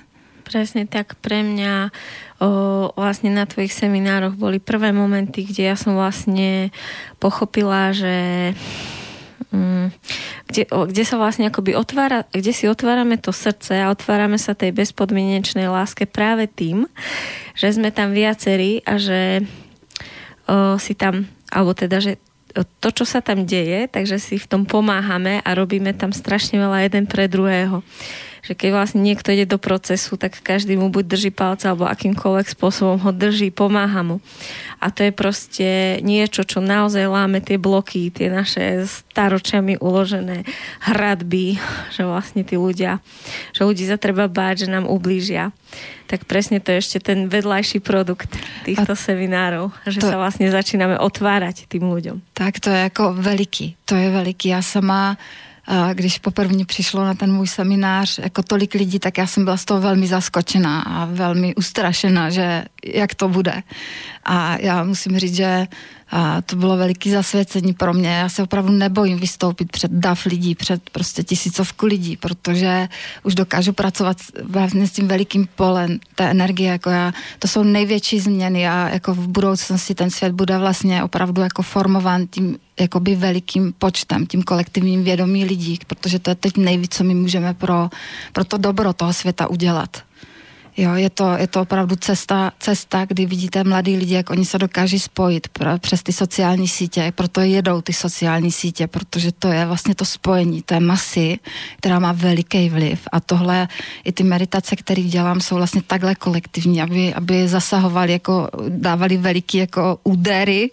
Presne 0.49 0.89
tak 0.89 1.13
pre 1.21 1.45
mňa 1.45 1.93
o, 2.41 2.89
vlastne 2.97 3.29
na 3.29 3.45
tvojich 3.45 3.69
seminároch 3.69 4.33
boli 4.33 4.57
prvé 4.57 4.89
momenty, 4.89 5.45
kde 5.45 5.69
ja 5.69 5.77
som 5.77 5.93
vlastne 5.93 6.73
pochopila, 7.21 7.93
že 7.93 8.57
kde, 9.49 10.61
kde 10.69 11.03
sa 11.05 11.17
vlastne 11.17 11.49
akoby 11.49 11.73
otvára, 11.73 12.29
kde 12.29 12.53
si 12.53 12.69
otvárame 12.69 13.17
to 13.17 13.33
srdce 13.33 13.81
a 13.81 13.89
otvárame 13.89 14.37
sa 14.37 14.53
tej 14.53 14.73
bezpodmienečnej 14.73 15.65
láske 15.65 16.05
práve 16.05 16.45
tým, 16.45 16.85
že 17.57 17.73
sme 17.73 17.89
tam 17.89 18.13
viacerí 18.13 18.85
a 18.85 19.01
že 19.01 19.41
o, 20.45 20.77
si 20.77 20.93
tam, 20.93 21.25
alebo 21.49 21.73
teda, 21.73 21.97
že 21.97 22.21
to, 22.81 22.89
čo 22.89 23.05
sa 23.05 23.21
tam 23.21 23.45
deje, 23.45 23.89
takže 23.89 24.17
si 24.17 24.35
v 24.41 24.49
tom 24.49 24.65
pomáhame 24.65 25.41
a 25.41 25.49
robíme 25.53 25.93
tam 25.93 26.09
strašne 26.09 26.57
veľa 26.57 26.89
jeden 26.89 27.05
pre 27.05 27.29
druhého 27.29 27.85
že 28.43 28.55
keď 28.55 28.69
vlastne 28.71 29.01
niekto 29.03 29.31
ide 29.31 29.45
do 29.49 29.59
procesu, 29.59 30.15
tak 30.15 30.39
každý 30.39 30.79
mu 30.79 30.87
buď 30.89 31.05
drží 31.05 31.31
palce 31.31 31.67
alebo 31.67 31.87
akýmkoľvek 31.87 32.47
spôsobom 32.55 32.97
ho 33.03 33.11
drží, 33.11 33.51
pomáha 33.51 34.01
mu. 34.03 34.17
A 34.79 34.91
to 34.91 35.03
je 35.03 35.11
proste 35.11 35.99
niečo, 36.01 36.47
čo 36.47 36.63
naozaj 36.63 37.03
láme 37.07 37.43
tie 37.43 37.59
bloky, 37.59 38.09
tie 38.09 38.31
naše 38.31 38.87
staročiami 38.87 39.79
uložené 39.83 40.47
hradby, 40.87 41.59
že 41.91 42.07
vlastne 42.07 42.47
tí 42.47 42.55
ľudia, 42.55 43.03
že 43.51 43.67
ľudí 43.67 43.83
sa 43.83 43.99
treba 43.99 44.31
báť, 44.31 44.65
že 44.65 44.67
nám 44.71 44.87
ublížia. 44.87 45.51
Tak 46.09 46.25
presne 46.25 46.57
to 46.57 46.73
je 46.73 46.81
ešte 46.81 46.97
ten 47.05 47.29
vedľajší 47.29 47.85
produkt 47.85 48.33
týchto 48.65 48.97
a 48.97 48.97
seminárov, 48.97 49.69
že 49.85 50.01
to, 50.01 50.09
sa 50.09 50.17
vlastne 50.17 50.49
začíname 50.49 50.97
otvárať 50.97 51.69
tým 51.69 51.85
ľuďom. 51.85 52.33
Tak 52.33 52.57
to 52.57 52.73
je 52.73 52.79
jako 52.89 53.13
veliký, 53.13 53.77
to 53.85 53.93
je 53.93 54.09
veliký. 54.09 54.49
Já 54.49 54.61
sama 54.61 55.17
když 55.93 56.17
poprvé 56.17 56.65
přišlo 56.65 57.05
na 57.05 57.13
ten 57.13 57.33
můj 57.33 57.47
seminář 57.47 58.19
jako 58.19 58.43
tolik 58.43 58.73
lidí, 58.73 58.99
tak 58.99 59.17
já 59.17 59.27
jsem 59.27 59.43
byla 59.43 59.57
z 59.57 59.65
toho 59.65 59.81
velmi 59.81 60.07
zaskočená 60.07 60.81
a 60.81 61.05
velmi 61.05 61.55
ustrašená, 61.55 62.29
že 62.29 62.65
jak 62.85 63.15
to 63.15 63.29
bude. 63.29 63.63
A 64.25 64.57
já 64.61 64.83
musím 64.83 65.19
říct, 65.19 65.35
že 65.35 65.67
a 66.11 66.41
to 66.41 66.55
bylo 66.55 66.77
veliké 66.77 67.11
zasvěcení 67.11 67.73
pro 67.73 67.93
mě. 67.93 68.09
Já 68.09 68.29
se 68.29 68.43
opravdu 68.43 68.71
nebojím 68.71 69.19
vystoupit 69.19 69.71
před 69.71 69.91
dav 69.91 70.25
lidí, 70.25 70.55
před 70.55 70.89
prostě 70.89 71.23
tisícovku 71.23 71.85
lidí, 71.85 72.17
protože 72.17 72.87
už 73.23 73.35
dokážu 73.35 73.73
pracovat 73.73 74.17
vlastně 74.43 74.87
s 74.87 74.91
tím 74.91 75.07
velikým 75.07 75.47
polem 75.55 75.99
té 76.15 76.31
energie. 76.31 76.71
Jako 76.71 76.89
já, 76.89 77.13
to 77.39 77.47
jsou 77.47 77.63
největší 77.63 78.19
změny 78.19 78.67
a 78.67 78.89
jako 78.89 79.13
v 79.13 79.27
budoucnosti 79.27 79.95
ten 79.95 80.09
svět 80.09 80.31
bude 80.31 80.57
vlastně 80.57 81.03
opravdu 81.03 81.41
jako 81.41 81.61
formován 81.61 82.27
tím 82.27 82.57
jakoby 82.79 83.15
velikým 83.15 83.73
počtem, 83.77 84.25
tím 84.25 84.43
kolektivním 84.43 85.03
vědomí 85.03 85.45
lidí, 85.45 85.79
protože 85.87 86.19
to 86.19 86.31
je 86.31 86.35
teď 86.35 86.57
nejvíc, 86.57 86.95
co 86.95 87.03
my 87.03 87.13
můžeme 87.13 87.53
pro, 87.53 87.89
pro 88.33 88.43
to 88.43 88.57
dobro 88.57 88.93
toho 88.93 89.13
světa 89.13 89.47
udělat. 89.47 90.03
Jo, 90.79 90.95
je 90.95 91.09
to, 91.09 91.35
je 91.37 91.47
to 91.47 91.61
opravdu 91.61 91.95
cesta, 91.95 92.51
cesta, 92.59 93.05
kdy 93.05 93.25
vidíte 93.25 93.63
mladí 93.63 93.97
lidi, 93.97 94.13
jak 94.13 94.29
oni 94.29 94.45
se 94.45 94.57
dokáží 94.57 94.99
spojit 94.99 95.47
pro, 95.47 95.79
přes 95.79 96.03
ty 96.03 96.13
sociální 96.13 96.67
sítě, 96.67 97.11
proto 97.15 97.41
jedou 97.41 97.81
ty 97.81 97.93
sociální 97.93 98.51
sítě, 98.51 98.87
protože 98.87 99.31
to 99.31 99.47
je 99.47 99.65
vlastně 99.65 99.95
to 99.95 100.05
spojení 100.05 100.61
té 100.61 100.79
masy, 100.79 101.39
která 101.77 101.99
má 101.99 102.11
veliký 102.11 102.69
vliv. 102.69 103.07
A 103.11 103.19
tohle, 103.19 103.67
i 104.03 104.11
ty 104.11 104.23
meditace, 104.23 104.75
které 104.75 105.01
dělám, 105.01 105.41
jsou 105.41 105.55
vlastně 105.55 105.81
takhle 105.81 106.15
kolektivní, 106.15 106.81
aby, 106.81 107.13
aby 107.13 107.47
zasahovali, 107.47 108.11
jako 108.11 108.49
dávali 108.69 109.17
veliký 109.17 109.57
jako 109.57 109.99
údery 110.03 110.71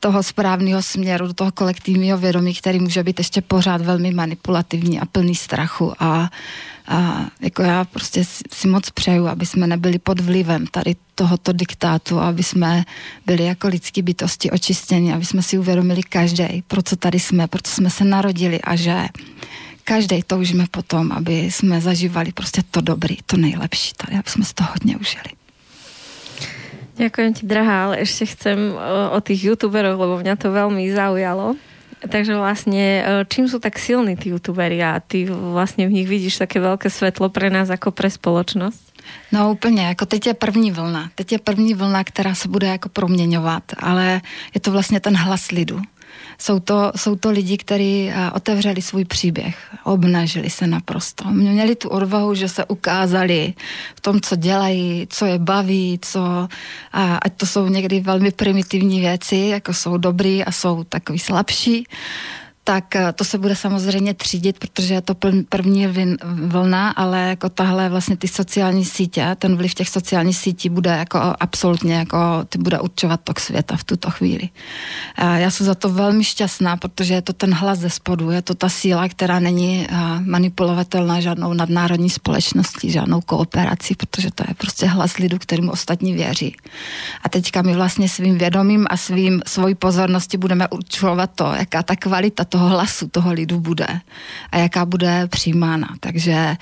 toho 0.00 0.22
správného 0.22 0.82
směru, 0.82 1.26
do 1.26 1.34
toho 1.34 1.52
kolektivního 1.52 2.18
vědomí, 2.18 2.54
který 2.54 2.80
může 2.80 3.02
být 3.02 3.18
ještě 3.18 3.40
pořád 3.40 3.80
velmi 3.80 4.10
manipulativní 4.12 5.00
a 5.00 5.06
plný 5.06 5.34
strachu 5.34 5.92
a 5.98 6.30
a 6.90 7.30
jako 7.40 7.62
já 7.62 7.84
prostě 7.84 8.24
si 8.52 8.68
moc 8.68 8.90
přeju, 8.90 9.26
aby 9.26 9.46
jsme 9.46 9.66
nebyli 9.66 9.98
pod 9.98 10.20
vlivem 10.20 10.66
tady 10.66 10.96
tohoto 11.14 11.52
diktátu, 11.52 12.18
aby 12.18 12.42
jsme 12.42 12.84
byli 13.26 13.44
jako 13.44 13.68
lidský 13.68 14.02
bytosti 14.02 14.50
očistěni, 14.50 15.14
aby 15.14 15.24
jsme 15.24 15.42
si 15.42 15.58
uvědomili 15.58 16.02
každý, 16.02 16.62
pro 16.66 16.82
co 16.82 16.96
tady 16.96 17.20
jsme, 17.20 17.46
pro 17.46 17.62
co 17.62 17.72
jsme 17.72 17.90
se 17.90 18.04
narodili 18.04 18.60
a 18.60 18.76
že 18.76 19.08
každý 19.84 20.22
toužíme 20.22 20.66
potom, 20.70 21.12
aby 21.12 21.50
jsme 21.50 21.80
zažívali 21.80 22.32
prostě 22.32 22.62
to 22.70 22.80
dobrý, 22.80 23.16
to 23.26 23.36
nejlepší 23.36 23.92
tady, 23.96 24.18
aby 24.18 24.30
jsme 24.30 24.44
z 24.44 24.52
toho 24.52 24.68
hodně 24.72 24.96
užili. 24.96 25.30
Ďakujem 27.00 27.32
ti, 27.32 27.46
drahá, 27.48 27.78
ale 27.88 28.04
ešte 28.04 28.28
chcem 28.28 28.76
o 29.10 29.18
tých 29.24 29.40
youtuberoch, 29.40 29.96
lebo 29.96 30.20
mňa 30.20 30.36
to 30.36 30.52
veľmi 30.52 30.84
zaujalo. 30.92 31.56
Takže 32.00 32.32
vlastne, 32.32 32.84
e, 33.00 33.02
čím 33.28 33.44
sú 33.44 33.60
tak 33.60 33.76
silní 33.76 34.16
tí 34.16 34.32
youtuberi 34.32 34.80
a 34.80 35.04
ty 35.04 35.28
vlastne 35.28 35.84
v 35.84 36.00
nich 36.00 36.08
vidíš 36.08 36.40
také 36.40 36.56
veľké 36.56 36.88
svetlo 36.88 37.28
pre 37.28 37.52
nás 37.52 37.68
ako 37.68 37.92
pre 37.92 38.08
spoločnosť? 38.08 38.90
No 39.32 39.52
úplně, 39.52 39.82
jako 39.82 40.06
teď 40.06 40.26
je 40.26 40.34
první 40.34 40.72
vlna. 40.72 41.10
Teď 41.14 41.32
je 41.32 41.38
první 41.38 41.74
vlna, 41.74 42.04
která 42.04 42.34
se 42.34 42.48
bude 42.48 42.66
jako 42.66 42.88
proměňovat, 42.88 43.62
ale 43.78 44.20
je 44.54 44.60
to 44.60 44.70
vlastně 44.72 45.00
ten 45.00 45.16
hlas 45.16 45.50
lidu. 45.50 45.82
Jsou 46.40 46.60
to, 46.60 46.92
jsou 46.96 47.16
to 47.16 47.30
lidi, 47.30 47.56
kteří 47.56 48.10
eh, 48.10 48.30
otevřeli 48.30 48.82
svůj 48.82 49.04
příběh, 49.04 49.56
obnažili 49.84 50.50
se 50.50 50.66
naprosto. 50.66 51.24
Měli 51.30 51.76
tu 51.76 51.88
odvahu, 51.88 52.34
že 52.34 52.48
se 52.48 52.64
ukázali 52.64 53.54
v 53.96 54.00
tom, 54.00 54.20
co 54.20 54.36
dělají, 54.36 55.06
co 55.10 55.26
je 55.26 55.38
baví, 55.38 55.98
co, 56.02 56.48
a 56.92 57.16
ať 57.16 57.32
to 57.36 57.46
jsou 57.46 57.68
někdy 57.68 58.00
velmi 58.00 58.30
primitivní 58.30 59.00
věci, 59.00 59.36
jako 59.36 59.74
jsou 59.74 59.96
dobrý 59.96 60.44
a 60.44 60.52
jsou 60.52 60.84
takový 60.84 61.18
slabší, 61.18 61.86
tak 62.64 62.96
eh, 62.96 63.12
to 63.12 63.24
se 63.24 63.38
bude 63.38 63.56
samozřejmě 63.56 64.14
třídit, 64.14 64.58
protože 64.58 64.94
je 64.94 65.00
to 65.00 65.14
první 65.48 65.86
vlna, 66.24 66.90
ale 66.90 67.20
jako 67.20 67.48
tahle 67.48 67.88
vlastně 67.88 68.16
ty 68.16 68.28
sociální 68.28 68.84
sítě, 68.84 69.36
ten 69.38 69.56
vliv 69.56 69.74
těch 69.74 69.88
sociálních 69.88 70.36
sítí 70.36 70.68
bude 70.68 70.90
jako 70.90 71.34
absolutně 71.40 71.94
jako, 71.94 72.18
ty 72.48 72.58
bude 72.58 72.80
určovat 72.80 73.20
tok 73.24 73.40
světa 73.40 73.76
v 73.76 73.84
tuto 73.84 74.10
chvíli. 74.10 74.48
Já 75.18 75.50
jsem 75.50 75.66
za 75.66 75.74
to 75.74 75.88
velmi 75.88 76.24
šťastná, 76.24 76.76
protože 76.76 77.14
je 77.14 77.22
to 77.22 77.32
ten 77.32 77.54
hlas 77.54 77.78
ze 77.78 77.90
spodu, 77.90 78.30
je 78.30 78.42
to 78.42 78.54
ta 78.54 78.68
síla, 78.68 79.08
která 79.08 79.38
není 79.38 79.86
eh, 79.88 79.96
manipulovatelná 80.20 81.20
žádnou 81.20 81.52
nadnárodní 81.52 82.10
společností, 82.10 82.90
žádnou 82.90 83.20
kooperací, 83.20 83.94
protože 83.94 84.30
to 84.30 84.44
je 84.48 84.54
prostě 84.54 84.86
hlas 84.86 85.16
lidu, 85.16 85.38
kterým 85.38 85.70
ostatní 85.70 86.12
věří. 86.12 86.56
A 87.24 87.28
teďka 87.28 87.62
my 87.62 87.74
vlastně 87.74 88.08
svým 88.08 88.38
vědomím 88.38 88.86
a 88.90 88.96
svým 88.96 89.42
svojí 89.46 89.74
pozornosti 89.74 90.36
budeme 90.36 90.68
určovat 90.68 91.30
to, 91.34 91.52
jaká 91.58 91.82
ta 91.82 91.96
kvalita 91.96 92.44
toho 92.50 92.68
hlasu 92.68 93.08
toho 93.08 93.32
lidu 93.32 93.60
bude 93.60 93.86
a 94.50 94.58
jaká 94.58 94.84
bude 94.84 95.26
přijímána. 95.26 95.88
Takže 96.00 96.56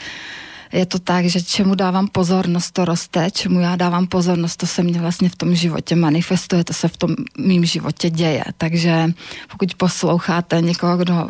je 0.73 0.87
to 0.87 0.99
tak, 0.99 1.25
že 1.25 1.43
čemu 1.43 1.75
dávám 1.75 2.09
pozornost, 2.09 2.71
to 2.71 2.85
roste, 2.85 3.31
čemu 3.31 3.61
já 3.61 3.77
dávám 3.77 4.07
pozornost, 4.07 4.57
to 4.57 4.67
se 4.67 4.83
mě 4.83 5.01
vlastně 5.01 5.29
v 5.29 5.37
tom 5.37 5.55
životě 5.55 5.97
manifestuje, 5.97 6.65
to 6.65 6.73
se 6.73 6.89
v 6.89 6.97
tom 6.97 7.11
mým 7.39 7.65
životě 7.65 8.11
děje. 8.11 8.45
Takže 8.59 9.13
pokud 9.51 9.75
posloucháte 9.75 10.61
někoho, 10.61 10.97
kdo 10.97 11.29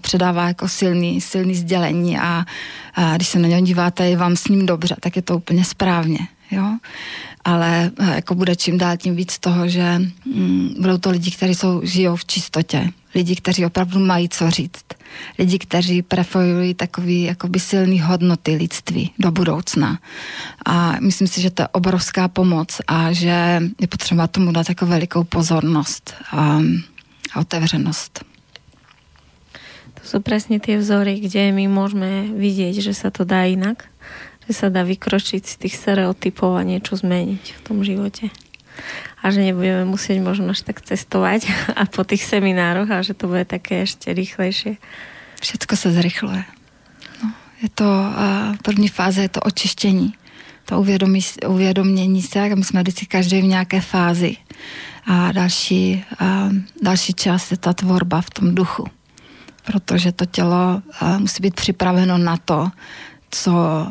předává 0.00 0.48
jako 0.48 0.68
silný, 0.68 1.20
silný 1.20 1.54
sdělení 1.54 2.18
a, 2.18 2.44
a 2.94 3.16
když 3.16 3.28
se 3.28 3.38
na 3.38 3.48
něj 3.48 3.62
díváte, 3.62 4.08
je 4.08 4.16
vám 4.16 4.36
s 4.36 4.48
ním 4.48 4.66
dobře, 4.66 4.96
tak 5.00 5.16
je 5.16 5.22
to 5.22 5.36
úplně 5.36 5.64
správně. 5.64 6.18
Jo? 6.50 6.78
Ale 7.44 7.90
jako 8.14 8.34
bude 8.34 8.56
čím 8.56 8.78
dál 8.78 8.96
tím 8.96 9.16
víc 9.16 9.38
toho, 9.38 9.68
že 9.68 9.98
mm, 10.34 10.74
budou 10.80 10.98
to 10.98 11.10
lidi, 11.10 11.30
kteří 11.30 11.54
jsou, 11.54 11.80
žijou 11.84 12.16
v 12.16 12.24
čistotě, 12.24 12.90
lidi, 13.14 13.36
kteří 13.36 13.66
opravdu 13.66 14.00
mají 14.00 14.28
co 14.28 14.50
říct, 14.50 14.84
lidi, 15.38 15.58
kteří 15.58 16.02
preferují 16.02 16.74
takový 16.74 17.22
jakoby 17.22 17.60
silný 17.60 18.00
hodnoty 18.00 18.54
lidství 18.56 19.10
do 19.18 19.30
budoucna. 19.30 19.98
A 20.66 20.96
myslím 21.00 21.28
si, 21.28 21.40
že 21.40 21.50
to 21.50 21.62
je 21.62 21.68
obrovská 21.68 22.28
pomoc 22.28 22.80
a 22.86 23.12
že 23.12 23.62
je 23.80 23.86
potřeba 23.86 24.26
tomu 24.26 24.52
dát 24.52 24.68
jako 24.68 24.86
velikou 24.86 25.24
pozornost 25.24 26.14
a, 26.32 26.60
a 27.34 27.40
otevřenost. 27.40 28.24
To 29.94 30.08
jsou 30.08 30.20
přesně 30.20 30.60
ty 30.60 30.76
vzory, 30.76 31.20
kde 31.20 31.52
my 31.52 31.68
můžeme 31.68 32.22
vidět, 32.22 32.72
že 32.72 32.94
se 32.94 33.10
to 33.10 33.24
dá 33.24 33.42
jinak, 33.44 33.84
že 34.48 34.54
se 34.54 34.70
dá 34.70 34.82
vykročit 34.82 35.46
z 35.46 35.56
těch 35.56 35.76
stereotypů 35.76 36.54
a 36.54 36.62
něco 36.62 36.96
změnit 36.96 37.40
v 37.58 37.68
tom 37.68 37.84
životě 37.84 38.30
a 39.22 39.30
že 39.34 39.42
nebudeme 39.42 39.84
musieť 39.88 40.22
možno 40.22 40.52
až 40.52 40.62
tak 40.62 40.78
cestovať 40.84 41.50
a 41.80 41.82
po 41.88 42.04
tých 42.04 42.22
seminároch 42.22 42.86
a 42.90 43.02
že 43.02 43.16
to 43.16 43.26
bude 43.26 43.42
také 43.48 43.82
ešte 43.82 44.12
rýchlejšie. 44.12 44.78
Všetko 45.40 45.74
se 45.76 45.88
zrychluje. 45.92 46.44
No, 47.22 47.28
je 47.62 47.68
to, 47.68 47.88
v 48.56 48.60
první 48.62 48.88
fáze 48.88 49.22
je 49.22 49.28
to 49.28 49.40
očištění, 49.40 50.14
to 50.64 50.80
uvědomí, 50.80 51.20
uvědomění 51.46 52.22
se, 52.22 52.54
my 52.54 52.64
jsme 52.64 52.80
vždycky 52.82 53.06
každý 53.06 53.40
v 53.40 53.52
nějaké 53.52 53.80
fázi. 53.80 54.36
A 55.06 55.32
další, 55.32 56.04
a 56.18 56.50
další 56.82 57.14
část 57.14 57.50
je 57.50 57.56
ta 57.56 57.72
tvorba 57.72 58.20
v 58.20 58.30
tom 58.30 58.54
duchu. 58.54 58.86
Protože 59.66 60.12
to 60.12 60.26
tělo 60.26 60.82
musí 61.18 61.42
být 61.42 61.54
připraveno 61.54 62.18
na 62.18 62.36
to, 62.36 62.70
co 63.42 63.86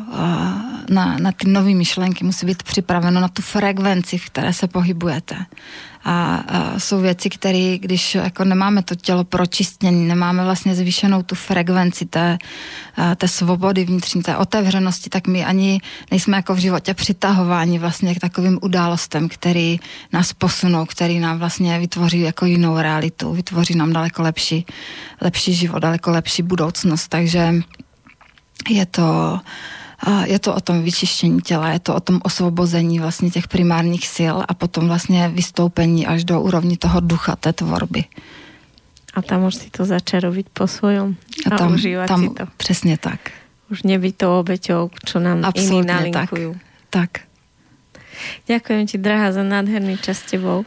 na, 0.90 1.18
na 1.18 1.32
ty 1.32 1.48
nové 1.48 1.74
myšlenky 1.74 2.24
musí 2.24 2.46
být 2.46 2.62
připraveno 2.62 3.20
na 3.20 3.28
tu 3.28 3.42
frekvenci, 3.42 4.18
v 4.18 4.26
které 4.26 4.52
se 4.52 4.68
pohybujete. 4.68 5.36
A, 6.04 6.36
a 6.36 6.78
jsou 6.78 7.00
věci, 7.00 7.30
které, 7.30 7.78
když 7.78 8.14
jako 8.14 8.44
nemáme 8.44 8.82
to 8.82 8.94
tělo 8.94 9.24
pročistěné, 9.24 9.96
nemáme 9.96 10.44
vlastně 10.44 10.74
zvýšenou 10.74 11.22
tu 11.22 11.34
frekvenci 11.34 12.06
té, 12.06 12.38
té 13.16 13.28
svobody 13.28 13.84
vnitřní, 13.84 14.22
té 14.22 14.36
otevřenosti, 14.36 15.10
tak 15.10 15.26
my 15.26 15.44
ani 15.44 15.80
nejsme 16.10 16.36
jako 16.36 16.54
v 16.54 16.58
životě 16.58 16.94
přitahováni 16.94 17.78
vlastně 17.78 18.14
k 18.14 18.20
takovým 18.20 18.58
událostem, 18.62 19.28
který 19.28 19.80
nás 20.12 20.32
posunou, 20.32 20.86
který 20.86 21.18
nám 21.18 21.38
vlastně 21.38 21.78
vytvoří 21.78 22.20
jako 22.20 22.46
jinou 22.46 22.78
realitu, 22.78 23.32
vytvoří 23.32 23.74
nám 23.74 23.92
daleko 23.92 24.22
lepší, 24.22 24.66
lepší 25.20 25.54
život, 25.54 25.78
daleko 25.78 26.10
lepší 26.10 26.42
budoucnost. 26.42 27.08
Takže 27.08 27.54
je 28.68 28.86
to, 28.86 29.40
je 30.24 30.38
to 30.38 30.54
o 30.54 30.60
tom 30.60 30.82
vyčištění 30.82 31.40
těla, 31.40 31.70
je 31.70 31.78
to 31.78 31.94
o 31.94 32.00
tom 32.00 32.20
osvobození 32.22 33.00
vlastně 33.00 33.30
těch 33.30 33.48
primárních 33.48 34.08
sil 34.16 34.36
a 34.48 34.54
potom 34.54 34.88
vlastně 34.88 35.28
vystoupení 35.28 36.06
až 36.06 36.24
do 36.24 36.40
úrovni 36.40 36.76
toho 36.76 37.00
ducha 37.00 37.36
té 37.36 37.52
tvorby. 37.52 38.04
A 39.14 39.22
tam 39.22 39.44
už 39.44 39.54
si 39.54 39.70
to 39.70 39.84
začarovit 39.84 40.52
po 40.52 40.68
svojom 40.68 41.16
a, 41.48 41.54
a 41.54 41.58
tam, 41.58 41.72
užívať 41.72 42.08
tam, 42.08 42.20
si 42.22 42.28
to. 42.36 42.44
Přesně 42.56 42.98
tak. 42.98 43.20
Už 43.70 43.82
nebyť 43.82 44.14
to 44.16 44.38
obeťou, 44.38 44.90
čo 45.04 45.18
nám 45.18 45.42
Absolutně 45.44 45.78
iní 45.78 46.12
nalinkujú. 46.12 46.54
Tak. 46.90 47.10
tak. 47.10 47.26
Ďakujem 48.46 48.86
ti, 48.86 48.96
drahá, 48.98 49.32
za 49.32 49.42
nádherný 49.42 49.98
čas 49.98 50.18
s 50.18 50.30
tebou. 50.30 50.64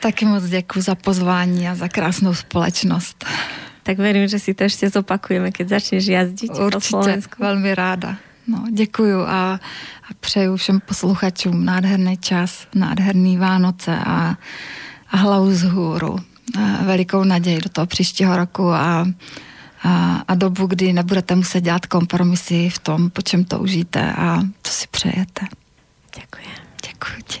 Taky 0.00 0.24
moc 0.24 0.44
děkuji 0.44 0.80
za 0.82 0.94
pozvání 0.94 1.68
a 1.68 1.74
za 1.74 1.88
krásnou 1.88 2.34
společnost 2.34 3.24
tak 3.84 3.98
verím, 3.98 4.28
že 4.28 4.38
si 4.38 4.54
to 4.54 4.62
ještě 4.62 4.90
zopakujeme, 4.90 5.52
keď 5.52 5.68
začneš 5.68 6.06
jazdit 6.06 6.52
po 6.72 6.80
Slovensku. 6.80 7.36
velmi 7.38 7.74
ráda. 7.74 8.16
No, 8.46 8.64
děkuju 8.72 9.20
a, 9.20 9.60
a 10.10 10.14
přeju 10.20 10.56
všem 10.56 10.80
posluchačům 10.80 11.64
nádherný 11.64 12.16
čas, 12.16 12.66
nádherný 12.74 13.36
Vánoce 13.36 13.96
a, 13.96 14.36
a 15.10 15.16
hlavu 15.16 15.52
z 15.54 15.62
hůru. 15.62 16.16
A 16.58 16.84
velikou 16.84 17.24
naději 17.24 17.60
do 17.60 17.68
toho 17.68 17.86
příštího 17.86 18.36
roku 18.36 18.70
a, 18.70 19.06
a, 19.82 20.22
a 20.28 20.34
dobu, 20.34 20.66
kdy 20.66 20.92
nebudete 20.92 21.34
muset 21.34 21.60
dělat 21.60 21.86
kompromisy 21.86 22.70
v 22.70 22.78
tom, 22.78 23.10
po 23.10 23.22
čem 23.22 23.44
toužíte 23.44 24.12
a 24.12 24.42
co 24.62 24.72
si 24.72 24.86
přejete. 24.90 25.46
Děkuji. 26.14 26.48
Děkuji 26.86 27.22
ti. 27.26 27.40